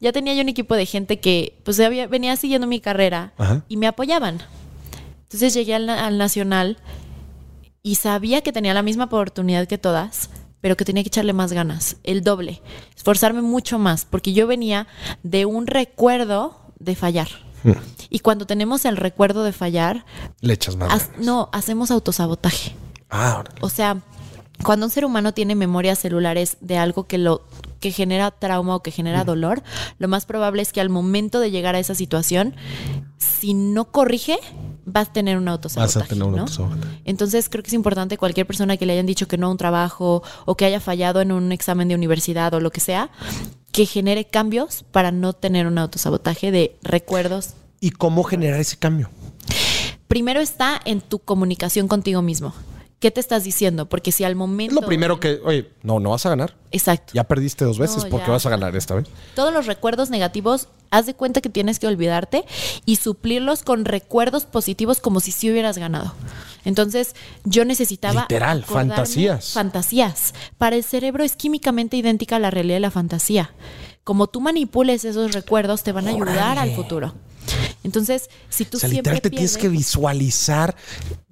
Ya 0.00 0.12
tenía 0.12 0.34
yo 0.34 0.40
un 0.42 0.48
equipo 0.48 0.74
de 0.74 0.86
gente 0.86 1.20
que 1.20 1.58
pues 1.64 1.78
había- 1.80 2.06
venía 2.06 2.34
siguiendo 2.36 2.66
mi 2.66 2.80
carrera 2.80 3.32
Ajá. 3.36 3.62
y 3.68 3.76
me 3.76 3.86
apoyaban. 3.86 4.38
Entonces 5.24 5.54
llegué 5.54 5.74
al 5.74 6.16
nacional 6.18 6.78
y 7.82 7.96
sabía 7.96 8.40
que 8.40 8.52
tenía 8.52 8.74
la 8.74 8.82
misma 8.82 9.04
oportunidad 9.04 9.66
que 9.68 9.76
todas, 9.78 10.30
pero 10.66 10.76
que 10.76 10.84
tenía 10.84 11.04
que 11.04 11.08
echarle 11.10 11.32
más 11.32 11.52
ganas, 11.52 11.98
el 12.02 12.24
doble, 12.24 12.60
esforzarme 12.96 13.40
mucho 13.40 13.78
más, 13.78 14.04
porque 14.04 14.32
yo 14.32 14.48
venía 14.48 14.88
de 15.22 15.46
un 15.46 15.68
recuerdo 15.68 16.60
de 16.80 16.96
fallar. 16.96 17.28
Hmm. 17.62 17.74
Y 18.10 18.18
cuando 18.18 18.48
tenemos 18.48 18.84
el 18.84 18.96
recuerdo 18.96 19.44
de 19.44 19.52
fallar, 19.52 20.04
Le 20.40 20.54
echas 20.54 20.74
más. 20.74 20.88
ganas. 20.88 21.10
no, 21.24 21.50
hacemos 21.52 21.92
autosabotaje. 21.92 22.74
Ah. 23.10 23.44
O 23.60 23.68
sea, 23.68 23.98
cuando 24.62 24.86
un 24.86 24.90
ser 24.90 25.04
humano 25.04 25.32
tiene 25.32 25.54
memorias 25.54 25.98
celulares 25.98 26.56
de 26.60 26.78
algo 26.78 27.04
que 27.04 27.18
lo 27.18 27.42
que 27.80 27.92
genera 27.92 28.30
trauma 28.30 28.74
o 28.74 28.82
que 28.82 28.90
genera 28.90 29.24
dolor, 29.24 29.62
lo 29.98 30.08
más 30.08 30.26
probable 30.26 30.62
es 30.62 30.72
que 30.72 30.80
al 30.80 30.88
momento 30.88 31.40
de 31.40 31.50
llegar 31.50 31.74
a 31.74 31.78
esa 31.78 31.94
situación, 31.94 32.54
si 33.18 33.54
no 33.54 33.86
corrige, 33.86 34.38
vas 34.84 35.08
a 35.08 35.12
tener 35.12 35.36
un 35.36 35.48
autosabotaje. 35.48 35.98
Vas 35.98 36.06
a 36.06 36.08
tener 36.08 36.24
un 36.24 36.34
¿no? 36.34 36.40
autosabotaje. 36.42 37.02
Entonces 37.04 37.48
creo 37.48 37.62
que 37.62 37.68
es 37.68 37.74
importante 37.74 38.16
cualquier 38.16 38.46
persona 38.46 38.76
que 38.76 38.86
le 38.86 38.94
hayan 38.94 39.06
dicho 39.06 39.28
que 39.28 39.36
no 39.36 39.48
a 39.48 39.50
un 39.50 39.58
trabajo 39.58 40.22
o 40.46 40.56
que 40.56 40.64
haya 40.64 40.80
fallado 40.80 41.20
en 41.20 41.32
un 41.32 41.52
examen 41.52 41.88
de 41.88 41.94
universidad 41.94 42.54
o 42.54 42.60
lo 42.60 42.70
que 42.70 42.80
sea, 42.80 43.10
que 43.72 43.84
genere 43.84 44.24
cambios 44.24 44.84
para 44.90 45.12
no 45.12 45.32
tener 45.34 45.66
un 45.66 45.78
autosabotaje 45.78 46.50
de 46.50 46.76
recuerdos. 46.82 47.54
¿Y 47.80 47.90
cómo 47.90 48.24
generar 48.24 48.58
ese 48.58 48.78
cambio? 48.78 49.10
Primero 50.08 50.40
está 50.40 50.80
en 50.84 51.00
tu 51.00 51.18
comunicación 51.18 51.88
contigo 51.88 52.22
mismo. 52.22 52.54
¿Qué 52.98 53.08
¿qué 53.08 53.10
te 53.12 53.20
estás 53.20 53.44
diciendo? 53.44 53.88
Porque 53.88 54.10
si 54.10 54.24
al 54.24 54.32
Es 54.32 54.36
momento... 54.38 54.74
lo 54.80 54.86
primero 54.86 55.20
que, 55.20 55.38
oye, 55.44 55.70
no, 55.82 56.00
no 56.00 56.10
vas 56.10 56.24
a 56.26 56.30
ganar. 56.30 56.56
Exacto. 56.72 57.12
Ya 57.14 57.24
perdiste 57.24 57.64
dos 57.64 57.78
veces, 57.78 58.04
No, 58.04 58.08
¿por 58.10 58.20
qué 58.20 58.26
ya. 58.26 58.32
vas 58.32 58.46
a 58.46 58.50
ganar 58.50 58.74
esta 58.74 58.94
vez? 58.94 59.06
Todos 59.34 59.52
los 59.52 59.66
recuerdos 59.66 60.08
negativos, 60.10 60.68
haz 60.90 61.04
de 61.06 61.14
cuenta 61.14 61.40
que 61.42 61.48
tienes 61.50 61.78
que 61.78 61.86
olvidarte 61.86 62.44
y 62.86 62.96
suplirlos 62.96 63.62
con 63.62 63.84
recuerdos 63.84 64.46
positivos 64.46 65.00
como 65.00 65.20
si 65.20 65.30
sí 65.30 65.50
hubieras 65.50 65.76
ganado. 65.78 66.14
Entonces, 66.64 67.14
yo 67.44 67.64
necesitaba. 67.66 68.22
Literal, 68.22 68.64
fantasías. 68.64 69.52
Fantasías. 69.52 70.32
Para 70.58 70.74
el 70.76 70.82
cerebro 70.82 71.22
es 71.22 71.36
químicamente 71.36 71.96
idéntica 71.98 72.36
a 72.36 72.40
la 72.40 72.50
realidad 72.50 72.76
de 72.76 72.80
la 72.80 72.90
fantasía. 72.90 73.52
Como 74.04 74.26
tú 74.26 74.40
manipules 74.40 75.04
esos 75.04 75.32
recuerdos, 75.32 75.82
te 75.82 75.92
van 75.92 76.06
a 76.08 76.10
ayudar 76.10 76.58
al 76.58 76.74
futuro. 76.74 77.14
Entonces, 77.84 78.30
si 78.48 78.64
tú 78.64 78.78
O 78.78 78.80
sea, 78.80 78.88
siempre 78.88 79.12
literal 79.14 79.20
te 79.22 79.30
tienes 79.30 79.52
pierdes- 79.56 79.60
que 79.60 79.68
visualizar. 79.68 80.74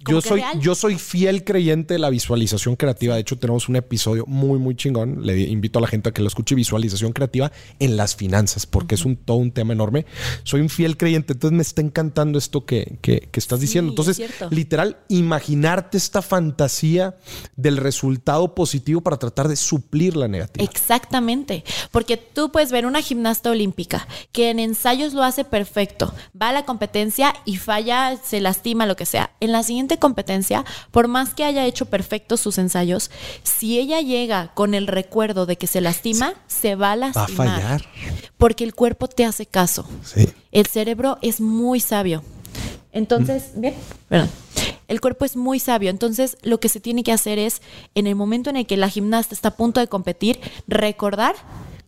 Como 0.05 0.19
Yo 0.19 0.21
soy, 0.21 0.39
real. 0.41 0.59
yo 0.61 0.75
soy 0.75 0.95
fiel 0.97 1.43
creyente 1.43 1.95
de 1.95 1.99
la 1.99 2.09
visualización 2.09 2.75
creativa. 2.75 3.15
De 3.15 3.21
hecho, 3.21 3.37
tenemos 3.37 3.67
un 3.67 3.75
episodio 3.75 4.25
muy, 4.27 4.59
muy 4.59 4.75
chingón. 4.75 5.25
Le 5.25 5.37
invito 5.41 5.79
a 5.79 5.81
la 5.81 5.87
gente 5.87 6.09
a 6.09 6.11
que 6.13 6.21
lo 6.21 6.27
escuche. 6.27 6.55
Visualización 6.55 7.11
creativa 7.11 7.51
en 7.79 7.97
las 7.97 8.15
finanzas, 8.15 8.65
porque 8.65 8.95
es 8.95 9.03
un 9.05 9.15
todo 9.17 9.37
un 9.37 9.51
tema 9.51 9.73
enorme. 9.73 10.05
Soy 10.43 10.61
un 10.61 10.69
fiel 10.69 10.95
creyente. 10.97 11.33
Entonces 11.33 11.55
me 11.55 11.61
está 11.63 11.81
encantando 11.81 12.37
esto 12.37 12.65
que, 12.65 12.97
que- 13.01 13.27
que 13.31 13.39
estás 13.39 13.59
Sí, 13.59 13.65
diciendo. 13.65 13.91
Entonces, 13.91 14.19
es 14.19 14.31
literal, 14.51 14.97
imaginarte 15.09 15.97
esta 15.97 16.21
fantasía 16.21 17.15
del 17.55 17.77
resultado 17.77 18.53
positivo 18.55 19.01
para 19.01 19.17
tratar 19.17 19.47
de 19.47 19.55
suplir 19.55 20.15
la 20.15 20.27
negativa. 20.27 20.63
Exactamente, 20.63 21.63
porque 21.91 22.17
tú 22.17 22.51
puedes 22.51 22.71
ver 22.71 22.85
una 22.85 23.01
gimnasta 23.01 23.49
olímpica 23.51 24.07
que 24.31 24.49
en 24.49 24.59
ensayos 24.59 25.13
lo 25.13 25.23
hace 25.23 25.43
perfecto, 25.43 26.13
va 26.39 26.49
a 26.49 26.53
la 26.53 26.65
competencia 26.65 27.33
y 27.45 27.57
falla, 27.57 28.17
se 28.23 28.39
lastima, 28.39 28.85
lo 28.85 28.95
que 28.95 29.05
sea. 29.05 29.31
En 29.39 29.51
la 29.51 29.63
siguiente 29.63 29.94
competencia, 29.97 30.65
por 30.91 31.07
más 31.07 31.33
que 31.33 31.43
haya 31.43 31.65
hecho 31.65 31.85
perfectos 31.85 32.39
sus 32.41 32.57
ensayos, 32.57 33.11
si 33.43 33.79
ella 33.79 34.01
llega 34.01 34.51
con 34.53 34.73
el 34.73 34.87
recuerdo 34.87 35.45
de 35.45 35.57
que 35.57 35.67
se 35.67 35.81
lastima, 35.81 36.33
se 36.47 36.75
va 36.75 36.91
a 36.93 36.95
Va 36.95 37.07
a 37.07 37.11
lastimar. 37.11 37.61
fallar. 37.61 37.85
Porque 38.37 38.63
el 38.63 38.73
cuerpo 38.73 39.07
te 39.07 39.25
hace 39.25 39.45
caso. 39.45 39.87
Sí. 40.03 40.29
El 40.51 40.65
cerebro 40.67 41.17
es 41.21 41.41
muy 41.41 41.79
sabio. 41.79 42.23
Entonces, 42.91 43.51
bien, 43.55 43.73
perdón. 44.07 44.29
El 44.87 45.01
cuerpo 45.01 45.25
es 45.25 45.35
muy 45.35 45.59
sabio. 45.59 45.89
Entonces, 45.89 46.37
lo 46.43 46.59
que 46.59 46.69
se 46.69 46.79
tiene 46.79 47.03
que 47.03 47.11
hacer 47.11 47.39
es, 47.39 47.61
en 47.95 48.07
el 48.07 48.15
momento 48.15 48.49
en 48.51 48.55
el 48.55 48.67
que 48.67 48.77
la 48.77 48.87
gimnasta 48.87 49.33
está 49.33 49.49
a 49.49 49.55
punto 49.57 49.79
de 49.79 49.87
competir, 49.87 50.39
recordar 50.67 51.35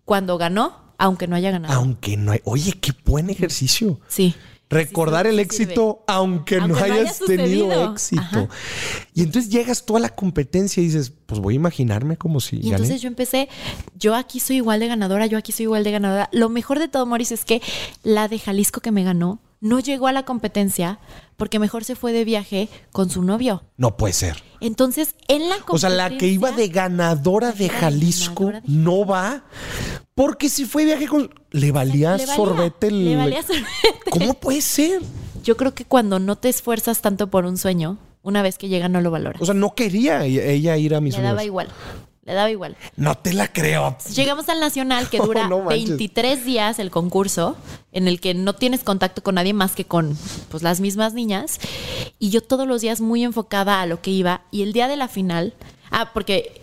cuando 0.04 0.38
ganó, 0.38 0.74
aunque 0.98 1.28
no 1.28 1.36
haya 1.36 1.52
ganado. 1.52 1.74
Aunque 1.76 2.18
no 2.18 2.32
hay. 2.32 2.42
Oye, 2.44 2.74
qué 2.74 2.92
buen 3.06 3.30
ejercicio. 3.30 4.00
Sí. 4.08 4.36
Recordar 4.70 5.26
Sí, 5.26 5.32
el 5.32 5.40
éxito 5.40 6.04
aunque, 6.08 6.58
Aunque 6.58 6.60
no 6.60 6.68
no 6.68 6.84
haya 6.84 6.96
hayas 6.96 7.20
tenido 7.20 7.92
éxito. 7.94 8.22
Ajá. 8.22 8.50
Y 9.14 9.22
entonces 9.24 9.50
llegas 9.52 9.86
tú 9.86 9.96
a 9.96 10.00
la 10.00 10.10
competencia 10.10 10.82
y 10.82 10.88
dices, 10.88 11.14
pues 11.26 11.40
voy 11.40 11.54
a 11.54 11.56
imaginarme 11.56 12.18
como 12.18 12.40
si 12.42 12.58
Y 12.58 12.60
gané. 12.64 12.72
entonces 12.76 13.02
yo 13.02 13.08
empecé, 13.08 13.48
yo 13.96 14.16
aquí 14.16 14.40
soy 14.40 14.58
igual 14.58 14.80
de 14.80 14.88
ganadora, 14.88 15.26
yo 15.26 15.38
aquí 15.38 15.52
soy 15.52 15.64
igual 15.64 15.84
de 15.84 15.92
ganadora. 15.92 16.30
Lo 16.34 16.50
mejor 16.50 16.80
de 16.80 16.88
todo, 16.88 17.06
Maurice, 17.06 17.34
es 17.34 17.46
que 17.46 17.62
la 18.04 18.28
de 18.28 18.40
Jalisco 18.40 18.82
que 18.82 18.92
me 18.92 19.04
ganó 19.04 19.40
no 19.60 19.80
llegó 19.80 20.08
a 20.08 20.12
la 20.12 20.24
competencia 20.24 21.00
porque 21.36 21.60
mejor 21.60 21.84
se 21.84 21.96
fue 21.96 22.12
de 22.12 22.26
viaje 22.26 22.70
con 22.92 23.10
su 23.10 23.24
novio. 23.24 23.64
No 23.78 23.98
puede 23.98 24.14
ser. 24.14 24.44
Entonces, 24.60 25.16
en 25.28 25.50
la 25.50 25.56
competencia... 25.56 25.74
O 25.74 25.78
sea, 25.78 25.90
la 25.90 26.18
que 26.18 26.28
iba 26.28 26.52
de 26.52 26.68
ganadora 26.68 27.52
de 27.52 27.70
Jalisco 27.70 28.46
ganadora 28.46 28.62
de 28.68 28.74
no 28.74 29.06
va 29.06 29.46
porque 30.18 30.50
si 30.50 30.66
fue 30.66 30.84
viaje 30.84 31.08
con... 31.08 31.30
Le 31.52 31.72
valía 31.72 32.18
Le 32.18 32.26
valía, 32.26 32.36
sorbete 32.36 32.88
el... 32.88 33.06
le 33.06 33.16
valía 33.16 33.44
sorbete. 33.44 33.68
¿Cómo 34.10 34.34
puede 34.34 34.62
ser? 34.62 35.00
Yo 35.44 35.56
creo 35.58 35.76
que 35.76 35.86
cuando 35.86 36.18
no 36.18 36.36
te 36.36 36.50
esfuerzas 36.50 37.02
tanto 37.02 37.28
por 37.28 37.46
un 37.46 37.56
sueño, 37.56 38.00
una 38.24 38.42
vez 38.42 38.58
que 38.58 38.68
llega 38.68 38.90
no 38.90 39.00
lo 39.00 39.12
valoras. 39.12 39.40
O 39.40 39.46
sea, 39.46 39.54
no 39.54 39.76
quería 39.76 40.26
ella 40.26 40.76
ir 40.76 40.96
a 40.96 41.02
mis 41.02 41.16
Le 41.16 41.22
daba 41.22 41.44
igual. 41.44 41.68
Le 42.26 42.34
daba 42.34 42.50
igual. 42.50 42.76
No 42.96 43.14
te 43.14 43.32
la 43.32 43.54
creo. 43.54 43.96
Llegamos 44.12 44.50
al 44.50 44.60
Nacional 44.60 45.08
que 45.08 45.18
dura 45.24 45.48
no 45.48 45.60
manches. 45.60 45.90
23 45.90 46.44
días 46.44 46.80
el 46.80 46.90
concurso, 46.90 47.56
en 47.92 48.08
el 48.08 48.20
que 48.20 48.34
no 48.34 48.56
tienes 48.56 48.84
contacto 48.84 49.22
con 49.22 49.36
nadie 49.36 49.54
más 49.54 49.76
que 49.76 49.86
con 49.86 50.18
pues, 50.50 50.64
las 50.64 50.80
mismas 50.80 51.14
niñas. 51.14 51.60
Y 52.18 52.32
yo 52.32 52.42
todos 52.42 52.68
los 52.68 52.82
días 52.82 53.02
muy 53.02 53.24
enfocada 53.24 53.82
a 53.82 53.86
lo 53.86 54.02
que 54.02 54.10
iba. 54.10 54.42
Y 54.50 54.64
el 54.64 54.74
día 54.74 54.88
de 54.88 54.98
la 54.98 55.10
final, 55.10 55.54
ah, 55.92 56.10
porque 56.12 56.60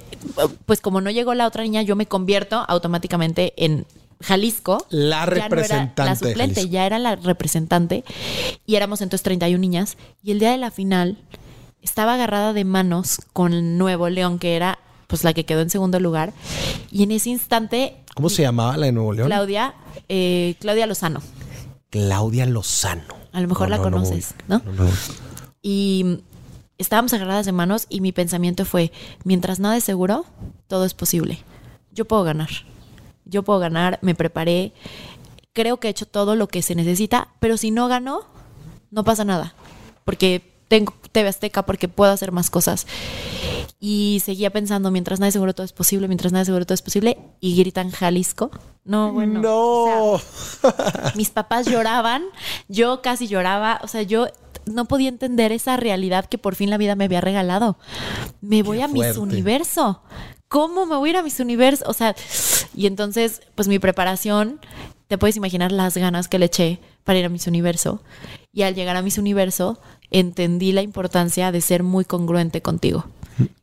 pues 0.67 0.81
como 0.81 1.01
no 1.01 1.11
llegó 1.11 1.35
la 1.35 1.47
otra 1.47 1.63
niña, 1.63 1.83
yo 1.83 1.97
me 1.97 2.07
convierto 2.07 2.65
automáticamente 2.69 3.53
en 3.57 3.87
Jalisco. 4.21 4.87
La 4.91 5.27
no 5.27 5.33
representante 5.33 6.05
la 6.05 6.17
suplente, 6.17 6.69
ya 6.69 6.87
era 6.87 6.99
la 6.99 7.17
representante. 7.17 8.05
Y 8.67 8.77
éramos 8.77 9.01
entonces 9.01 9.23
31 9.23 9.59
niñas. 9.61 9.97
Y 10.23 10.33
el 10.33 10.39
día 10.39 10.51
de 10.51 10.59
la 10.59 10.71
final 10.71 11.19
estaba 11.83 12.15
agarrada 12.15 12.53
de 12.53 12.65
manos 12.65 13.19
con 13.33 13.79
Nuevo 13.79 14.09
León, 14.09 14.39
que 14.39 14.57
era 14.57 14.79
pues 15.07 15.23
la 15.23 15.33
que 15.35 15.45
quedó 15.45 15.61
en 15.61 15.71
segundo 15.71 16.01
lugar. 16.01 16.33
Y 16.91 17.03
en 17.03 17.11
ese 17.13 17.31
instante, 17.31 17.97
¿Cómo 18.15 18.31
se 18.31 18.43
llamaba 18.43 18.77
la 18.77 18.87
de 18.87 18.93
Nuevo 18.93 19.13
León? 19.13 19.29
Claudia, 19.29 19.75
eh, 20.09 20.55
Claudia 20.61 20.87
Lozano, 20.87 21.21
Claudia 21.91 22.47
Lozano. 22.47 23.15
a 23.33 23.41
lo 23.41 23.49
mejor 23.49 23.69
No, 23.69 23.77
la 23.77 23.77
no, 23.77 23.91
no 23.91 23.97
conoces, 23.99 24.35
no. 24.49 24.63
Y 25.63 26.21
estábamos 26.79 27.13
agarradas 27.13 27.47
de 27.47 27.53
manos 27.53 27.87
y 27.89 28.01
mi 28.01 28.13
pensamiento 28.13 28.65
fue, 28.65 28.93
mientras 29.25 29.61
nada 29.61 29.77
es 29.77 29.85
seguro, 29.85 30.25
todo 30.69 30.85
es 30.85 30.95
posible. 30.95 31.39
Yo 31.93 32.05
puedo 32.05 32.25
ganar. 32.25 32.51
Yo 33.25 33.43
puedo 33.43 33.59
ganar, 33.59 33.99
me 34.03 34.15
preparé, 34.15 34.73
creo 35.53 35.79
que 35.79 35.89
he 35.89 35.91
hecho 35.91 36.07
todo 36.07 36.37
lo 36.37 36.47
que 36.49 36.63
se 36.63 36.75
necesita, 36.75 37.29
pero 37.41 37.57
si 37.57 37.71
no 37.71 37.89
gano, 37.89 38.23
no 38.91 39.03
pasa 39.05 39.25
nada, 39.25 39.55
porque 40.05 40.43
tengo 40.69 40.93
TV 41.13 41.29
Azteca, 41.29 41.65
porque 41.65 41.89
puedo 41.89 42.13
hacer 42.13 42.33
más 42.33 42.51
cosas. 42.51 42.87
Y 43.81 44.21
seguía 44.25 44.51
pensando, 44.51 44.91
mientras 44.91 45.21
nada 45.21 45.29
es 45.29 45.35
seguro, 45.35 45.55
todo 45.55 45.65
es 45.65 45.73
posible, 45.73 46.09
mientras 46.09 46.33
nada 46.33 46.43
es 46.43 46.47
seguro, 46.47 46.65
todo 46.67 46.75
es 46.75 46.83
posible, 46.83 47.19
y 47.41 47.57
gritan 47.57 47.91
Jalisco. 47.91 48.51
No, 48.85 49.13
bueno. 49.13 49.41
o 49.45 50.19
sea, 50.61 50.71
No. 50.71 51.13
mis 51.15 51.31
papás 51.31 51.67
lloraban, 51.67 52.25
yo 52.69 53.01
casi 53.03 53.27
lloraba, 53.27 53.81
o 53.83 53.89
sea, 53.89 54.03
yo 54.03 54.27
no 54.67 54.87
podía 54.87 55.09
entender 55.09 55.53
esa 55.53 55.77
realidad 55.77 56.27
que 56.27 56.39
por 56.39 56.55
fin 56.55 56.71
la 56.71 56.79
vida 56.79 56.97
me 56.97 57.05
había 57.05 57.21
regalado. 57.21 57.79
Me 58.41 58.63
voy 58.63 58.81
a 58.81 58.89
fuerte. 58.89 59.19
Universo. 59.19 60.03
¿Cómo 60.49 60.87
me 60.87 60.97
voy 60.97 61.09
a 61.09 61.13
ir 61.13 61.17
a 61.17 61.23
Miss 61.23 61.41
Universo? 61.41 61.85
O 61.89 61.93
sea, 61.93 62.15
y 62.75 62.87
entonces, 62.87 63.43
pues 63.55 63.67
mi 63.67 63.79
preparación, 63.79 64.61
te 65.09 65.19
puedes 65.19 65.37
imaginar 65.37 65.73
las 65.73 65.97
ganas 65.97 66.29
que 66.29 66.39
le 66.39 66.47
eché 66.47 66.81
para 67.03 67.19
ir 67.19 67.25
a 67.25 67.29
Miss 67.29 67.47
Universo. 67.47 68.03
Y 68.53 68.63
al 68.63 68.75
llegar 68.75 68.97
a 68.97 69.03
Miss 69.03 69.19
Universo, 69.19 69.81
entendí 70.11 70.73
la 70.73 70.83
importancia 70.83 71.51
de 71.51 71.61
ser 71.61 71.83
muy 71.83 72.05
congruente 72.05 72.63
contigo. 72.63 73.07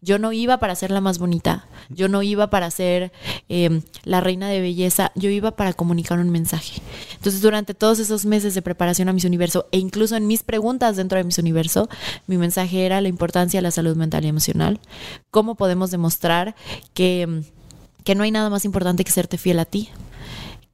Yo 0.02 0.20
no 0.20 0.34
iba 0.34 0.58
para 0.58 0.76
ser 0.76 0.92
la 0.92 1.02
más 1.02 1.20
bonita, 1.20 1.66
yo 1.90 2.10
no 2.10 2.22
iba 2.24 2.50
para 2.50 2.70
ser 2.72 3.12
eh, 3.50 3.82
la 4.04 4.20
reina 4.20 4.50
de 4.50 4.60
belleza, 4.60 5.12
yo 5.16 5.30
iba 5.30 5.52
para 5.52 5.74
comunicar 5.74 6.20
un 6.20 6.30
mensaje. 6.30 6.82
Entonces, 7.16 7.42
durante 7.42 7.74
todos 7.74 8.00
esos 8.00 8.26
meses 8.26 8.54
de 8.54 8.62
preparación 8.62 9.10
a 9.10 9.14
Miss 9.14 9.26
Universo 9.26 9.68
e 9.72 9.78
incluso 9.78 10.16
en 10.16 10.28
mis 10.28 10.44
preguntas 10.44 10.98
dentro 10.98 11.18
de 11.18 11.24
Miss 11.24 11.38
Universo, 11.38 11.90
mi 12.28 12.38
mensaje 12.38 12.86
era 12.86 13.02
la 13.02 13.08
importancia 13.08 13.60
de 13.60 13.64
la 13.64 13.72
salud 13.72 13.96
mental 13.96 14.26
y 14.26 14.28
emocional, 14.28 14.80
cómo 15.30 15.56
podemos 15.56 15.92
demostrar 15.92 16.56
que, 16.94 17.44
que 18.04 18.16
no 18.16 18.24
hay 18.24 18.32
nada 18.32 18.50
más 18.50 18.66
importante 18.66 19.04
que 19.04 19.12
serte 19.12 19.38
fiel 19.38 19.60
a 19.60 19.66
ti, 19.66 19.90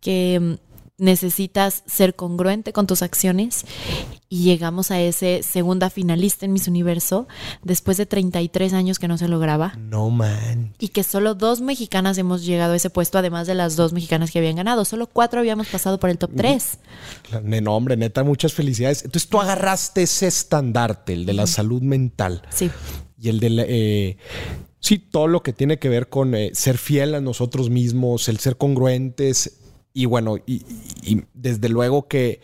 que 0.02 0.40
mm, 0.40 1.04
necesitas 1.04 1.84
ser 1.86 2.16
congruente 2.16 2.74
con 2.74 2.88
tus 2.88 3.02
acciones 3.02 3.66
y 4.30 4.44
llegamos 4.44 4.92
a 4.92 5.00
ese 5.00 5.42
segunda 5.42 5.90
finalista 5.90 6.46
en 6.46 6.52
Miss 6.54 6.68
Universo 6.68 7.28
después 7.64 7.96
de 7.98 8.06
33 8.06 8.74
años 8.74 9.00
que 9.00 9.08
no 9.08 9.18
se 9.18 9.28
lograba 9.30 9.74
No 9.78 10.10
man. 10.10 10.74
y 10.80 10.90
que 10.90 11.04
solo 11.04 11.34
dos 11.34 11.62
mexicanas 11.62 12.18
hemos 12.18 12.46
llegado 12.46 12.74
a 12.74 12.76
ese 12.76 12.90
puesto 12.90 13.18
además 13.18 13.48
de 13.48 13.56
las 13.56 13.76
dos 13.78 13.94
mexicanas 13.94 14.32
que 14.32 14.40
habían 14.40 14.58
ganado, 14.58 14.84
solo 14.86 15.08
cuatro 15.08 15.40
habíamos 15.40 15.68
pasado 15.68 16.00
por 16.00 16.10
el 16.10 16.18
top 16.18 16.32
3. 16.36 16.80
No, 17.44 17.76
hombre, 17.76 17.96
neta, 17.98 18.24
muchas 18.24 18.54
felicidades. 18.54 19.06
Entonces 19.06 19.30
tú 19.30 19.40
agarraste 19.40 20.04
ese 20.04 20.28
estandarte, 20.28 21.14
el 21.14 21.26
de 21.26 21.34
la 21.34 21.48
salud 21.48 21.82
mental 21.82 22.42
Sí. 22.50 22.70
y 23.22 23.30
el 23.30 23.40
de 23.40 23.50
la, 23.50 23.64
eh, 23.68 24.18
sí, 24.80 25.00
todo 25.00 25.28
lo 25.28 25.42
que 25.42 25.54
tiene 25.54 25.80
que 25.80 25.90
ver 25.90 26.10
con 26.10 26.36
eh, 26.36 26.52
ser 26.54 26.78
fiel 26.78 27.16
a 27.16 27.22
nosotros 27.22 27.70
mismos, 27.70 28.28
el 28.30 28.40
ser 28.40 28.58
congruentes. 28.58 29.60
Y 29.98 30.06
bueno, 30.06 30.38
y, 30.46 30.62
desde 31.34 31.70
luego 31.70 32.08
que 32.08 32.40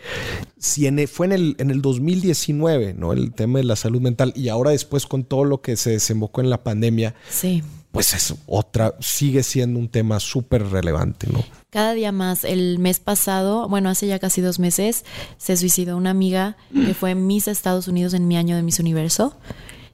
si 0.58 0.88
en, 0.88 1.08
fue 1.08 1.28
en 1.28 1.34
el, 1.34 1.56
en 1.60 1.70
el 1.70 1.84
2019, 1.84 2.96
¿no? 2.96 3.14
El 3.14 3.32
tema 3.32 3.60
de 3.60 3.64
la 3.64 3.76
salud 3.76 4.02
mental 4.02 4.34
y 4.36 4.50
ahora 4.50 4.72
después 4.72 5.06
con 5.06 5.24
todo 5.24 5.44
lo 5.44 5.62
que 5.62 5.78
se 5.78 5.92
desembocó 5.92 6.42
en 6.42 6.50
la 6.50 6.64
pandemia, 6.64 7.14
Sí. 7.30 7.62
pues 7.92 8.16
es 8.16 8.34
otra, 8.48 8.96
sigue 9.02 9.44
siendo 9.44 9.78
un 9.78 9.88
tema 9.88 10.20
súper 10.20 10.68
relevante, 10.72 11.28
¿no? 11.32 11.44
Cada 11.70 11.94
día 11.94 12.12
más. 12.12 12.44
El 12.44 12.80
mes 12.80 13.00
pasado, 13.00 13.70
bueno, 13.70 13.88
hace 13.90 14.08
ya 14.08 14.18
casi 14.18 14.42
dos 14.42 14.58
meses, 14.58 15.06
se 15.38 15.56
suicidó 15.56 15.96
una 15.96 16.10
amiga 16.10 16.58
que 16.74 16.96
fue 16.96 17.14
Miss 17.14 17.48
Estados 17.48 17.88
Unidos 17.88 18.16
en 18.16 18.28
mi 18.28 18.36
año 18.36 18.56
de 18.56 18.64
Miss 18.64 18.80
Universo. 18.80 19.38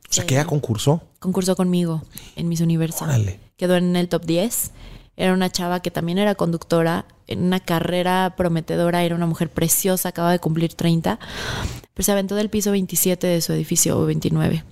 O 0.09 0.13
sea, 0.13 0.25
que 0.25 0.35
ella 0.35 0.45
concursó. 0.45 1.03
Concursó 1.19 1.57
conmigo 1.57 2.03
en 2.37 2.47
Miss 2.47 2.61
Universo. 2.61 3.03
Órale. 3.03 3.41
Quedó 3.57 3.75
en 3.75 3.97
el 3.97 4.07
top 4.07 4.23
10. 4.25 4.71
Era 5.19 5.33
una 5.33 5.49
chava 5.51 5.81
que 5.81 5.91
también 5.91 6.17
era 6.17 6.33
conductora, 6.33 7.05
en 7.27 7.43
una 7.43 7.59
carrera 7.59 8.35
prometedora, 8.37 9.03
era 9.03 9.15
una 9.15 9.25
mujer 9.25 9.49
preciosa, 9.49 10.09
acaba 10.09 10.31
de 10.31 10.39
cumplir 10.39 10.73
30, 10.73 11.19
pero 11.93 12.05
se 12.05 12.11
aventó 12.13 12.35
del 12.35 12.49
piso 12.49 12.71
27 12.71 13.27
de 13.27 13.41
su 13.41 13.51
edificio, 13.51 13.99
o 13.99 14.05
29. 14.05 14.63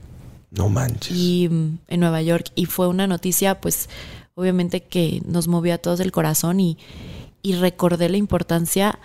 No 0.51 0.69
manches. 0.69 1.15
y 1.15 1.49
mm, 1.49 1.79
en 1.89 1.99
Nueva 1.99 2.21
York 2.21 2.51
y 2.55 2.65
fue 2.65 2.87
una 2.87 3.05
noticia 3.05 3.59
pues 3.59 3.89
obviamente 4.35 4.81
que 4.81 5.21
nos 5.25 5.49
movió 5.49 5.73
a 5.73 5.77
todos 5.77 5.99
el 5.99 6.13
corazón 6.13 6.61
y, 6.61 6.77
y 7.41 7.55
recordé 7.55 8.07
la 8.07 8.15
importancia 8.15 8.97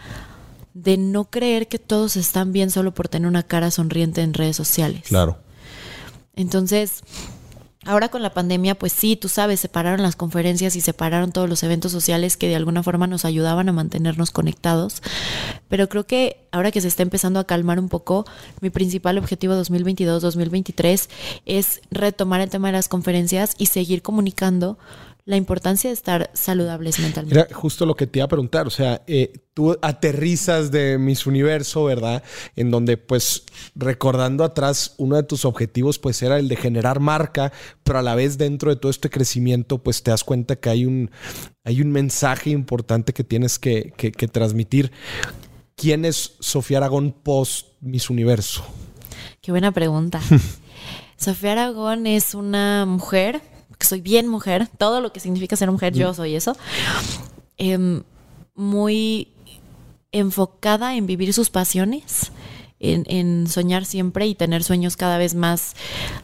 de 0.74 0.96
no 0.96 1.24
creer 1.24 1.66
que 1.66 1.80
todos 1.80 2.14
están 2.14 2.52
bien 2.52 2.70
solo 2.70 2.94
por 2.94 3.08
tener 3.08 3.26
una 3.26 3.42
cara 3.42 3.72
sonriente 3.72 4.22
en 4.22 4.32
redes 4.32 4.54
sociales. 4.54 5.08
Claro. 5.08 5.38
Entonces, 6.36 7.02
ahora 7.84 8.08
con 8.08 8.22
la 8.22 8.32
pandemia, 8.32 8.74
pues 8.74 8.92
sí, 8.92 9.16
tú 9.16 9.28
sabes, 9.28 9.60
separaron 9.60 10.02
las 10.02 10.16
conferencias 10.16 10.76
y 10.76 10.80
separaron 10.80 11.32
todos 11.32 11.48
los 11.48 11.62
eventos 11.62 11.92
sociales 11.92 12.36
que 12.36 12.48
de 12.48 12.56
alguna 12.56 12.82
forma 12.82 13.06
nos 13.06 13.24
ayudaban 13.24 13.68
a 13.68 13.72
mantenernos 13.72 14.30
conectados. 14.30 15.02
Pero 15.68 15.88
creo 15.88 16.06
que 16.06 16.46
ahora 16.52 16.70
que 16.70 16.80
se 16.80 16.88
está 16.88 17.02
empezando 17.02 17.40
a 17.40 17.44
calmar 17.44 17.78
un 17.78 17.88
poco, 17.88 18.24
mi 18.60 18.70
principal 18.70 19.18
objetivo 19.18 19.54
2022-2023 19.54 21.08
es 21.46 21.80
retomar 21.90 22.40
el 22.40 22.50
tema 22.50 22.68
de 22.68 22.72
las 22.72 22.88
conferencias 22.88 23.54
y 23.58 23.66
seguir 23.66 24.02
comunicando 24.02 24.78
la 25.24 25.36
importancia 25.36 25.88
de 25.88 25.94
estar 25.94 26.30
saludables 26.34 26.98
mentalmente. 26.98 27.38
Era 27.38 27.54
justo 27.54 27.86
lo 27.86 27.94
que 27.94 28.06
te 28.08 28.18
iba 28.18 28.24
a 28.24 28.28
preguntar. 28.28 28.66
O 28.66 28.70
sea, 28.70 29.02
eh, 29.06 29.32
tú 29.54 29.78
aterrizas 29.80 30.70
de 30.72 30.98
Miss 30.98 31.26
Universo, 31.26 31.84
¿verdad? 31.84 32.22
En 32.56 32.70
donde, 32.72 32.96
pues, 32.96 33.44
recordando 33.76 34.42
atrás, 34.42 34.94
uno 34.98 35.14
de 35.16 35.22
tus 35.22 35.44
objetivos, 35.44 35.98
pues, 36.00 36.20
era 36.22 36.38
el 36.38 36.48
de 36.48 36.56
generar 36.56 36.98
marca, 36.98 37.52
pero 37.84 38.00
a 38.00 38.02
la 38.02 38.14
vez 38.16 38.36
dentro 38.36 38.70
de 38.70 38.76
todo 38.76 38.90
este 38.90 39.10
crecimiento, 39.10 39.78
pues, 39.78 40.02
te 40.02 40.10
das 40.10 40.24
cuenta 40.24 40.56
que 40.56 40.70
hay 40.70 40.86
un, 40.86 41.10
hay 41.64 41.80
un 41.82 41.92
mensaje 41.92 42.50
importante 42.50 43.12
que 43.12 43.22
tienes 43.22 43.58
que, 43.60 43.92
que- 43.96 44.10
que 44.10 44.26
transmitir. 44.28 44.90
¿Quién 45.76 46.04
es 46.04 46.34
Sofía 46.40 46.78
Aragón 46.78 47.12
post 47.12 47.68
Miss 47.80 48.10
Universo? 48.10 48.64
Qué 49.40 49.52
buena 49.52 49.70
pregunta. 49.72 50.20
Sofía 51.16 51.52
Aragón 51.52 52.06
es 52.08 52.34
una 52.34 52.84
mujer, 52.86 53.40
que 53.82 53.88
soy 53.88 54.00
bien 54.00 54.28
mujer, 54.28 54.68
todo 54.78 55.00
lo 55.00 55.12
que 55.12 55.18
significa 55.18 55.56
ser 55.56 55.68
mujer, 55.68 55.92
yo 55.92 56.14
soy 56.14 56.36
eso, 56.36 56.56
em, 57.56 58.04
muy 58.54 59.32
enfocada 60.12 60.94
en 60.94 61.06
vivir 61.06 61.32
sus 61.32 61.50
pasiones, 61.50 62.30
en, 62.78 63.04
en 63.08 63.48
soñar 63.48 63.84
siempre 63.84 64.28
y 64.28 64.36
tener 64.36 64.62
sueños 64.62 64.96
cada 64.96 65.18
vez 65.18 65.34
más, 65.34 65.74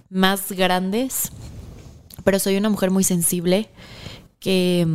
más 0.08 0.52
grandes. 0.52 1.32
Pero 2.22 2.38
soy 2.38 2.56
una 2.56 2.68
mujer 2.68 2.92
muy 2.92 3.02
sensible 3.02 3.70
que, 4.38 4.86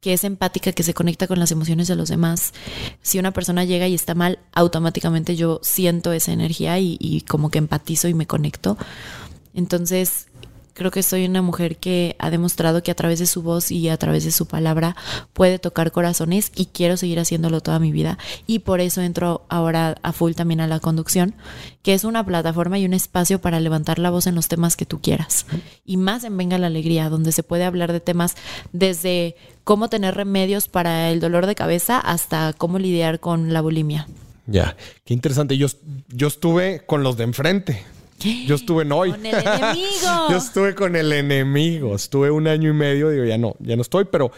que 0.00 0.12
es 0.12 0.22
empática, 0.22 0.70
que 0.70 0.84
se 0.84 0.94
conecta 0.94 1.26
con 1.26 1.40
las 1.40 1.50
emociones 1.50 1.88
de 1.88 1.96
los 1.96 2.08
demás. 2.08 2.52
Si 3.02 3.18
una 3.18 3.32
persona 3.32 3.64
llega 3.64 3.88
y 3.88 3.94
está 3.94 4.14
mal, 4.14 4.38
automáticamente 4.52 5.34
yo 5.34 5.58
siento 5.64 6.12
esa 6.12 6.32
energía 6.32 6.78
y, 6.78 6.98
y 7.00 7.22
como 7.22 7.50
que 7.50 7.58
empatizo 7.58 8.06
y 8.06 8.14
me 8.14 8.28
conecto. 8.28 8.76
Entonces, 9.54 10.28
creo 10.74 10.90
que 10.90 11.02
soy 11.02 11.24
una 11.24 11.40
mujer 11.40 11.76
que 11.76 12.16
ha 12.18 12.30
demostrado 12.30 12.82
que 12.82 12.90
a 12.90 12.94
través 12.94 13.18
de 13.18 13.26
su 13.26 13.42
voz 13.42 13.70
y 13.70 13.88
a 13.88 13.96
través 13.96 14.24
de 14.24 14.32
su 14.32 14.46
palabra 14.46 14.96
puede 15.32 15.58
tocar 15.58 15.92
corazones 15.92 16.52
y 16.54 16.66
quiero 16.66 16.96
seguir 16.96 17.20
haciéndolo 17.20 17.60
toda 17.60 17.78
mi 17.78 17.92
vida. 17.92 18.18
Y 18.46 18.60
por 18.60 18.80
eso 18.80 19.00
entro 19.00 19.46
ahora 19.48 19.96
a 20.02 20.12
full 20.12 20.32
también 20.32 20.60
a 20.60 20.66
la 20.66 20.80
conducción, 20.80 21.34
que 21.82 21.94
es 21.94 22.04
una 22.04 22.24
plataforma 22.26 22.78
y 22.78 22.84
un 22.84 22.94
espacio 22.94 23.40
para 23.40 23.60
levantar 23.60 23.98
la 23.98 24.10
voz 24.10 24.26
en 24.26 24.34
los 24.34 24.48
temas 24.48 24.76
que 24.76 24.86
tú 24.86 25.00
quieras. 25.00 25.46
Y 25.84 25.96
más 25.96 26.24
en 26.24 26.36
Venga 26.36 26.58
la 26.58 26.66
Alegría, 26.66 27.08
donde 27.08 27.32
se 27.32 27.42
puede 27.42 27.64
hablar 27.64 27.92
de 27.92 28.00
temas 28.00 28.34
desde 28.72 29.36
cómo 29.62 29.88
tener 29.88 30.14
remedios 30.14 30.68
para 30.68 31.10
el 31.10 31.20
dolor 31.20 31.46
de 31.46 31.54
cabeza 31.54 31.98
hasta 31.98 32.52
cómo 32.52 32.78
lidiar 32.78 33.20
con 33.20 33.52
la 33.52 33.60
bulimia. 33.60 34.08
Ya, 34.46 34.76
qué 35.04 35.14
interesante. 35.14 35.56
Yo, 35.56 35.68
yo 36.08 36.26
estuve 36.26 36.82
con 36.84 37.02
los 37.02 37.16
de 37.16 37.24
enfrente. 37.24 37.82
Yo 38.46 38.54
estuve 38.54 38.82
en 38.82 38.92
hoy. 38.92 39.10
Con 39.12 39.26
el 39.26 39.34
enemigo. 39.34 40.28
Yo 40.30 40.36
estuve 40.36 40.74
con 40.74 40.96
el 40.96 41.12
enemigo. 41.12 41.94
Estuve 41.94 42.30
un 42.30 42.46
año 42.48 42.70
y 42.70 42.74
medio. 42.74 43.10
Digo, 43.10 43.24
ya 43.24 43.38
no, 43.38 43.54
ya 43.60 43.76
no 43.76 43.82
estoy, 43.82 44.04
pero, 44.04 44.30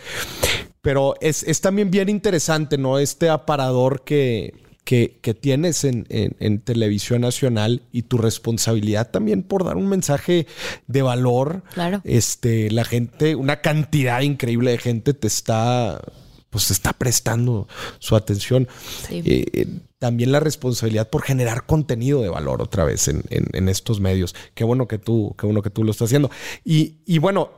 pero 0.82 1.14
es, 1.20 1.42
es 1.42 1.60
también 1.60 1.90
bien 1.90 2.08
interesante, 2.08 2.78
¿no? 2.78 2.98
Este 2.98 3.28
aparador 3.28 4.02
que, 4.04 4.54
que, 4.84 5.18
que 5.20 5.34
tienes 5.34 5.84
en, 5.84 6.06
en- 6.10 6.36
en 6.38 6.60
televisión 6.60 7.22
nacional 7.22 7.82
y 7.92 8.02
tu 8.02 8.18
responsabilidad 8.18 9.10
también 9.10 9.42
por 9.42 9.64
dar 9.64 9.76
un 9.76 9.88
mensaje 9.88 10.46
de 10.86 11.02
valor. 11.02 11.62
Claro. 11.74 12.00
Este, 12.04 12.70
la 12.70 12.84
gente, 12.84 13.34
una 13.34 13.60
cantidad 13.60 14.20
increíble 14.20 14.70
de 14.72 14.78
gente 14.78 15.12
te 15.14 15.26
está, 15.26 16.00
pues 16.50 16.70
está 16.70 16.92
prestando 16.92 17.68
su 17.98 18.16
atención. 18.16 18.68
Sí. 19.08 19.22
Eh, 19.24 19.46
eh, 19.52 19.66
también 19.98 20.30
la 20.32 20.40
responsabilidad 20.40 21.08
por 21.08 21.22
generar 21.22 21.66
contenido 21.66 22.20
de 22.22 22.28
valor 22.28 22.60
otra 22.62 22.84
vez 22.84 23.08
en, 23.08 23.22
en- 23.30 23.48
en 23.52 23.68
estos 23.68 23.98
medios. 24.00 24.34
Qué 24.54 24.64
bueno 24.64 24.86
que 24.88 24.98
tú, 24.98 25.34
qué 25.38 25.46
bueno 25.46 25.62
que 25.62 25.70
tú 25.70 25.84
lo 25.84 25.90
estás 25.90 26.06
haciendo. 26.06 26.30
Y, 26.64 26.96
y 27.06 27.18
bueno, 27.18 27.50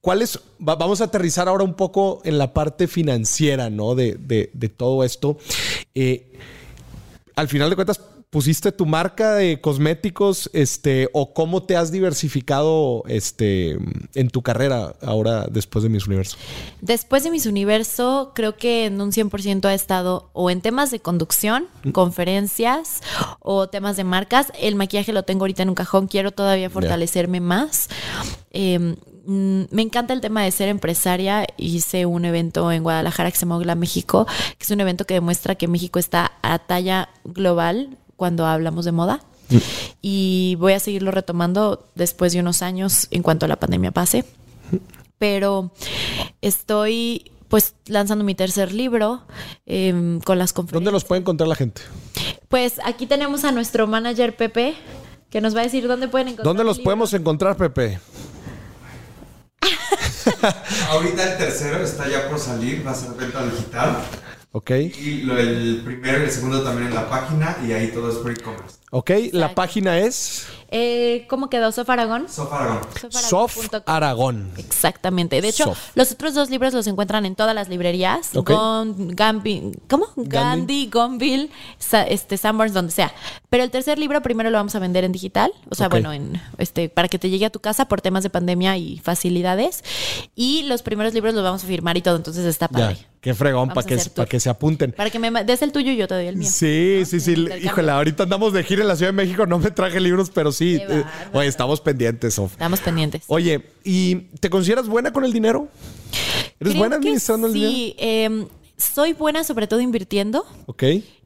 ¿cuál 0.00 0.22
es? 0.22 0.38
va- 0.66 0.76
vamos 0.76 1.00
a 1.00 1.04
aterrizar 1.04 1.48
ahora 1.48 1.64
un 1.64 1.74
poco 1.74 2.20
en 2.24 2.38
la 2.38 2.52
parte 2.54 2.86
financiera, 2.88 3.68
¿no? 3.70 3.94
De, 3.94 4.14
de- 4.14 4.50
de 4.54 4.68
todo 4.68 5.02
esto. 5.04 5.38
Eh, 5.94 6.32
al 7.34 7.48
final 7.48 7.68
de 7.70 7.76
cuentas, 7.76 8.00
pusiste 8.32 8.72
tu 8.72 8.86
marca 8.86 9.34
de 9.34 9.60
cosméticos, 9.60 10.48
este, 10.54 11.10
o 11.12 11.34
cómo 11.34 11.64
te 11.64 11.76
has 11.76 11.92
diversificado, 11.92 13.04
este, 13.06 13.76
en 14.14 14.30
tu 14.30 14.40
carrera 14.40 14.96
ahora 15.02 15.46
después 15.50 15.82
de 15.82 15.90
Miss 15.90 16.06
Universo. 16.06 16.38
Después 16.80 17.24
de 17.24 17.30
Miss 17.30 17.44
Universo, 17.44 18.32
creo 18.34 18.56
que 18.56 18.86
en 18.86 18.98
un 19.02 19.12
100% 19.12 19.66
ha 19.66 19.74
estado 19.74 20.30
o 20.32 20.48
en 20.48 20.62
temas 20.62 20.90
de 20.90 21.00
conducción, 21.00 21.66
conferencias 21.92 23.02
o 23.38 23.68
temas 23.68 23.98
de 23.98 24.04
marcas. 24.04 24.50
El 24.58 24.76
maquillaje 24.76 25.12
lo 25.12 25.24
tengo 25.24 25.42
ahorita 25.42 25.64
en 25.64 25.68
un 25.68 25.74
cajón, 25.74 26.06
quiero 26.06 26.30
todavía 26.30 26.70
fortalecerme 26.70 27.40
más. 27.40 27.90
Eh, 28.50 28.78
mm, 29.26 29.62
me 29.70 29.82
encanta 29.82 30.14
el 30.14 30.22
tema 30.22 30.42
de 30.42 30.50
ser 30.52 30.70
empresaria. 30.70 31.46
Hice 31.58 32.06
un 32.06 32.24
evento 32.24 32.72
en 32.72 32.82
Guadalajara 32.82 33.30
que 33.30 33.36
se 33.36 33.44
llama 33.44 33.58
Ogla 33.58 33.74
México, 33.74 34.26
que 34.56 34.64
es 34.64 34.70
un 34.70 34.80
evento 34.80 35.04
que 35.04 35.12
demuestra 35.12 35.54
que 35.54 35.68
México 35.68 35.98
está 35.98 36.32
a 36.40 36.58
talla 36.60 37.10
global 37.24 37.98
cuando 38.22 38.46
hablamos 38.46 38.84
de 38.84 38.92
moda. 38.92 39.20
Y 40.00 40.56
voy 40.60 40.74
a 40.74 40.78
seguirlo 40.78 41.10
retomando 41.10 41.88
después 41.96 42.32
de 42.32 42.38
unos 42.38 42.62
años 42.62 43.08
en 43.10 43.24
cuanto 43.24 43.48
la 43.48 43.56
pandemia 43.56 43.90
pase 43.90 44.24
pero 45.18 45.72
estoy 46.40 47.32
pues 47.48 47.74
lanzando 47.86 48.24
mi 48.24 48.36
tercer 48.36 48.72
libro 48.72 49.22
em, 49.66 50.20
con 50.20 50.38
las 50.38 50.52
conferencias. 50.52 50.84
¿Dónde 50.84 50.92
los 50.92 51.04
puede 51.04 51.20
encontrar 51.20 51.48
la 51.48 51.56
gente? 51.56 51.82
Pues 52.48 52.80
aquí 52.84 53.06
tenemos 53.06 53.44
a 53.44 53.50
nuestro 53.50 53.88
manager 53.88 54.36
Pepe 54.36 54.74
que 55.30 55.40
nos 55.40 55.54
va 55.56 55.60
a 55.60 55.64
decir 55.64 55.88
dónde 55.88 56.06
pueden 56.06 56.28
encontrar. 56.28 56.44
¿Dónde 56.44 56.62
los 56.62 56.78
libro. 56.78 56.84
podemos 56.84 57.12
encontrar, 57.14 57.56
Pepe? 57.56 57.98
Ahorita 60.90 61.32
el 61.32 61.38
tercero 61.38 61.84
está 61.84 62.08
ya 62.08 62.28
por 62.28 62.38
salir, 62.38 62.86
va 62.86 62.92
a 62.92 62.94
ser 62.94 63.10
venta 63.12 63.44
digital. 63.44 63.96
Ok. 64.54 64.70
Y 64.70 65.22
lo, 65.22 65.38
el 65.38 65.80
primero 65.84 66.20
y 66.20 66.24
el 66.24 66.30
segundo 66.30 66.62
también 66.62 66.88
en 66.88 66.94
la 66.94 67.08
página 67.08 67.56
y 67.66 67.72
ahí 67.72 67.88
todo 67.88 68.10
es 68.10 68.16
por 68.16 68.30
e-commerce. 68.32 68.76
Ok, 68.90 69.10
la 69.32 69.54
página 69.54 69.98
es 69.98 70.46
Eh, 70.70 71.24
¿Cómo 71.30 71.48
quedó 71.48 71.72
Sof 71.72 71.88
Aragón? 71.88 72.28
Sofa 72.28 72.60
Aragón. 72.60 72.82
Sof. 73.10 73.56
Aragón. 73.86 74.50
Exactamente. 74.58 75.40
De 75.40 75.48
hecho, 75.48 75.64
Sof. 75.64 75.78
los 75.94 76.12
otros 76.12 76.34
dos 76.34 76.50
libros 76.50 76.74
los 76.74 76.86
encuentran 76.86 77.24
en 77.24 77.34
todas 77.34 77.54
las 77.54 77.70
librerías. 77.70 78.36
Ok. 78.36 78.50
Gon- 78.50 79.10
Gambi- 79.16 79.78
¿Cómo? 79.88 80.06
Gandhi, 80.16 80.90
Gonville, 80.92 81.50
Sa- 81.78 82.02
este, 82.06 82.36
Sanborns, 82.36 82.74
donde 82.74 82.92
sea. 82.92 83.12
Pero 83.48 83.64
el 83.64 83.70
tercer 83.70 83.98
libro 83.98 84.20
primero 84.20 84.50
lo 84.50 84.58
vamos 84.58 84.74
a 84.74 84.78
vender 84.78 85.04
en 85.04 85.12
digital. 85.12 85.50
O 85.70 85.74
sea, 85.74 85.88
bueno, 85.88 86.12
en 86.12 86.40
este, 86.58 86.90
para 86.90 87.08
que 87.08 87.18
te 87.18 87.30
llegue 87.30 87.46
a 87.46 87.50
tu 87.50 87.60
casa 87.60 87.86
por 87.86 88.02
temas 88.02 88.22
de 88.22 88.28
pandemia 88.30 88.76
y 88.76 88.98
facilidades. 88.98 89.82
Y 90.34 90.64
los 90.64 90.82
primeros 90.82 91.14
libros 91.14 91.32
los 91.34 91.42
vamos 91.42 91.64
a 91.64 91.66
firmar 91.66 91.96
y 91.96 92.02
todo. 92.02 92.16
Entonces 92.16 92.44
está 92.44 92.68
padre. 92.68 92.96
Ya, 93.00 93.06
qué 93.22 93.32
fregón 93.34 93.68
para 93.70 93.86
que, 93.86 93.96
tour. 93.96 94.28
que 94.28 94.38
se 94.40 94.50
apunten. 94.50 94.92
Para 94.92 95.08
que 95.08 95.18
me 95.18 95.30
des 95.44 95.62
el 95.62 95.72
tuyo 95.72 95.92
y 95.92 95.96
yo 95.96 96.06
te 96.06 96.14
doy 96.14 96.26
el 96.26 96.36
mío. 96.36 96.48
Sí, 96.50 97.04
sí, 97.06 97.20
sí. 97.20 97.30
Intercambio. 97.30 97.66
Híjole, 97.66 97.90
ahorita 97.92 98.24
andamos 98.24 98.52
de 98.52 98.64
gira 98.64 98.82
en 98.82 98.88
la 98.88 98.96
Ciudad 98.96 99.12
de 99.12 99.16
México. 99.16 99.46
No 99.46 99.58
me 99.58 99.70
traje 99.70 100.00
libros, 100.00 100.30
pero 100.30 100.52
sí. 100.52 100.78
Eh, 100.80 101.04
oye, 101.32 101.48
estamos 101.48 101.80
pendientes, 101.80 102.34
Sof. 102.34 102.52
Estamos 102.52 102.80
pendientes. 102.80 103.22
Oye, 103.28 103.62
¿y 103.84 104.16
te 104.40 104.50
consideras 104.50 104.88
buena 104.88 105.12
con 105.12 105.24
el 105.24 105.32
dinero? 105.32 105.68
¿Eres 106.60 106.72
Creo 106.72 106.74
buena 106.74 106.96
administrando 106.96 107.46
el 107.46 107.52
dinero? 107.54 107.72
Sí, 107.72 107.94
em, 107.98 108.46
soy 108.76 109.12
buena 109.12 109.44
sobre 109.44 109.68
todo 109.68 109.80
invirtiendo. 109.80 110.44
Ok, 110.66 110.82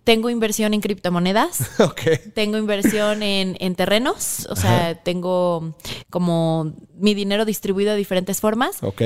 Tengo 0.07 0.31
inversión 0.31 0.73
en 0.73 0.81
criptomonedas. 0.81 1.69
ok. 1.81 2.01
Tengo 2.33 2.59
inversión 2.59 3.25
en, 3.25 3.57
en 3.59 3.75
terrenos, 3.75 4.47
o 4.49 4.55
sea, 4.55 4.95
tengo 5.03 5.75
como 6.11 6.75
mi 6.95 7.13
dinero 7.13 7.45
distribuido 7.45 7.91
de 7.91 7.97
diferentes 7.97 8.41
formas. 8.41 8.85
Ok. 8.85 9.03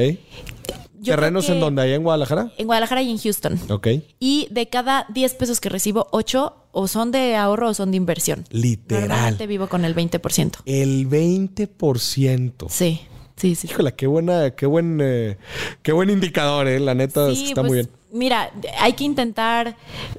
Yo 0.98 1.14
¿Terrenos 1.14 1.48
en 1.48 1.55
que 1.55 1.61
donde? 1.61 1.80
¿Allá 1.80 1.94
en 1.94 2.03
Guadalajara? 2.03 2.53
En 2.59 2.66
Guadalajara 2.66 3.01
y 3.01 3.11
en 3.11 3.16
Houston. 3.16 3.59
Ok. 3.70 3.88
Y 4.18 4.48
de 4.51 4.68
cada 4.68 5.07
10 5.09 5.34
pesos 5.36 5.59
que 5.59 5.70
recibo, 5.70 6.07
8 6.11 6.55
o 6.72 6.86
son 6.86 7.12
de 7.12 7.34
ahorro 7.34 7.70
o 7.70 7.74
son 7.74 7.92
de 7.92 7.96
inversión. 7.96 8.44
Literal. 8.51 9.09
Normalmente 9.09 9.46
vivo 9.46 9.68
con 9.70 9.86
el 9.86 9.94
20%. 9.94 10.59
El 10.66 11.09
20%. 11.09 12.66
Sí, 12.68 13.01
Sí, 13.41 13.55
sí. 13.55 13.68
Híjole, 13.70 13.95
qué 13.95 14.07
buena, 14.07 14.51
qué 14.51 14.66
buen, 14.66 14.99
eh, 15.01 15.38
qué 15.82 15.93
buen 15.93 16.11
indicador, 16.11 16.68
eh. 16.68 16.78
La 16.78 16.95
neta 16.95 17.34
Sí, 17.34 17.47
está 17.47 17.62
pues, 17.62 17.70
muy 17.70 17.78
bien. 17.78 17.88
Mira, 18.12 18.53
hay 18.78 18.93
que 18.93 19.05
intentar, 19.05 19.76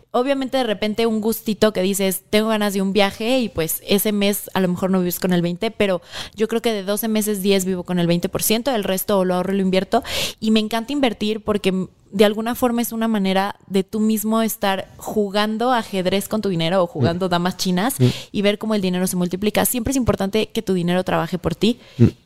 obviamente 0.10 0.58
de 0.58 0.64
repente 0.64 1.06
un 1.06 1.22
gustito 1.22 1.72
que 1.72 1.84
dices, 1.84 2.24
tengo 2.32 2.50
ganas 2.50 2.74
de 2.74 2.82
un 2.82 2.94
viaje 2.94 3.38
y 3.40 3.50
pues 3.50 3.84
ese 3.86 4.12
mes 4.12 4.50
a 4.56 4.60
lo 4.60 4.70
mejor 4.70 4.90
no 4.90 5.00
vives 5.00 5.20
con 5.20 5.34
el 5.34 5.44
20, 5.44 5.70
pero 5.70 6.02
yo 6.36 6.48
creo 6.48 6.64
que 6.64 6.74
de 6.74 6.82
12 6.82 7.10
meses 7.10 7.44
10 7.44 7.66
vivo 7.66 7.84
con 7.84 8.00
el 8.00 8.08
20%, 8.08 8.74
el 8.74 8.84
resto 8.84 9.24
lo 9.24 9.36
ahorro 9.36 9.54
y 9.54 9.58
lo 9.58 9.62
invierto 9.62 10.04
y 10.40 10.50
me 10.50 10.60
encanta 10.60 10.94
invertir 10.94 11.44
porque 11.44 11.90
de 12.12 12.26
alguna 12.26 12.56
forma 12.56 12.82
es 12.82 12.92
una 12.92 13.08
manera 13.08 13.56
de 13.68 13.84
tú 13.84 14.00
mismo 14.00 14.42
estar 14.42 14.90
jugando 14.98 15.72
ajedrez 15.72 16.28
con 16.28 16.42
tu 16.42 16.50
dinero 16.50 16.84
o 16.84 16.88
jugando 16.88 17.30
damas 17.30 17.58
chinas 17.58 17.96
y 18.32 18.42
ver 18.42 18.58
cómo 18.58 18.76
el 18.76 18.82
dinero 18.82 19.08
se 19.08 19.16
multiplica. 19.16 19.66
Siempre 19.66 19.92
es 19.92 19.98
importante 19.98 20.48
que 20.48 20.62
tu 20.62 20.74
dinero 20.74 21.04
trabaje 21.04 21.38
por 21.38 21.56
ti 21.56 21.80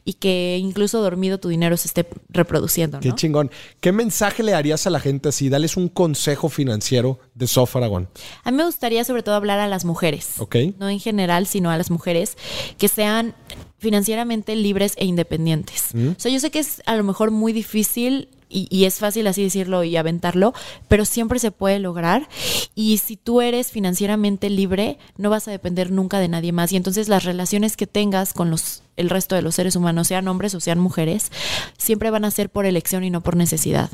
y 0.03 0.13
que 0.13 0.57
incluso 0.59 1.01
dormido 1.01 1.39
tu 1.39 1.49
dinero 1.49 1.77
se 1.77 1.88
esté 1.88 2.07
reproduciendo, 2.29 2.99
Qué 2.99 3.13
chingón. 3.13 3.51
¿Qué 3.79 3.91
mensaje 3.91 4.43
le 4.43 4.51
darías 4.51 4.88
a 4.88 4.89
la 4.89 4.99
gente 4.99 5.29
así? 5.29 5.49
Dales 5.49 5.77
un 5.77 5.89
consejo 5.89 6.49
financiero 6.49 7.19
de 7.33 7.47
Sof 7.47 7.75
Aragón. 7.75 8.09
A 8.43 8.51
mí 8.51 8.57
me 8.57 8.65
gustaría 8.65 9.03
sobre 9.03 9.23
todo 9.23 9.36
hablar 9.36 9.59
a 9.59 9.67
las 9.67 9.86
mujeres. 9.86 10.39
Ok. 10.39 10.55
No 10.79 10.89
en 10.89 10.99
general, 10.99 11.47
sino 11.47 11.69
a 11.69 11.77
las 11.77 11.91
mujeres 11.91 12.38
que 12.77 12.88
sean 12.88 13.36
financieramente 13.77 14.55
libres 14.55 14.93
e 14.97 15.05
independientes. 15.05 15.89
O 15.93 16.19
sea, 16.19 16.31
yo 16.31 16.39
sé 16.39 16.49
que 16.49 16.59
es 16.59 16.81
a 16.86 16.95
lo 16.95 17.03
mejor 17.03 17.29
muy 17.31 17.53
difícil 17.53 18.29
y, 18.50 18.68
y 18.70 18.86
es 18.86 19.00
fácil 19.00 19.28
así 19.28 19.43
decirlo 19.43 19.84
y 19.84 19.96
aventarlo, 19.98 20.54
pero 20.88 21.06
siempre 21.06 21.39
se 21.39 21.52
puede 21.52 21.80
lograr. 21.80 22.28
Y 22.76 22.98
si 22.98 23.18
tú 23.18 23.41
eres 23.41 23.72
financieramente 23.72 24.50
libre, 24.50 24.98
no 25.18 25.30
vas 25.30 25.48
a 25.48 25.52
depender 25.52 25.91
nunca 25.91 26.20
de 26.20 26.28
nadie 26.28 26.52
más. 26.52 26.72
Y 26.72 26.78
entonces 26.78 27.10
las 27.10 27.24
relaciones 27.24 27.78
que 27.78 27.88
tengas 27.88 28.34
con 28.34 28.50
los 28.52 28.84
el 28.98 29.10
resto 29.10 29.36
de 29.36 29.41
los 29.41 29.56
seres 29.56 29.76
humanos, 29.76 30.08
sean 30.08 30.28
hombres 30.28 30.56
o 30.56 30.60
sean 30.60 30.80
mujeres, 30.80 31.32
siempre 31.78 32.10
van 32.10 32.26
a 32.26 32.32
ser 32.32 32.50
por 32.50 32.66
elección 32.66 33.04
y 33.04 33.10
no 33.10 33.22
por 33.22 33.36
necesidad. 33.36 33.89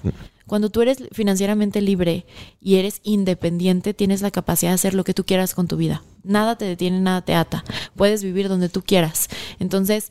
Cuando 0.47 0.70
tú 0.70 0.82
eres 0.82 0.97
financieramente 1.12 1.82
libre 1.82 2.26
y 2.60 2.76
eres 2.76 2.99
independiente, 3.04 3.93
tienes 3.93 4.22
la 4.22 4.32
capacidad 4.32 4.72
de 4.72 4.76
hacer 4.76 4.93
lo 4.93 5.04
que 5.04 5.14
tú 5.14 5.26
quieras 5.26 5.56
con 5.56 5.68
tu 5.68 5.78
vida. 5.78 6.04
Nada 6.24 6.58
te 6.58 6.66
detiene, 6.66 6.99
nada 6.99 7.22
te 7.22 7.34
ata. 7.34 7.64
Puedes 7.95 8.24
vivir 8.24 8.49
donde 8.49 8.70
tú 8.70 8.84
quieras. 8.84 9.30
Entonces, 9.60 10.10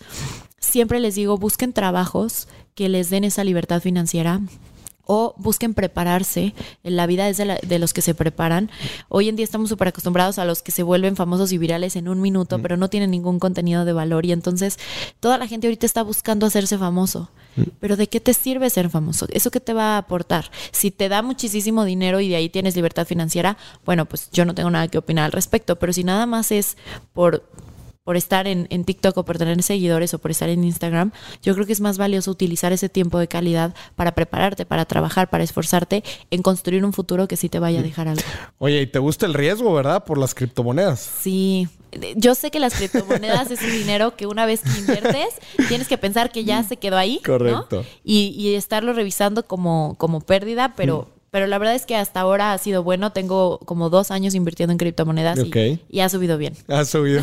siempre 0.59 0.99
les 0.99 1.15
digo, 1.15 1.37
busquen 1.37 1.73
trabajos 1.73 2.49
que 2.75 2.89
les 2.89 3.11
den 3.11 3.25
esa 3.25 3.45
libertad 3.45 3.81
financiera 3.81 4.41
o 5.13 5.35
busquen 5.39 5.75
prepararse. 5.75 6.55
La 6.85 7.07
vida 7.07 7.29
es 7.29 7.37
de, 7.37 7.45
la- 7.45 7.57
de 7.67 7.79
los 7.81 7.93
que 7.93 8.01
se 8.01 8.15
preparan. 8.15 8.71
Hoy 9.09 9.29
en 9.29 9.35
día 9.35 9.43
estamos 9.43 9.69
súper 9.69 9.89
acostumbrados 9.89 10.39
a 10.39 10.45
los 10.45 10.63
que 10.63 10.71
se 10.71 10.85
vuelven 10.85 11.17
famosos 11.17 11.51
y 11.51 11.59
virales 11.59 11.97
en 11.97 12.09
un 12.09 12.21
minuto, 12.21 12.61
pero 12.63 12.77
no 12.77 12.89
tienen 12.89 13.11
ningún 13.11 13.41
contenido 13.41 13.85
de 13.85 13.93
valor. 13.93 14.25
Y 14.25 14.31
entonces 14.31 14.79
toda 15.19 15.37
la 15.37 15.49
gente 15.49 15.67
ahorita 15.67 15.85
está 15.85 16.03
buscando 16.05 16.47
hacerse 16.47 16.79
famoso. 16.79 17.29
Pero 17.81 17.97
¿de 17.97 18.07
qué 18.09 18.21
te 18.21 18.33
sirve 18.33 18.71
ser 18.71 18.89
famoso? 18.89 19.27
¿Eso 19.33 19.51
qué 19.51 19.59
te 19.59 19.73
va 19.73 19.97
a 19.97 19.99
aportar? 19.99 20.49
Si 20.71 20.93
te 20.93 21.09
da 21.09 21.23
muchísimo 21.23 21.85
dinero 21.85 22.21
y 22.21 22.29
de 22.29 22.37
ahí 22.37 22.49
tienes 22.49 22.77
libertad 22.77 23.05
financiera, 23.05 23.57
bueno, 23.85 24.07
pues 24.07 24.31
yo 24.31 24.45
no 24.45 24.55
tengo 24.55 24.71
nada 24.71 24.87
que 24.87 24.99
opinar 24.99 25.25
al 25.25 25.33
respecto. 25.33 25.77
Pero 25.77 25.93
si 25.93 26.05
nada 26.05 26.27
más 26.27 26.53
es 26.53 26.77
por 27.13 27.43
por 28.05 28.17
estar 28.17 28.47
en, 28.47 28.67
en 28.71 28.85
TikTok 28.85 29.17
o 29.19 29.25
por 29.25 29.39
tener 29.39 29.63
seguidores 29.63 30.15
o 30.15 30.19
por 30.19 30.31
estar 30.31 30.49
en 30.49 30.65
Instagram, 30.65 31.13
yo 31.43 31.55
creo 31.55 31.67
que 31.67 31.73
es 31.73 31.81
más 31.81 31.99
valioso 31.99 32.31
utilizar 32.31 32.73
ese 32.73 32.89
tiempo 32.89 33.19
de 33.19 33.29
calidad 33.29 33.75
para 33.95 34.15
prepararte, 34.15 34.65
para 34.65 34.85
trabajar, 34.87 35.29
para 35.29 35.45
esforzarte 35.45 36.03
en 36.31 36.43
construir 36.43 36.85
un 36.85 36.93
futuro 36.93 37.29
que 37.29 37.37
sí 37.37 37.49
te 37.49 37.59
vaya 37.59 37.81
a 37.81 37.83
dejar 37.83 38.09
algo. 38.09 38.23
Oye, 38.59 38.83
y 38.83 38.87
te 38.87 38.99
gusta 38.99 39.27
el 39.27 39.35
riesgo, 39.35 39.73
¿verdad? 39.75 40.05
Por 40.05 40.19
las 40.19 40.35
criptomonedas. 40.35 41.01
Sí, 41.01 41.69
yo 42.17 42.35
sé 42.35 42.51
que 42.51 42.61
las 42.61 42.75
criptomonedas 42.75 43.51
es 43.51 43.63
un 43.63 43.71
dinero 43.71 44.17
que 44.17 44.27
una 44.27 44.47
vez 44.47 44.61
que 44.63 44.79
inviertes, 44.79 45.29
tienes 45.69 45.89
que 45.89 45.99
pensar 45.99 46.33
que 46.33 46.45
ya 46.45 46.63
se 46.63 46.79
quedó 46.79 46.97
ahí. 46.97 47.21
¿no? 47.27 47.33
Correcto. 47.33 47.85
Y, 48.03 48.35
y 48.37 48.55
estarlo 48.55 48.93
revisando 48.93 49.47
como, 49.47 49.97
como 49.99 50.21
pérdida, 50.21 50.75
pero... 50.77 51.09
Pero 51.31 51.47
la 51.47 51.59
verdad 51.59 51.75
es 51.77 51.87
que 51.87 51.95
hasta 51.97 52.21
ahora 52.21 52.53
ha 52.53 52.59
sido 52.59 52.83
bueno. 52.83 53.13
Tengo 53.13 53.59
como 53.61 53.89
dos 53.89 54.11
años 54.11 54.35
invirtiendo 54.35 54.73
en 54.73 54.79
criptomonedas 54.79 55.39
y- 55.91 56.01
ha 56.01 56.09
subido 56.09 56.39
bien. 56.39 56.55
Ha 56.69 56.85
subido. 56.85 57.23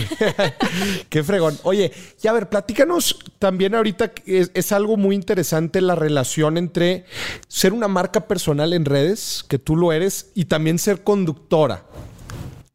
Qué 1.10 1.24
fregón. 1.24 1.58
Oye, 1.64 1.92
y 2.24 2.28
a 2.28 2.34
ver, 2.34 2.48
platícanos 2.50 3.20
también 3.40 3.76
ahorita, 3.76 4.12
es, 4.26 4.52
es 4.54 4.72
algo 4.72 4.96
muy 4.98 5.16
interesante 5.16 5.82
la 5.82 5.96
relación 5.96 6.58
entre 6.58 7.06
ser 7.48 7.74
una 7.74 7.88
marca 7.88 8.28
personal 8.28 8.74
en 8.74 8.86
redes, 8.86 9.44
que 9.48 9.60
tú 9.60 9.76
lo 9.76 9.92
eres, 9.92 10.32
y 10.36 10.46
también 10.46 10.80
ser 10.80 11.04
conductora 11.04 11.84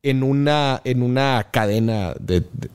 en 0.03 0.23
una, 0.23 0.81
en 0.85 1.03
una 1.03 1.49
cadena 1.53 2.15
de- 2.21 2.41
de- 2.41 2.69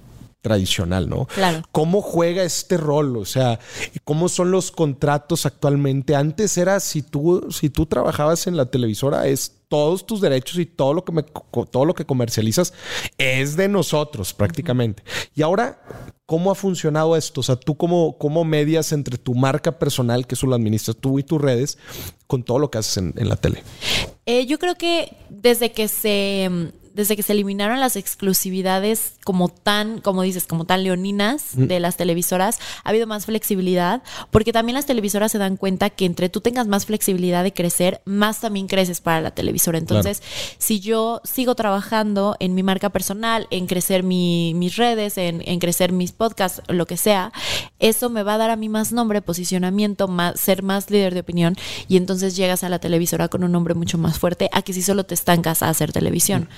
tradicional, 0.47 1.09
¿no? 1.09 1.25
Claro. 1.25 1.61
¿Cómo 1.73 2.01
juega 2.01 2.43
este 2.43 2.77
rol? 2.77 3.17
O 3.17 3.25
sea, 3.25 3.59
¿cómo 4.05 4.29
son 4.29 4.51
los 4.51 4.71
contratos 4.71 5.45
actualmente? 5.45 6.15
Antes 6.15 6.57
era 6.57 6.79
si 6.79 7.01
tú, 7.01 7.47
si 7.51 7.69
tú 7.69 7.85
trabajabas 7.85 8.47
en 8.47 8.55
la 8.55 8.67
televisora, 8.67 9.27
es 9.27 9.57
todos 9.67 10.05
tus 10.05 10.21
derechos 10.21 10.57
y 10.57 10.65
todo 10.65 10.93
lo 10.93 11.03
que 11.03 11.11
me, 11.11 11.23
todo 11.23 11.83
lo 11.83 11.93
que 11.93 12.05
comercializas 12.05 12.73
es 13.17 13.57
de 13.57 13.67
nosotros 13.67 14.33
prácticamente. 14.33 15.03
Y 15.35 15.41
ahora, 15.41 15.81
¿cómo 16.25 16.49
ha 16.49 16.55
funcionado 16.55 17.17
esto? 17.17 17.41
O 17.41 17.43
sea, 17.43 17.57
tú 17.57 17.75
cómo, 17.75 18.17
cómo 18.17 18.45
medias 18.45 18.93
entre 18.93 19.17
tu 19.17 19.35
marca 19.35 19.77
personal, 19.77 20.25
que 20.25 20.35
eso 20.35 20.47
lo 20.47 20.55
administras 20.55 20.95
tú 20.95 21.19
y 21.19 21.23
tus 21.23 21.41
redes, 21.41 21.77
con 22.27 22.43
todo 22.43 22.59
lo 22.59 22.71
que 22.71 22.77
haces 22.77 22.95
en, 22.97 23.13
en 23.17 23.27
la 23.27 23.35
tele. 23.35 23.63
Eh, 24.25 24.45
yo 24.45 24.57
creo 24.59 24.75
que 24.75 25.13
desde 25.29 25.73
que 25.73 25.89
se 25.89 26.71
desde 26.97 27.15
que 27.15 27.23
se 27.23 27.31
eliminaron 27.31 27.79
las 27.79 27.95
exclusividades 27.95 29.13
como 29.23 29.49
tan, 29.49 30.01
como 30.01 30.21
dices, 30.21 30.45
como 30.45 30.65
tan 30.65 30.83
leoninas 30.83 31.51
de 31.53 31.79
las 31.79 31.95
televisoras, 31.97 32.59
ha 32.83 32.89
habido 32.89 33.07
más 33.07 33.25
flexibilidad, 33.25 34.01
porque 34.31 34.51
también 34.51 34.73
las 34.75 34.85
televisoras 34.85 35.31
se 35.31 35.37
dan 35.37 35.57
cuenta 35.57 35.89
que 35.89 36.05
entre 36.05 36.29
tú 36.29 36.41
tengas 36.41 36.67
más 36.67 36.85
flexibilidad 36.85 37.43
de 37.43 37.53
crecer, 37.53 38.01
más 38.05 38.41
también 38.41 38.67
creces 38.67 38.99
para 39.01 39.21
la 39.21 39.31
televisora. 39.31 39.77
Entonces, 39.77 40.21
si 40.57 40.79
yo 40.79 41.21
sigo 41.23 41.55
trabajando 41.55 42.35
en 42.39 42.53
mi 42.55 42.63
marca 42.63 42.89
personal, 42.89 43.47
en 43.51 43.67
crecer 43.67 44.03
mi- 44.03 44.53
mis 44.55 44.75
redes, 44.75 45.17
en, 45.17 45.41
en 45.45 45.59
crecer 45.59 45.91
mis 45.91 46.11
podcasts, 46.11 46.61
lo 46.67 46.85
que 46.85 46.97
sea, 46.97 47.31
eso 47.79 48.09
me 48.09 48.23
va 48.23 48.33
a 48.33 48.37
dar 48.37 48.49
a 48.49 48.55
mí 48.55 48.69
más 48.69 48.91
nombre, 48.91 49.21
posicionamiento, 49.21 50.07
más, 50.07 50.39
ser 50.39 50.63
más 50.63 50.89
líder 50.89 51.13
de 51.13 51.19
opinión 51.21 51.55
y 51.87 51.97
entonces 51.97 52.35
llegas 52.35 52.63
a 52.63 52.69
la 52.69 52.79
televisora 52.79 53.27
con 53.27 53.43
un 53.43 53.51
nombre 53.51 53.73
mucho 53.73 53.97
más 53.97 54.17
fuerte 54.19 54.49
a 54.51 54.61
que 54.61 54.73
si 54.73 54.81
solo 54.81 55.03
te 55.03 55.13
estancas 55.13 55.61
a 55.61 55.69
hacer 55.69 55.91
televisión. 55.93 56.49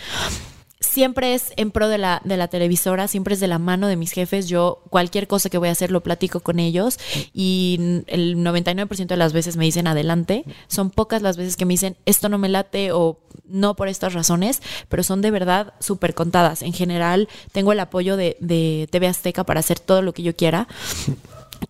Siempre 0.99 1.33
es 1.33 1.53
en 1.55 1.71
pro 1.71 1.87
de 1.87 1.97
la, 1.97 2.21
de 2.25 2.35
la 2.35 2.49
televisora, 2.49 3.07
siempre 3.07 3.33
es 3.33 3.39
de 3.39 3.47
la 3.47 3.57
mano 3.57 3.87
de 3.87 3.95
mis 3.95 4.11
jefes. 4.11 4.49
Yo 4.49 4.83
cualquier 4.89 5.29
cosa 5.29 5.49
que 5.49 5.57
voy 5.57 5.69
a 5.69 5.71
hacer 5.71 5.91
lo 5.91 6.03
platico 6.03 6.41
con 6.41 6.59
ellos 6.59 6.99
y 7.33 8.03
el 8.07 8.35
99% 8.35 9.07
de 9.07 9.15
las 9.15 9.31
veces 9.31 9.55
me 9.55 9.63
dicen 9.63 9.87
adelante. 9.87 10.43
Son 10.67 10.89
pocas 10.89 11.21
las 11.21 11.37
veces 11.37 11.55
que 11.55 11.63
me 11.63 11.75
dicen 11.75 11.95
esto 12.05 12.27
no 12.27 12.37
me 12.37 12.49
late 12.49 12.91
o 12.91 13.17
no 13.45 13.77
por 13.77 13.87
estas 13.87 14.13
razones, 14.13 14.61
pero 14.89 15.03
son 15.03 15.21
de 15.21 15.31
verdad 15.31 15.73
súper 15.79 16.13
contadas. 16.15 16.63
En 16.63 16.73
general 16.73 17.29
tengo 17.53 17.71
el 17.71 17.79
apoyo 17.79 18.17
de, 18.17 18.35
de 18.41 18.89
TV 18.91 19.07
Azteca 19.07 19.45
para 19.45 19.61
hacer 19.61 19.79
todo 19.79 20.01
lo 20.01 20.13
que 20.13 20.23
yo 20.23 20.35
quiera. 20.35 20.67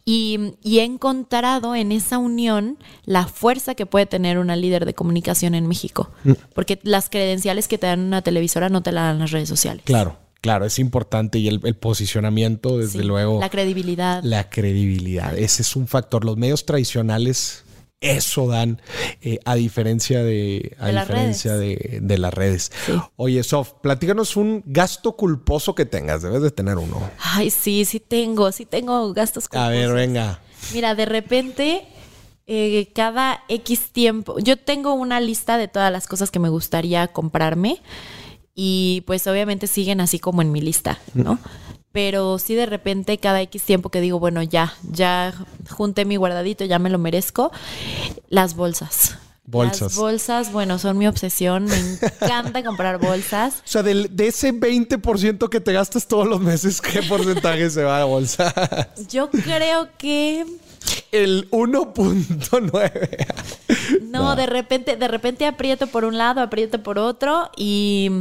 Y, 0.05 0.53
y 0.63 0.79
he 0.79 0.83
encontrado 0.83 1.75
en 1.75 1.91
esa 1.91 2.17
unión 2.17 2.77
la 3.05 3.27
fuerza 3.27 3.75
que 3.75 3.85
puede 3.85 4.05
tener 4.05 4.37
una 4.39 4.55
líder 4.55 4.85
de 4.85 4.93
comunicación 4.93 5.55
en 5.55 5.67
México. 5.67 6.11
Porque 6.53 6.79
las 6.83 7.09
credenciales 7.09 7.67
que 7.67 7.77
te 7.77 7.87
dan 7.87 7.99
una 8.01 8.21
televisora 8.21 8.69
no 8.69 8.81
te 8.83 8.91
la 8.91 9.03
dan 9.03 9.19
las 9.19 9.31
redes 9.31 9.49
sociales. 9.49 9.83
Claro, 9.85 10.17
claro, 10.41 10.65
es 10.65 10.79
importante 10.79 11.39
y 11.39 11.47
el, 11.47 11.59
el 11.63 11.75
posicionamiento, 11.75 12.77
desde 12.77 12.99
Sí, 12.99 13.05
luego. 13.05 13.39
La 13.39 13.49
credibilidad. 13.49 14.23
La 14.23 14.49
credibilidad. 14.49 15.37
Ese 15.37 15.61
es 15.61 15.75
un 15.75 15.87
factor. 15.87 16.25
Los 16.25 16.37
medios 16.37 16.65
tradicionales 16.65 17.63
eso 18.01 18.47
dan 18.47 18.81
eh, 19.21 19.39
a 19.45 19.55
diferencia 19.55 20.23
de 20.23 20.75
a 20.79 20.87
De 20.87 20.99
diferencia 20.99 21.57
de, 21.57 21.99
de 22.01 22.17
las 22.17 22.33
redes. 22.33 22.71
Sí. 22.85 22.93
Oye, 23.17 23.43
Sof, 23.43 23.73
platícanos 23.81 24.37
un 24.37 24.63
gasto 24.65 25.17
culposo 25.17 25.75
que 25.75 25.85
tengas. 25.85 26.21
Debes 26.21 26.41
de 26.41 26.51
tener 26.51 26.77
uno. 26.77 27.09
Ay, 27.19 27.49
sí, 27.49 27.85
sí 27.85 27.99
tengo, 27.99 28.51
sí 28.51 28.65
tengo 28.65 29.13
gastos. 29.13 29.45
A 29.51 29.67
ver, 29.69 29.87
culposos. 29.87 29.95
venga. 29.95 30.39
Mira, 30.73 30.95
de 30.95 31.05
repente, 31.05 31.87
eh, 32.47 32.89
cada 32.93 33.43
X 33.49 33.91
tiempo, 33.91 34.39
yo 34.39 34.57
tengo 34.57 34.93
una 34.93 35.19
lista 35.19 35.57
de 35.57 35.67
todas 35.67 35.91
las 35.91 36.07
cosas 36.07 36.31
que 36.31 36.39
me 36.39 36.49
gustaría 36.49 37.07
comprarme 37.09 37.81
y 38.55 39.03
pues 39.07 39.25
obviamente 39.27 39.67
siguen 39.67 40.01
así 40.01 40.19
como 40.19 40.41
en 40.41 40.51
mi 40.51 40.61
lista, 40.61 40.99
¿no? 41.13 41.39
Pero 41.91 42.37
sí 42.37 42.53
de 42.55 42.65
repente 42.67 43.17
cada 43.17 43.41
X 43.41 43.63
tiempo 43.63 43.89
que 43.89 43.99
digo, 44.01 44.19
bueno, 44.19 44.43
ya, 44.43 44.73
ya 44.91 45.33
junté 45.69 46.05
mi 46.05 46.15
guardadito, 46.17 46.63
ya 46.65 46.77
me 46.79 46.89
lo 46.91 46.99
merezco, 46.99 47.51
las 48.29 48.55
bolsas. 48.55 49.17
Bolsas. 49.45 49.81
Las 49.81 49.95
bolsas, 49.95 50.51
bueno, 50.51 50.77
son 50.77 50.99
mi 50.99 51.07
obsesión, 51.07 51.65
me 51.65 51.75
encanta 51.75 52.63
comprar 52.63 52.99
bolsas. 52.99 53.55
O 53.65 53.67
sea, 53.67 53.81
del- 53.81 54.15
de 54.15 54.27
ese 54.27 54.53
20% 54.53 55.49
que 55.49 55.59
te 55.59 55.73
gastas 55.73 56.07
todos 56.07 56.27
los 56.27 56.39
meses, 56.39 56.79
¿qué 56.81 57.01
porcentaje 57.09 57.67
se 57.71 57.81
va 57.83 58.01
a 58.01 58.05
bolsa? 58.05 58.53
Yo 59.09 59.31
creo 59.31 59.89
que 59.97 60.45
El 61.11 61.49
1.9. 61.49 64.01
No, 64.03 64.35
de 64.35 64.45
repente, 64.45 64.95
de 64.95 65.07
repente 65.07 65.47
aprieto 65.47 65.87
por 65.87 66.05
un 66.05 66.19
lado, 66.19 66.41
aprieto 66.41 66.83
por 66.83 66.99
otro 66.99 67.49
y, 67.57 68.11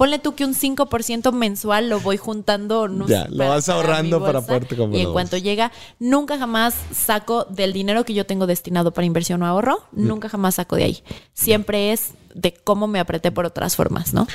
ponle 0.00 0.18
tú 0.18 0.34
que 0.34 0.46
un 0.46 0.54
5% 0.54 1.30
mensual 1.30 1.90
lo 1.90 2.00
voy 2.00 2.16
juntando. 2.16 2.88
No 2.88 3.06
Ya, 3.06 3.24
sé, 3.24 3.30
lo 3.32 3.46
vas 3.48 3.68
ahorrando 3.68 4.18
para 4.18 4.38
bolsa. 4.38 4.46
poderte 4.46 4.76
comprar 4.76 4.98
Y 4.98 5.04
en 5.04 5.12
cuanto 5.12 5.36
llega, 5.36 5.72
nunca 5.98 6.38
jamás 6.38 6.74
saco 6.90 7.44
del 7.50 7.74
dinero 7.74 8.04
que 8.06 8.14
yo 8.14 8.24
tengo 8.24 8.46
destinado 8.46 8.92
para 8.92 9.04
inversión 9.04 9.42
o 9.42 9.46
ahorro, 9.46 9.82
Mm. 9.92 10.06
nunca 10.06 10.28
jamás 10.30 10.54
saco 10.54 10.76
de 10.76 10.84
ahí. 10.84 11.02
Siempre 11.34 11.92
es 11.92 12.12
de 12.34 12.54
cómo 12.54 12.86
me 12.86 12.98
apreté 12.98 13.30
por 13.30 13.44
otras 13.44 13.76
formas, 13.76 14.14
¿no? 14.14 14.26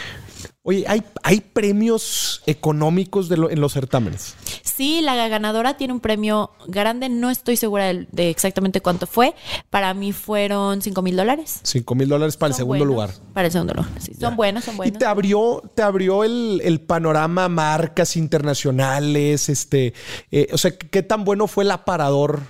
Oye, 0.67 0.83
¿hay, 0.87 1.03
hay 1.21 1.41
premios 1.41 2.41
económicos 2.47 3.29
de 3.29 3.37
lo- 3.37 3.51
en 3.51 3.61
los 3.61 3.71
certámenes? 3.73 4.33
Sí, 4.63 4.99
la 5.01 5.15
ganadora 5.27 5.77
tiene 5.77 5.93
un 5.93 5.99
premio 5.99 6.49
grande, 6.67 7.07
no 7.07 7.29
estoy 7.29 7.55
segura 7.55 7.85
de, 7.93 8.07
de 8.11 8.31
exactamente 8.31 8.81
cuánto 8.81 9.05
fue. 9.05 9.35
Para 9.69 9.93
mí 9.93 10.11
fueron 10.11 10.81
5 10.81 11.03
mil 11.03 11.15
dólares. 11.15 11.59
5 11.61 11.93
mil 11.93 12.09
dólares 12.09 12.35
para 12.35 12.49
el 12.49 12.55
segundo 12.55 12.83
buenos. 12.83 12.87
lugar. 12.87 13.09
Para 13.33 13.45
el 13.45 13.51
segundo 13.51 13.75
lugar. 13.75 13.91
Sí, 13.99 14.13
son 14.19 14.35
buenos, 14.35 14.63
son 14.63 14.73
Y 14.73 14.77
buenos. 14.77 14.97
te 14.97 15.05
abrió, 15.05 15.61
te 15.75 15.83
abrió 15.83 16.23
el, 16.23 16.59
el 16.63 16.81
panorama 16.81 17.47
marcas 17.47 18.17
internacionales, 18.17 19.49
este, 19.49 19.93
eh, 20.31 20.47
o 20.51 20.57
sea, 20.57 20.75
¿qué 20.75 21.03
tan 21.03 21.25
bueno 21.25 21.45
fue 21.45 21.63
el 21.63 21.69
aparador 21.71 22.41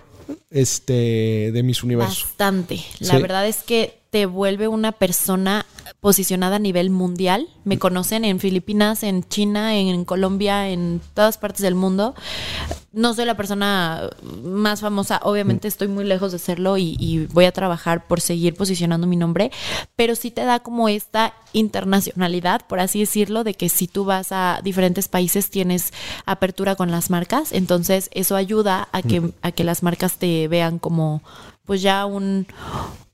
este, 0.49 1.51
de 1.53 1.63
Miss 1.63 1.84
Universo? 1.84 2.26
Bastante. 2.28 2.80
La 2.99 3.16
Sí. 3.16 3.22
verdad 3.22 3.45
es 3.45 3.57
que 3.63 3.99
te 4.16 4.28
vuelve 4.28 4.70
una 4.70 4.93
persona 4.93 5.66
posicionada 5.99 6.55
a 6.55 6.59
nivel 6.59 6.89
mundial. 6.89 7.49
Me 7.66 7.78
conocen 7.78 8.24
en 8.24 8.39
Filipinas, 8.39 9.03
en 9.03 9.28
China, 9.28 9.76
en 9.76 10.05
Colombia, 10.05 10.70
en 10.70 11.01
todas 11.13 11.38
partes 11.38 11.63
del 11.63 11.76
mundo. 11.76 12.16
No 12.93 13.13
soy 13.13 13.26
la 13.26 13.36
persona 13.36 14.09
más 14.41 14.80
famosa, 14.80 15.20
obviamente 15.22 15.68
estoy 15.68 15.89
muy 15.89 16.05
lejos 16.05 16.32
de 16.32 16.39
serlo 16.39 16.78
y, 16.78 16.95
y 16.97 17.26
voy 17.26 17.43
a 17.43 17.51
trabajar 17.51 18.07
por 18.07 18.22
seguir 18.22 18.55
posicionando 18.55 19.05
mi 19.05 19.18
nombre, 19.18 19.51
pero 19.97 20.16
sí 20.16 20.32
te 20.32 20.45
da 20.45 20.61
como 20.61 20.88
esta 20.88 21.34
internacionalidad, 21.51 22.66
por 22.68 22.80
así 22.80 23.01
decirlo, 23.01 23.43
de 23.43 23.55
que 23.55 23.68
si 23.68 23.86
tú 23.86 24.05
vas 24.05 24.32
a 24.32 24.61
diferentes 24.63 25.09
países 25.09 25.49
tienes 25.49 25.91
apertura 26.26 26.78
con 26.78 26.89
las 26.89 27.09
marcas, 27.09 27.51
entonces 27.51 28.09
eso 28.13 28.38
ayuda 28.38 28.88
a 28.93 29.01
que, 29.01 29.34
a 29.41 29.51
que 29.51 29.66
las 29.66 29.84
marcas 29.84 30.20
te 30.20 30.47
vean 30.47 30.80
como 30.80 31.22
pues 31.66 31.82
ya 31.82 32.05
un, 32.05 32.45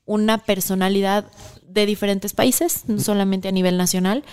una 0.04 0.38
personalidad 0.38 1.30
de 1.66 1.86
diferentes 1.86 2.32
países, 2.34 2.84
no 2.86 3.00
solamente 3.00 3.48
a 3.48 3.52
nivel 3.52 3.76
nacional. 3.76 4.24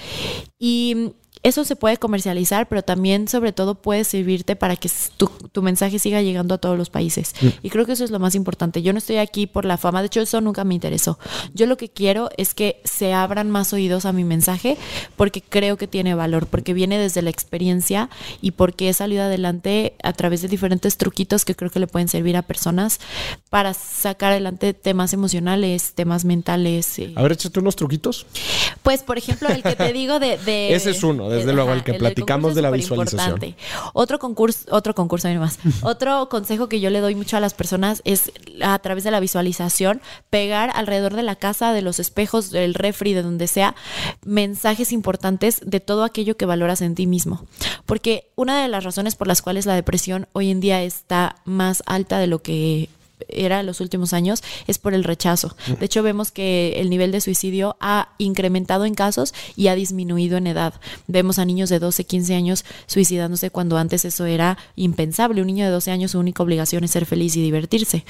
Y 0.58 1.14
eso 1.42 1.64
se 1.64 1.76
puede 1.76 1.98
comercializar, 1.98 2.68
pero 2.68 2.82
también 2.82 3.28
sobre 3.28 3.54
todo 3.54 3.76
puede 3.76 4.04
servirte 4.04 4.56
para 4.56 4.76
que 4.76 4.90
tu, 5.18 5.28
tu 5.52 5.62
mensaje 5.62 5.98
siga 6.00 6.22
llegando 6.22 6.56
a 6.56 6.58
todos 6.58 6.78
los 6.78 6.90
países. 6.90 7.34
Y 7.64 7.70
creo 7.70 7.86
que 7.86 7.94
eso 7.94 8.04
es 8.04 8.12
lo 8.12 8.20
más 8.20 8.36
importante. 8.36 8.82
Yo 8.82 8.92
no 8.92 9.00
estoy 9.00 9.18
aquí 9.18 9.48
por 9.48 9.64
la 9.66 9.78
fama, 9.78 10.02
de 10.02 10.08
hecho 10.08 10.20
eso 10.22 10.42
nunca 10.42 10.64
me 10.66 10.74
interesó. 10.76 11.18
Yo 11.54 11.66
lo 11.66 11.78
que 11.78 11.90
quiero 11.90 12.30
es 12.38 12.54
que 12.54 12.82
se 12.84 13.14
abran 13.14 13.50
más 13.52 13.72
oídos 13.74 14.06
a 14.06 14.12
mi 14.12 14.24
mensaje 14.26 14.78
porque 15.16 15.42
creo 15.42 15.78
que 15.78 15.88
tiene 15.88 16.14
valor, 16.14 16.48
porque 16.48 16.74
viene 16.74 16.98
desde 16.98 17.22
la 17.22 17.30
experiencia 17.30 18.10
y 18.42 18.52
porque 18.52 18.90
he 18.90 18.94
salido 18.94 19.24
adelante 19.24 19.96
a 20.04 20.12
través 20.14 20.42
de 20.42 20.48
diferentes 20.50 20.98
truquitos 20.98 21.46
que 21.46 21.56
creo 21.56 21.72
que 21.72 21.80
le 21.80 21.88
pueden 21.88 22.10
servir 22.10 22.36
a 22.36 22.42
personas 22.42 23.00
para 23.50 23.74
sacar 23.74 24.32
adelante 24.34 24.74
temas 24.74 25.14
emocionales, 25.14 25.94
temas 25.94 26.26
mentales. 26.26 27.00
eh. 27.00 27.14
A 27.16 27.22
ver, 27.24 27.32
échate 27.32 27.60
unos 27.60 27.76
truquitos. 27.76 28.26
Pues, 28.84 29.04
por 29.04 29.18
ejemplo, 29.18 29.50
el 29.50 29.64
que 29.64 29.76
te 29.76 29.94
digo 29.94 30.20
de... 30.20 30.38
de- 30.38 30.74
Ese 30.76 30.92
es 30.92 31.04
uno, 31.04 31.29
desde 31.30 31.54
luego, 31.54 31.74
el 31.74 31.84
que 31.84 31.94
platicamos 31.94 32.56
de 32.56 32.62
la 32.62 32.72
visualización. 32.72 33.56
Otro 33.94 34.20
concurso, 34.20 34.66
otro 34.72 34.96
concurso, 34.96 35.30
más. 35.36 35.60
otro 35.84 36.30
consejo 36.30 36.70
que 36.70 36.80
yo 36.80 36.90
le 36.90 37.00
doy 37.00 37.16
mucho 37.16 37.38
a 37.38 37.40
las 37.40 37.54
personas 37.54 38.02
es 38.06 38.32
a 38.62 38.78
través 38.80 39.04
de 39.04 39.12
la 39.12 39.20
visualización, 39.20 40.02
pegar 40.30 40.72
alrededor 40.74 41.16
de 41.16 41.24
la 41.24 41.36
casa, 41.36 41.74
de 41.74 41.82
los 41.82 42.00
espejos, 42.00 42.52
del 42.52 42.74
refri, 42.74 43.14
de 43.14 43.24
donde 43.24 43.48
sea, 43.48 43.76
mensajes 44.26 44.92
importantes 44.92 45.62
de 45.66 45.80
todo 45.80 46.04
aquello 46.04 46.38
que 46.38 46.46
valoras 46.46 46.82
en 46.82 46.96
ti 46.96 47.08
mismo. 47.08 47.46
Porque 47.86 48.32
una 48.36 48.62
de 48.62 48.68
las 48.68 48.84
razones 48.84 49.16
por 49.16 49.28
las 49.28 49.42
cuales 49.42 49.66
la 49.66 49.76
depresión 49.76 50.28
hoy 50.34 50.52
en 50.52 50.60
día 50.60 50.82
está 50.84 51.38
más 51.46 51.84
alta 51.86 52.20
de 52.20 52.28
lo 52.28 52.40
que 52.40 52.90
era 53.28 53.60
en 53.60 53.66
los 53.66 53.82
últimos 53.82 54.14
años 54.14 54.44
es 54.68 54.78
por 54.78 54.94
el 54.94 55.04
rechazo. 55.04 55.56
De 55.80 55.86
hecho, 55.86 56.04
vemos 56.04 56.32
que 56.32 56.74
el 56.78 56.90
nivel 56.90 57.12
de 57.12 57.22
suicidio 57.22 57.78
ha 57.80 58.10
incrementado 58.18 58.86
en 58.86 58.94
casos 58.94 59.34
y 59.56 59.68
ha 59.68 59.76
disminuido 59.76 60.38
en 60.38 60.48
edad. 60.48 60.74
Vemos 61.08 61.40
a 61.40 61.46
niños 61.46 61.70
de 61.70 61.80
12, 61.80 62.04
15 62.06 62.36
años 62.36 62.66
suicidándose 62.88 63.52
cuando 63.52 63.78
antes 63.78 64.06
eso 64.06 64.26
era 64.26 64.58
impensable. 64.76 65.42
Un 65.42 65.48
niño 65.48 65.66
de 65.66 65.72
12 65.72 65.92
años 65.92 66.12
su 66.12 66.20
única 66.20 66.44
obligación 66.44 66.84
es 66.84 66.92
ser 66.92 67.06
feliz 67.06 67.36
y 67.36 67.42
divertirse 67.42 68.06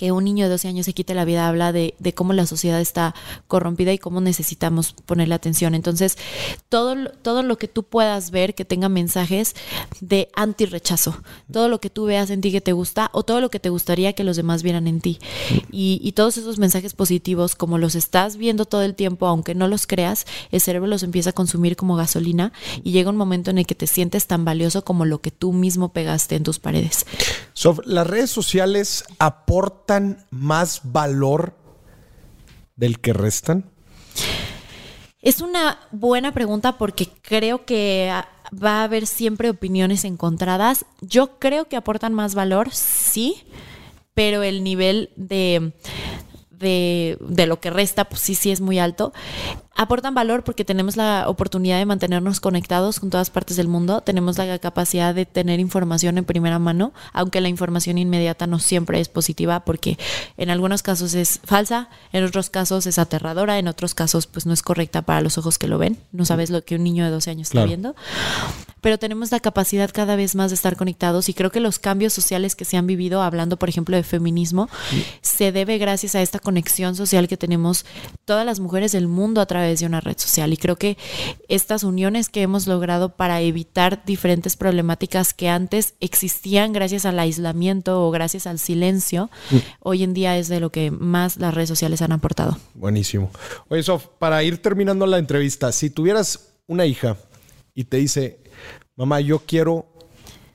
que 0.00 0.12
un 0.12 0.24
niño 0.24 0.46
de 0.46 0.52
12 0.52 0.66
años 0.66 0.86
se 0.86 0.94
quite 0.94 1.12
la 1.12 1.26
vida 1.26 1.46
habla 1.46 1.72
de, 1.72 1.94
de 1.98 2.14
cómo 2.14 2.32
la 2.32 2.46
sociedad 2.46 2.80
está 2.80 3.14
corrompida 3.48 3.92
y 3.92 3.98
cómo 3.98 4.22
necesitamos 4.22 4.94
ponerle 5.04 5.34
atención. 5.34 5.74
Entonces, 5.74 6.16
todo, 6.70 7.10
todo 7.20 7.42
lo 7.42 7.58
que 7.58 7.68
tú 7.68 7.82
puedas 7.82 8.30
ver 8.30 8.54
que 8.54 8.64
tenga 8.64 8.88
mensajes 8.88 9.54
de 10.00 10.30
anti-rechazo, 10.34 11.20
todo 11.52 11.68
lo 11.68 11.82
que 11.82 11.90
tú 11.90 12.06
veas 12.06 12.30
en 12.30 12.40
ti 12.40 12.50
que 12.50 12.62
te 12.62 12.72
gusta 12.72 13.10
o 13.12 13.24
todo 13.24 13.42
lo 13.42 13.50
que 13.50 13.60
te 13.60 13.68
gustaría 13.68 14.14
que 14.14 14.24
los 14.24 14.38
demás 14.38 14.62
vieran 14.62 14.86
en 14.86 15.02
ti. 15.02 15.18
Y, 15.70 16.00
y 16.02 16.12
todos 16.12 16.38
esos 16.38 16.58
mensajes 16.58 16.94
positivos, 16.94 17.54
como 17.54 17.76
los 17.76 17.94
estás 17.94 18.38
viendo 18.38 18.64
todo 18.64 18.84
el 18.84 18.94
tiempo, 18.94 19.26
aunque 19.26 19.54
no 19.54 19.68
los 19.68 19.86
creas, 19.86 20.24
el 20.50 20.62
cerebro 20.62 20.88
los 20.88 21.02
empieza 21.02 21.28
a 21.28 21.34
consumir 21.34 21.76
como 21.76 21.94
gasolina 21.96 22.54
y 22.82 22.92
llega 22.92 23.10
un 23.10 23.18
momento 23.18 23.50
en 23.50 23.58
el 23.58 23.66
que 23.66 23.74
te 23.74 23.86
sientes 23.86 24.26
tan 24.26 24.46
valioso 24.46 24.82
como 24.82 25.04
lo 25.04 25.20
que 25.20 25.30
tú 25.30 25.52
mismo 25.52 25.92
pegaste 25.92 26.36
en 26.36 26.42
tus 26.42 26.58
paredes. 26.58 27.04
¿las 27.84 28.06
redes 28.06 28.30
sociales 28.30 29.04
aportan 29.18 29.89
más 30.30 30.80
valor 30.84 31.54
del 32.76 33.00
que 33.00 33.12
restan? 33.12 33.70
Es 35.20 35.40
una 35.40 35.78
buena 35.90 36.32
pregunta 36.32 36.78
porque 36.78 37.08
creo 37.22 37.66
que 37.66 38.10
va 38.52 38.80
a 38.80 38.84
haber 38.84 39.06
siempre 39.06 39.50
opiniones 39.50 40.04
encontradas. 40.04 40.86
Yo 41.00 41.38
creo 41.38 41.66
que 41.66 41.76
aportan 41.76 42.14
más 42.14 42.34
valor, 42.34 42.70
sí, 42.72 43.42
pero 44.14 44.42
el 44.42 44.64
nivel 44.64 45.10
de, 45.16 45.74
de, 46.60 47.16
de 47.20 47.46
lo 47.46 47.58
que 47.58 47.70
resta, 47.70 48.04
pues 48.04 48.20
sí, 48.20 48.34
sí 48.36 48.50
es 48.52 48.60
muy 48.60 48.78
alto. 48.78 49.12
Aportan 49.76 50.14
valor 50.14 50.44
porque 50.44 50.64
tenemos 50.64 50.96
la 50.98 51.24
oportunidad 51.26 51.78
de 51.78 51.86
mantenernos 51.86 52.38
conectados 52.38 53.00
con 53.00 53.08
todas 53.08 53.30
partes 53.30 53.56
del 53.56 53.66
mundo, 53.66 54.02
tenemos 54.02 54.36
la 54.36 54.58
capacidad 54.58 55.14
de 55.14 55.24
tener 55.24 55.58
información 55.58 56.18
en 56.18 56.24
primera 56.26 56.58
mano, 56.58 56.92
aunque 57.14 57.40
la 57.40 57.48
información 57.48 57.96
inmediata 57.96 58.46
no 58.46 58.58
siempre 58.58 59.00
es 59.00 59.08
positiva 59.08 59.64
porque 59.64 59.98
en 60.36 60.50
algunos 60.50 60.82
casos 60.82 61.14
es 61.14 61.40
falsa, 61.44 61.88
en 62.12 62.24
otros 62.24 62.50
casos 62.50 62.86
es 62.86 62.98
aterradora, 62.98 63.58
en 63.58 63.68
otros 63.68 63.94
casos 63.94 64.26
pues 64.26 64.44
no 64.44 64.52
es 64.52 64.62
correcta 64.62 65.00
para 65.02 65.22
los 65.22 65.38
ojos 65.38 65.56
que 65.58 65.66
lo 65.66 65.78
ven, 65.78 65.96
no 66.12 66.26
sabes 66.26 66.50
lo 66.50 66.62
que 66.62 66.74
un 66.76 66.84
niño 66.84 67.04
de 67.04 67.10
12 67.10 67.30
años 67.30 67.48
Claro. 67.48 67.64
está 67.64 67.68
viendo, 67.68 67.94
pero 68.80 68.98
tenemos 68.98 69.30
la 69.32 69.40
capacidad 69.40 69.90
cada 69.92 70.16
vez 70.16 70.34
más 70.34 70.50
de 70.50 70.54
estar 70.54 70.76
conectados 70.76 71.28
y 71.28 71.34
creo 71.34 71.50
que 71.50 71.60
los 71.60 71.78
cambios 71.78 72.12
sociales 72.12 72.54
que 72.54 72.64
se 72.64 72.76
han 72.76 72.86
vivido, 72.86 73.22
hablando 73.22 73.58
por 73.58 73.68
ejemplo 73.68 73.96
de 73.96 74.02
feminismo, 74.02 74.68
se 75.20 75.52
debe 75.52 75.78
gracias 75.78 76.14
a 76.14 76.22
esta 76.22 76.38
conexión 76.38 76.94
social 76.96 77.28
que 77.28 77.36
tenemos 77.36 77.84
todas 78.24 78.46
las 78.46 78.60
mujeres 78.60 78.92
del 78.92 79.08
mundo 79.08 79.40
a 79.40 79.46
través 79.46 79.80
de 79.80 79.86
una 79.86 80.00
red 80.00 80.18
social. 80.18 80.52
Y 80.52 80.56
creo 80.56 80.76
que 80.76 80.96
estas 81.48 81.84
uniones 81.84 82.28
que 82.28 82.42
hemos 82.42 82.66
logrado 82.66 83.16
para 83.16 83.40
evitar 83.40 84.04
diferentes 84.04 84.56
problemáticas 84.56 85.34
que 85.34 85.48
antes 85.48 85.94
existían 86.00 86.72
gracias 86.72 87.04
al 87.04 87.18
aislamiento 87.18 88.06
o 88.06 88.10
gracias 88.10 88.46
al 88.46 88.58
silencio, 88.58 89.30
hoy 89.80 90.02
en 90.02 90.14
día 90.14 90.36
es 90.36 90.48
de 90.48 90.60
lo 90.60 90.70
que 90.70 90.90
más 90.90 91.36
las 91.36 91.54
redes 91.54 91.68
sociales 91.68 92.02
han 92.02 92.12
aportado. 92.12 92.58
Buenísimo. 92.74 93.30
Oye, 93.68 93.82
Sof, 93.82 94.06
para 94.18 94.42
ir 94.42 94.62
terminando 94.62 95.06
la 95.06 95.18
entrevista, 95.18 95.72
si 95.72 95.90
tuvieras 95.90 96.50
una 96.66 96.86
hija 96.86 97.16
y 97.74 97.84
te 97.84 97.96
dice, 97.98 98.38
mamá, 99.00 99.20
yo 99.20 99.38
quiero 99.38 99.86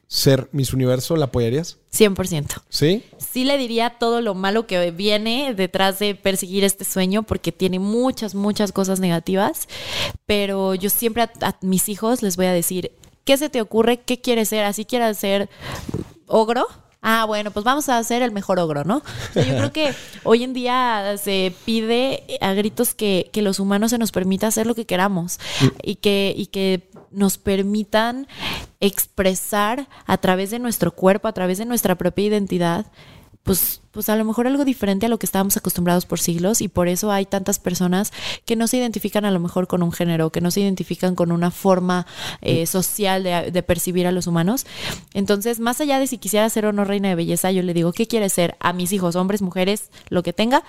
ser 0.07 0.49
Miss 0.51 0.71
Universo, 0.71 1.15
¿la 1.15 1.25
apoyarías? 1.25 1.79
100%. 1.91 2.61
¿Sí? 2.69 3.03
sí 3.17 3.43
le 3.43 3.57
diría 3.57 3.95
todo 3.97 4.21
lo 4.21 4.35
malo 4.35 4.67
que 4.67 4.91
viene 4.91 5.53
detrás 5.55 5.97
de 5.97 6.13
perseguir 6.13 6.63
este 6.63 6.85
sueño 6.85 7.23
porque 7.23 7.51
tiene 7.51 7.79
muchas, 7.79 8.35
muchas 8.35 8.71
cosas 8.71 8.99
negativas, 8.99 9.67
pero 10.25 10.75
yo 10.75 10.89
siempre 10.89 11.23
a, 11.23 11.31
a 11.41 11.57
mis 11.61 11.89
hijos 11.89 12.21
les 12.21 12.37
voy 12.37 12.45
a 12.45 12.53
decir, 12.53 12.91
¿qué 13.23 13.35
se 13.37 13.49
te 13.49 13.61
ocurre? 13.61 14.01
¿Qué 14.01 14.21
quieres 14.21 14.49
ser? 14.49 14.63
¿Así 14.63 14.85
quieres 14.85 15.17
ser 15.17 15.49
ogro? 16.27 16.67
Ah, 17.07 17.25
bueno, 17.25 17.51
pues 17.51 17.63
vamos 17.63 17.87
a 17.89 17.99
hacer 17.99 18.23
el 18.23 18.31
mejor 18.31 18.57
ogro, 18.59 18.83
¿no? 18.83 18.97
O 18.97 19.33
sea, 19.33 19.43
yo 19.43 19.55
creo 19.57 19.71
que 19.71 19.93
hoy 20.23 20.43
en 20.43 20.53
día 20.53 21.15
se 21.21 21.53
pide 21.63 22.23
a 22.41 22.53
gritos 22.53 22.95
que, 22.95 23.29
que 23.31 23.43
los 23.43 23.59
humanos 23.59 23.91
se 23.91 23.99
nos 23.99 24.11
permita 24.11 24.47
hacer 24.47 24.65
lo 24.65 24.73
que 24.73 24.85
queramos 24.85 25.39
y 25.83 25.95
que, 25.95 26.33
y 26.35 26.47
que 26.47 26.89
nos 27.15 27.37
permitan 27.37 28.27
expresar 28.79 29.87
a 30.05 30.17
través 30.17 30.51
de 30.51 30.59
nuestro 30.59 30.91
cuerpo, 30.91 31.27
a 31.27 31.33
través 31.33 31.57
de 31.57 31.65
nuestra 31.65 31.95
propia 31.95 32.25
identidad, 32.25 32.85
pues, 33.45 33.81
pues 33.91 34.09
a 34.09 34.15
lo 34.15 34.25
mejor 34.25 34.47
algo 34.47 34.65
diferente 34.65 35.05
a 35.05 35.09
lo 35.09 35.19
que 35.19 35.27
estábamos 35.27 35.55
acostumbrados 35.55 36.07
por 36.07 36.19
siglos 36.19 36.61
y 36.61 36.67
por 36.67 36.87
eso 36.87 37.11
hay 37.11 37.27
tantas 37.27 37.59
personas 37.59 38.11
que 38.43 38.55
no 38.55 38.65
se 38.65 38.77
identifican 38.77 39.23
a 39.23 39.29
lo 39.29 39.39
mejor 39.39 39.67
con 39.67 39.83
un 39.83 39.91
género, 39.91 40.31
que 40.31 40.41
no 40.41 40.49
se 40.49 40.61
identifican 40.61 41.13
con 41.13 41.31
una 41.31 41.51
forma 41.51 42.07
eh, 42.41 42.65
social 42.65 43.21
de, 43.21 43.51
de 43.51 43.63
percibir 43.63 44.07
a 44.07 44.11
los 44.11 44.25
humanos. 44.25 44.65
Entonces, 45.13 45.59
más 45.59 45.79
allá 45.79 45.99
de 45.99 46.07
si 46.07 46.17
quisiera 46.17 46.49
ser 46.49 46.65
o 46.65 46.73
no 46.73 46.85
reina 46.85 47.09
de 47.09 47.15
belleza, 47.15 47.51
yo 47.51 47.61
le 47.61 47.75
digo, 47.75 47.93
¿qué 47.93 48.07
quieres 48.07 48.33
ser? 48.33 48.57
A 48.59 48.73
mis 48.73 48.91
hijos, 48.91 49.15
hombres, 49.15 49.43
mujeres, 49.43 49.91
lo 50.09 50.23
que 50.23 50.33
tenga, 50.33 50.63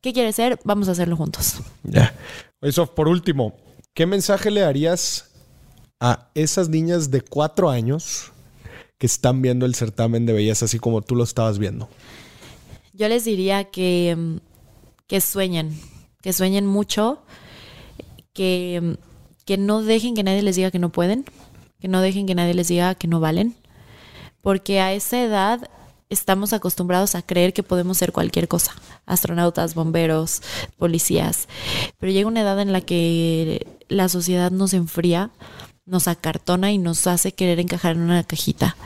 ¿qué 0.00 0.12
quieres 0.12 0.36
ser? 0.36 0.60
Vamos 0.62 0.88
a 0.88 0.92
hacerlo 0.92 1.16
juntos. 1.16 1.56
Ya. 1.82 2.14
Oye, 2.60 2.70
Sof, 2.70 2.90
por 2.90 3.08
último, 3.08 3.56
¿qué 3.92 4.06
mensaje 4.06 4.52
le 4.52 4.60
darías 4.60 5.33
a 6.04 6.28
esas 6.34 6.68
niñas 6.68 7.10
de 7.10 7.22
cuatro 7.22 7.70
años 7.70 8.30
que 8.98 9.06
están 9.06 9.40
viendo 9.40 9.64
el 9.64 9.74
certamen 9.74 10.26
de 10.26 10.34
belleza 10.34 10.66
así 10.66 10.78
como 10.78 11.00
tú 11.00 11.16
lo 11.16 11.24
estabas 11.24 11.58
viendo? 11.58 11.88
Yo 12.92 13.08
les 13.08 13.24
diría 13.24 13.64
que, 13.64 14.14
mm, 14.14 14.36
que 15.06 15.22
sueñen, 15.22 15.80
que 16.20 16.34
sueñen 16.34 16.66
mucho, 16.66 17.22
que, 18.34 18.80
mm, 18.82 18.92
que 19.46 19.56
no 19.56 19.80
dejen 19.80 20.14
que 20.14 20.22
nadie 20.22 20.42
les 20.42 20.56
diga 20.56 20.70
que 20.70 20.78
no 20.78 20.92
pueden, 20.92 21.24
que 21.80 21.88
no 21.88 22.02
dejen 22.02 22.26
que 22.26 22.34
nadie 22.34 22.52
les 22.52 22.68
diga 22.68 22.94
que 22.96 23.08
no 23.08 23.18
valen, 23.18 23.54
porque 24.42 24.80
a 24.80 24.92
esa 24.92 25.22
edad 25.22 25.70
estamos 26.10 26.52
acostumbrados 26.52 27.14
a 27.14 27.22
creer 27.22 27.54
que 27.54 27.62
podemos 27.62 27.96
ser 27.96 28.12
cualquier 28.12 28.46
cosa, 28.46 28.72
astronautas, 29.06 29.74
bomberos, 29.74 30.42
policías, 30.76 31.48
pero 31.98 32.12
llega 32.12 32.28
una 32.28 32.42
edad 32.42 32.60
en 32.60 32.72
la 32.72 32.82
que 32.82 33.66
la 33.88 34.10
sociedad 34.10 34.50
nos 34.50 34.74
enfría, 34.74 35.30
nos 35.86 36.08
acartona 36.08 36.72
y 36.72 36.78
nos 36.78 37.06
hace 37.06 37.32
querer 37.32 37.60
encajar 37.60 37.96
en 37.96 38.02
una 38.02 38.24
cajita. 38.24 38.76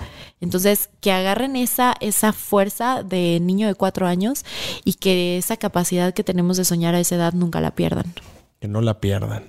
Entonces, 0.40 0.88
que 1.00 1.10
agarren 1.10 1.56
esa, 1.56 1.96
esa 2.00 2.32
fuerza 2.32 3.02
de 3.02 3.40
niño 3.40 3.66
de 3.66 3.74
cuatro 3.74 4.06
años 4.06 4.44
y 4.84 4.94
que 4.94 5.38
esa 5.38 5.56
capacidad 5.56 6.14
que 6.14 6.24
tenemos 6.24 6.56
de 6.56 6.64
soñar 6.64 6.94
a 6.94 7.00
esa 7.00 7.16
edad 7.16 7.32
nunca 7.32 7.60
la 7.60 7.72
pierdan. 7.72 8.12
Que 8.60 8.68
no 8.68 8.80
la 8.80 9.00
pierdan. 9.00 9.44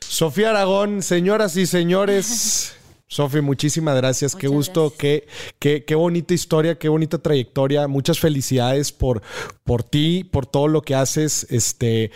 Sofía 0.00 0.50
Aragón, 0.50 1.02
señoras 1.02 1.56
y 1.56 1.66
señores. 1.66 2.72
Sofi, 3.08 3.40
muchísimas 3.40 3.96
gracias. 3.96 4.34
qué 4.34 4.48
gusto, 4.48 4.92
qué, 4.98 5.28
qué, 5.60 5.84
qué, 5.84 5.94
bonita 5.94 6.34
historia, 6.34 6.76
qué 6.76 6.88
bonita 6.88 7.18
trayectoria. 7.18 7.86
Muchas 7.86 8.18
felicidades 8.18 8.90
por, 8.90 9.22
por 9.62 9.84
ti, 9.84 10.24
por 10.24 10.44
todo 10.46 10.66
lo 10.66 10.82
que 10.82 10.96
haces. 10.96 11.46
Este, 11.50 12.10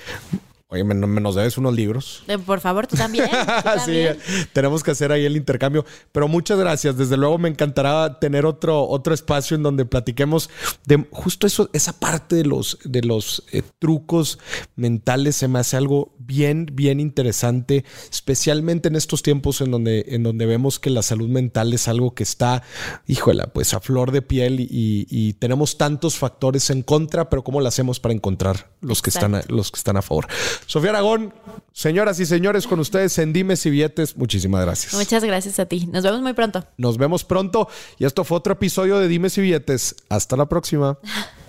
Oye, 0.72 0.84
me, 0.84 0.94
nos 0.94 1.34
debes 1.34 1.58
unos 1.58 1.74
libros. 1.74 2.22
Por 2.46 2.60
favor, 2.60 2.86
tú 2.86 2.94
también. 2.94 3.28
sí, 3.84 4.04
tenemos 4.52 4.84
que 4.84 4.92
hacer 4.92 5.10
ahí 5.10 5.24
el 5.24 5.36
intercambio. 5.36 5.84
Pero 6.12 6.28
muchas 6.28 6.60
gracias. 6.60 6.96
Desde 6.96 7.16
luego 7.16 7.38
me 7.38 7.48
encantará 7.48 8.20
tener 8.20 8.46
otro, 8.46 8.88
otro 8.88 9.12
espacio 9.12 9.56
en 9.56 9.64
donde 9.64 9.84
platiquemos 9.84 10.48
de 10.86 11.08
justo 11.10 11.48
eso, 11.48 11.70
esa 11.72 11.98
parte 11.98 12.36
de 12.36 12.44
los, 12.44 12.78
de 12.84 13.02
los 13.02 13.42
eh, 13.50 13.62
trucos 13.80 14.38
mentales. 14.76 15.34
Se 15.34 15.48
me 15.48 15.58
hace 15.58 15.76
algo 15.76 16.14
bien, 16.18 16.68
bien 16.72 17.00
interesante, 17.00 17.84
especialmente 18.08 18.86
en 18.86 18.94
estos 18.94 19.24
tiempos 19.24 19.60
en 19.62 19.72
donde, 19.72 20.04
en 20.06 20.22
donde 20.22 20.46
vemos 20.46 20.78
que 20.78 20.90
la 20.90 21.02
salud 21.02 21.28
mental 21.28 21.72
es 21.72 21.88
algo 21.88 22.14
que 22.14 22.22
está, 22.22 22.62
híjola, 23.08 23.48
pues 23.48 23.74
a 23.74 23.80
flor 23.80 24.12
de 24.12 24.22
piel 24.22 24.60
y, 24.60 24.68
y 25.10 25.32
tenemos 25.32 25.78
tantos 25.78 26.16
factores 26.16 26.70
en 26.70 26.82
contra, 26.82 27.28
pero 27.28 27.42
¿cómo 27.42 27.60
lo 27.60 27.66
hacemos 27.66 27.98
para 27.98 28.14
encontrar 28.14 28.70
los 28.80 29.02
que, 29.02 29.10
están 29.10 29.40
los 29.48 29.72
que 29.72 29.78
están 29.78 29.96
a 29.96 30.02
favor? 30.02 30.28
Sofía 30.66 30.90
Aragón, 30.90 31.34
señoras 31.72 32.20
y 32.20 32.26
señores, 32.26 32.66
con 32.66 32.80
ustedes 32.80 33.18
en 33.18 33.32
Dimes 33.32 33.64
y 33.66 33.70
Billetes, 33.70 34.16
muchísimas 34.16 34.64
gracias. 34.64 34.94
Muchas 34.94 35.24
gracias 35.24 35.58
a 35.58 35.66
ti. 35.66 35.86
Nos 35.86 36.04
vemos 36.04 36.20
muy 36.20 36.32
pronto. 36.32 36.64
Nos 36.76 36.98
vemos 36.98 37.24
pronto. 37.24 37.68
Y 37.98 38.04
esto 38.04 38.24
fue 38.24 38.38
otro 38.38 38.52
episodio 38.52 38.98
de 38.98 39.08
Dimes 39.08 39.36
y 39.38 39.42
Billetes. 39.42 39.96
Hasta 40.08 40.36
la 40.36 40.46
próxima. 40.48 40.98